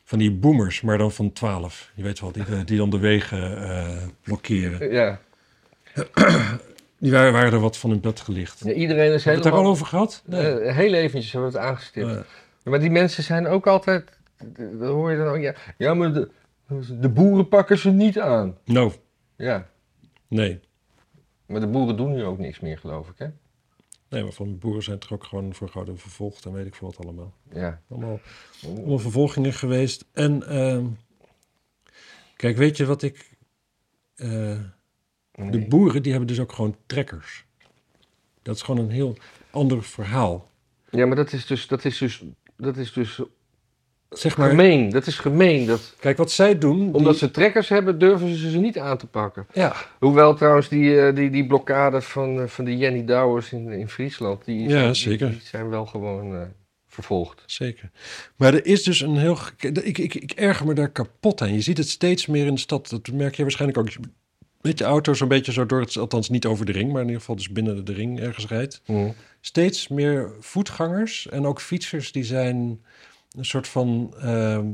[0.03, 1.91] van die boomers, maar dan van 12.
[1.95, 4.91] Je weet wel, die, die dan de wegen blokkeren.
[4.91, 5.19] Ja.
[6.99, 8.59] Die waren, waren er wat van hun bed gelicht.
[8.63, 9.71] ja iedereen is Hebben we het daar al helemaal...
[9.71, 10.23] over gehad?
[10.25, 10.59] Nee.
[10.59, 12.25] Eh, heel eventjes hebben we het aangestipt.
[12.63, 14.17] Maar die mensen zijn ook altijd...
[14.55, 15.41] Dan hoor je dan ook...
[15.41, 16.29] Ja, ja maar de,
[16.99, 18.57] de boeren pakken ze niet aan.
[18.65, 18.91] nou,
[19.35, 19.69] Ja.
[20.27, 20.59] nee.
[21.45, 23.27] Maar de boeren doen nu ook niks meer, geloof ik, hè?
[24.09, 26.87] Nee, maar van boeren zijn er ook gewoon voor gouden vervolgd en weet ik veel
[26.87, 27.33] wat allemaal.
[27.53, 27.81] Ja.
[27.89, 28.19] Allemaal,
[28.65, 30.05] allemaal vervolgingen geweest.
[30.13, 30.85] En ehm,
[32.35, 33.37] kijk, weet je wat ik...
[35.51, 37.45] De boeren die hebben dus ook gewoon trekkers.
[38.41, 39.17] Dat is gewoon een heel
[39.51, 40.49] ander verhaal.
[40.89, 41.67] Ja, maar dat is dus...
[41.67, 42.23] Dat is dus,
[42.57, 43.21] dat is dus
[44.09, 44.89] Zeg maar, gemeen.
[44.89, 45.65] Dat is gemeen.
[45.65, 46.77] Dat, kijk wat zij doen.
[46.85, 49.47] die- omdat ze trekkers hebben, durven ze ze niet aan te pakken.
[49.53, 53.69] Ja, Hoewel trouwens die, eh, die, die blokkade van, eh, van de Jenny Douwers in,
[53.71, 54.45] in Friesland...
[54.45, 55.29] Die, Ja, zijn, die- zeker.
[55.29, 56.41] Die, zijn wel gewoon eh,
[56.87, 57.43] vervolgd.
[57.45, 57.89] zeker.
[58.35, 59.37] Maar er is dus een heel...
[59.59, 61.53] Ik, ik, ik erger me daar kapot aan.
[61.53, 62.89] Je ziet het steeds meer in de stad.
[62.89, 64.05] Dat merk je waarschijnlijk ook.
[64.61, 65.97] Met je auto zo'n beetje zo door het...
[65.97, 68.81] Althans niet over de ring, maar in ieder geval dus binnen de ring ergens rijdt.
[69.41, 72.81] steeds meer voetgangers en ook fietsers die zijn
[73.37, 74.13] een soort van.
[74.21, 74.65] ehm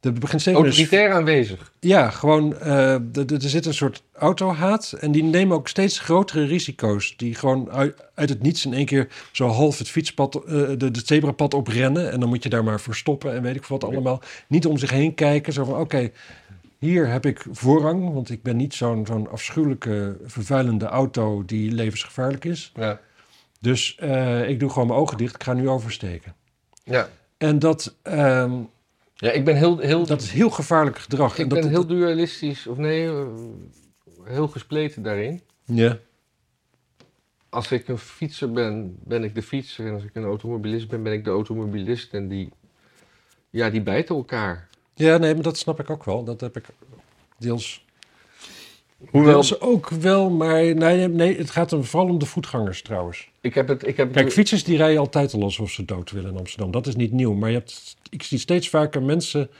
[0.00, 0.66] er begint steeds meer.
[0.66, 1.72] Autoritair aanwezig.
[1.80, 2.58] Ja, gewoon.
[2.58, 4.92] eh, er- zit een soort autohaat.
[5.00, 7.16] En die nemen ook steeds grotere risico's.
[7.16, 10.42] Die gewoon uit, uit het niets in één keer zo half het fietspad, eh,
[10.76, 12.10] de, de zebrapad oprennen.
[12.12, 14.22] En dan moet je daar maar voor stoppen en weet ik veel wat allemaal.
[14.48, 15.52] Niet om zich heen kijken.
[15.52, 16.10] Zo van: oké,
[16.78, 18.12] hier heb ik voorrang.
[18.12, 22.72] Want ik ben niet zo'n zo'n afschuwelijke, vervuilende auto die levensgevaarlijk is.
[22.74, 23.00] Ja.
[23.60, 25.34] Dus eh, ik doe gewoon mijn ogen dicht.
[25.34, 26.34] Ik ga nu oversteken.
[26.84, 27.08] Ja.
[27.36, 28.52] En dat, ehm,
[29.14, 31.32] Ja, ik ben heel, heel, dat is heel gevaarlijk gedrag.
[31.32, 33.26] ik en dat, ben heel dualistisch, of nee, eh,
[34.24, 35.40] heel gespleten daarin.
[35.64, 35.98] Ja,
[37.48, 39.86] Als ik een fietser ben, ben ik de fietser.
[39.86, 42.14] En als ik een automobilist ben, ben ik de automobilist.
[42.14, 42.52] En die,
[43.50, 44.67] ja, die bijten elkaar.
[44.98, 46.24] Ja, nee, maar dat snap ik ook wel.
[46.24, 46.64] Dat heb ik
[47.38, 47.84] deels,
[49.10, 50.30] Hoewel, deels ook wel.
[50.30, 53.28] Maar nee, nee, het gaat hem vooral om de voetgangers trouwens.
[53.40, 56.30] ik heb het, ik heb Kijk, fietsers die rijden altijd al alsof ze dood willen
[56.30, 56.70] in Amsterdam.
[56.70, 57.32] Dat is niet nieuw.
[57.34, 59.50] Maar je hebt, ik zie steeds vaker mensen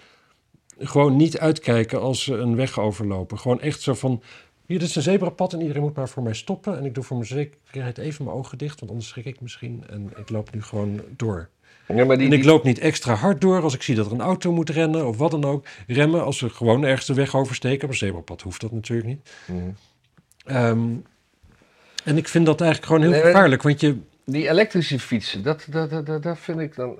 [0.78, 3.39] gewoon niet uitkijken als ze een weg overlopen.
[3.39, 4.22] Gewoon echt zo van,
[4.66, 6.78] hier dit is een zebrapad en iedereen moet maar voor mij stoppen.
[6.78, 9.84] En ik doe voor mijn zekerheid even mijn ogen dicht, want anders schrik ik misschien.
[9.91, 11.49] En ik loop nu gewoon door.
[11.97, 14.12] Ja, maar die, En ik loop niet extra hard door als ik zie dat er
[14.12, 15.66] een auto moet rennen of wat dan ook.
[15.86, 17.84] Remmen als ze gewoon ergens de weg oversteken.
[17.84, 19.30] Op een zebrapad hoeft dat natuurlijk niet.
[19.47, 19.59] Mhm.
[20.45, 20.89] Ehm,
[22.05, 23.99] en ik vind dat eigenlijk gewoon heel Nee, gevaarlijk, want je...
[24.24, 26.91] Die elektrische fietsen, dat, dat, dat, dat, dat vind ik dan...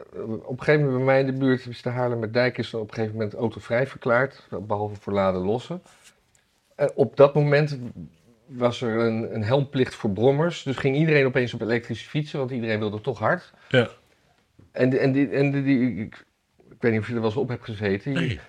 [0.43, 2.89] Op een gegeven moment bij mij in de buurt is de Haarlemmerdijk is dan op
[2.89, 4.47] een gegeven moment autovrij verklaard.
[4.61, 5.83] Behalve voor laden lossen.
[6.77, 7.79] En op dat moment
[8.47, 10.63] was er een, een helmplicht voor brommers.
[10.63, 13.53] Dus ging iedereen opeens op elektrische fietsen, want iedereen wilde toch hard.
[13.69, 13.89] Ja.
[14.73, 16.25] En, en, die, en die, die- ik,
[16.71, 18.13] ik weet niet of je er wel eens op hebt gezeten.
[18.13, 18.41] Je, Nee.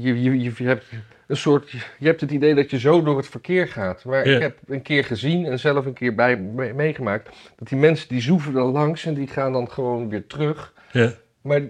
[0.00, 0.84] je, je, je, je hebt
[1.26, 4.04] een soort, je hebt het idee dat je zo door het verkeer gaat.
[4.04, 4.34] Maar Ja.
[4.34, 7.36] ik heb een keer gezien en zelf een keer bij, me- meegemaakt.
[7.56, 10.74] Dat die mensen die zoeven dan langs en die gaan dan gewoon weer terug.
[10.92, 11.60] Ja, Maar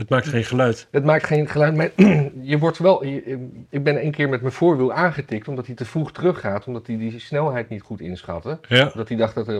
[0.00, 0.86] het maakt geen geluid.
[0.90, 1.74] het maakt geen geluid.
[1.76, 1.90] Maar
[2.52, 3.04] je wordt wel.
[3.04, 6.66] je- ik ben een keer met mijn voorwiel aangetikt omdat hij te vroeg teruggaat.
[6.66, 8.58] Omdat hij die snelheid niet goed inschatte.
[8.68, 9.54] Ja, Dat hij dacht dat er.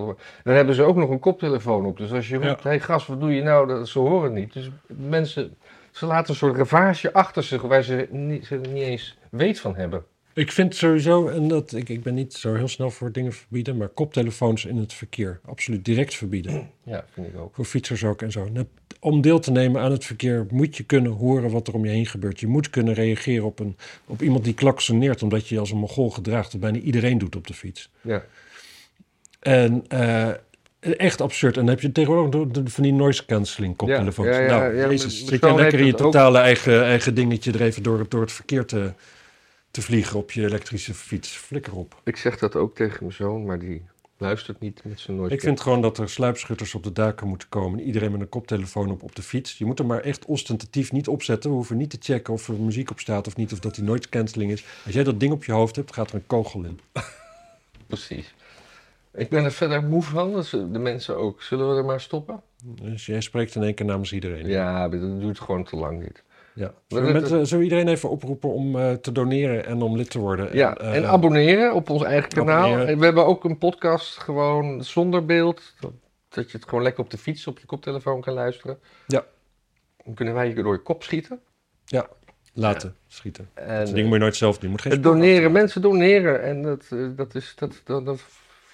[0.45, 1.97] Dan hebben ze ook nog een koptelefoon op.
[1.99, 2.71] Dus als je roept: Ja.
[2.71, 3.67] hé gast, wat doe je nou?
[3.67, 4.53] Dat, ze horen het niet.
[4.53, 5.55] Dus mensen.
[5.91, 9.77] Ze laten een soort ravage achter zich waar ze niet, ze niet eens weet van
[9.77, 10.05] hebben.
[10.41, 13.77] Ik vind sowieso, en dat, ik, ik ben niet zo heel snel voor dingen verbieden,
[13.77, 16.53] maar koptelefoons in het verkeer absoluut direct verbieden.
[16.85, 17.55] Ja, vind ik ook.
[17.55, 18.49] Voor fietsers ook en zo.
[19.01, 21.91] Om deel te nemen aan het verkeer moet je kunnen horen wat er om je
[21.91, 22.41] heen gebeurt.
[22.41, 23.77] Je moet kunnen reageren op, een,
[24.07, 26.53] op iemand die klaksoneert, omdat je je als een mogol gedraagt.
[26.53, 27.91] Dat bijna iedereen doet op de fiets.
[28.01, 28.25] Ja.
[29.41, 30.29] En eh,
[30.81, 31.57] echt absurd.
[31.57, 34.29] En dan heb je tegenwoordig van die noise cancelling koptelefoons.
[34.29, 35.99] Ja, ja, ja, nou, jezus, zit je lekker in je ook.
[35.99, 38.93] totale eigen, eigen dingetje er even door, door het verkeer te,
[39.71, 41.37] te vliegen op je elektrische fiets.
[41.37, 42.01] Flikker op.
[42.05, 43.83] Ik zeg dat ook tegen mijn zoon, maar die
[44.21, 45.33] luistert niet met zijn nooit.
[45.33, 47.81] Ik vind gewoon dat er sluipschutters op de daken moeten komen.
[47.81, 49.59] Iedereen met een koptelefoon op op de fiets.
[49.59, 51.51] Je moet er maar echt ostentatief niet opzetten.
[51.51, 53.53] We hoeven niet te checken of er muziek op staat of niet.
[53.53, 54.65] Of dat die noise cancelling is.
[54.85, 56.81] Als jij dat ding op je hoofd hebt, gaat er een kogel in.
[57.87, 58.35] Precies.
[59.13, 61.43] Ik ben er verder moe van, dus de mensen ook.
[61.43, 62.43] Zullen we er maar stoppen?
[62.65, 64.47] Dus jij spreekt in één keer namens iedereen.
[64.47, 66.23] Ja, dat duurt gewoon te lang dit.
[66.55, 66.74] Ja.
[66.89, 70.10] Zullen, we eh, zullen we iedereen even oproepen om eh, te doneren en om lid
[70.10, 70.56] te worden?
[70.56, 72.62] Ja, eh, en abonneren op ons eigen kanaal.
[72.62, 72.89] abonneren.
[72.89, 75.74] En we hebben ook een podcast gewoon zonder beeld.
[76.28, 78.78] Dat, je het gewoon lekker op de fiets op je koptelefoon kan luisteren.
[79.06, 79.24] Ja.
[80.05, 81.40] Dan kunnen wij je door je kop schieten.
[82.52, 83.51] laten schieten.
[83.55, 84.64] En, Dat ding moet je nooit zelf doen.
[84.64, 86.43] Je moet geen doneren, mensen doneren.
[86.43, 88.20] En dat, dat, is, dat, dat, dat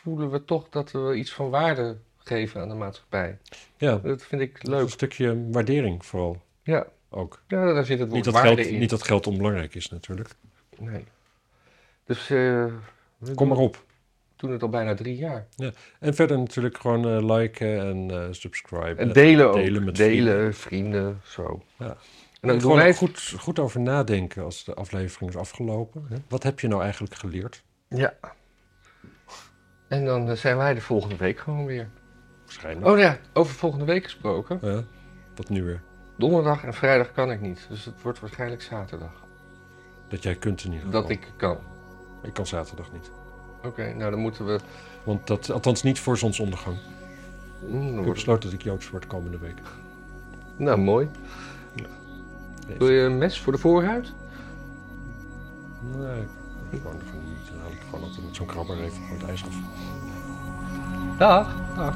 [0.02, 3.38] voelen we toch dat we iets van waarde geven aan de maatschappij.
[3.76, 4.88] Ja, Dat vind ik dat is een leuk.
[4.88, 6.86] stukje waardering vooral Ja,
[7.16, 7.42] ook.
[7.48, 8.78] ja daar zit het woord Niet dat, waarde geld, in.
[8.78, 10.30] niet dat geld onbelangrijk is natuurlijk.
[10.78, 11.04] Nee.
[12.04, 12.64] Dus eh,
[13.34, 13.84] Kom maar op.
[14.36, 15.46] doen het al bijna drie jaar.
[16.00, 18.98] En verder natuurlijk gewoon eh, liken en eh subscriben.
[18.98, 19.54] En delen ook.
[19.54, 21.62] delen met delen, vrienden, zo.
[21.78, 21.96] Ja.
[22.40, 22.94] En dan gewoon wij...
[22.94, 26.06] goed, goed over nadenken als de aflevering is afgelopen.
[26.08, 26.16] hè.
[26.28, 27.62] Wat heb je nou eigenlijk geleerd?
[27.88, 28.14] Ja.
[29.88, 31.88] En dan zijn wij de volgende week gewoon weer.
[32.44, 32.86] Waarschijnlijk.
[32.86, 34.58] Oh ja, over volgende week gesproken.
[34.62, 34.84] Ja,
[35.34, 35.82] wat nu weer?
[36.16, 37.66] Donderdag en vrijdag kan ik niet.
[37.68, 39.10] Dus het wordt waarschijnlijk zaterdag.
[40.08, 41.00] Dat jij kunt in ieder geval.
[41.00, 41.56] Dat ik kan.
[42.22, 43.10] Ik kan zaterdag niet.
[43.64, 44.58] Oké, nou dan moeten we...
[45.04, 46.76] Want dat, althans niet voor zonsondergang.
[47.66, 49.58] Mm, Ik heb wordt- besloten dat ik Joods word komende week.
[50.56, 51.08] Nou, mooi.
[52.78, 54.12] Wil je een mes voor de voorhuid?
[55.96, 56.20] nee,
[56.70, 57.50] ik- gewoon, gewoon niet.
[57.50, 59.54] Dan haal ik gewoon altijd met zo'n krabber even gewoon het ijs af.
[61.18, 61.56] Dag.
[61.76, 61.94] Dag.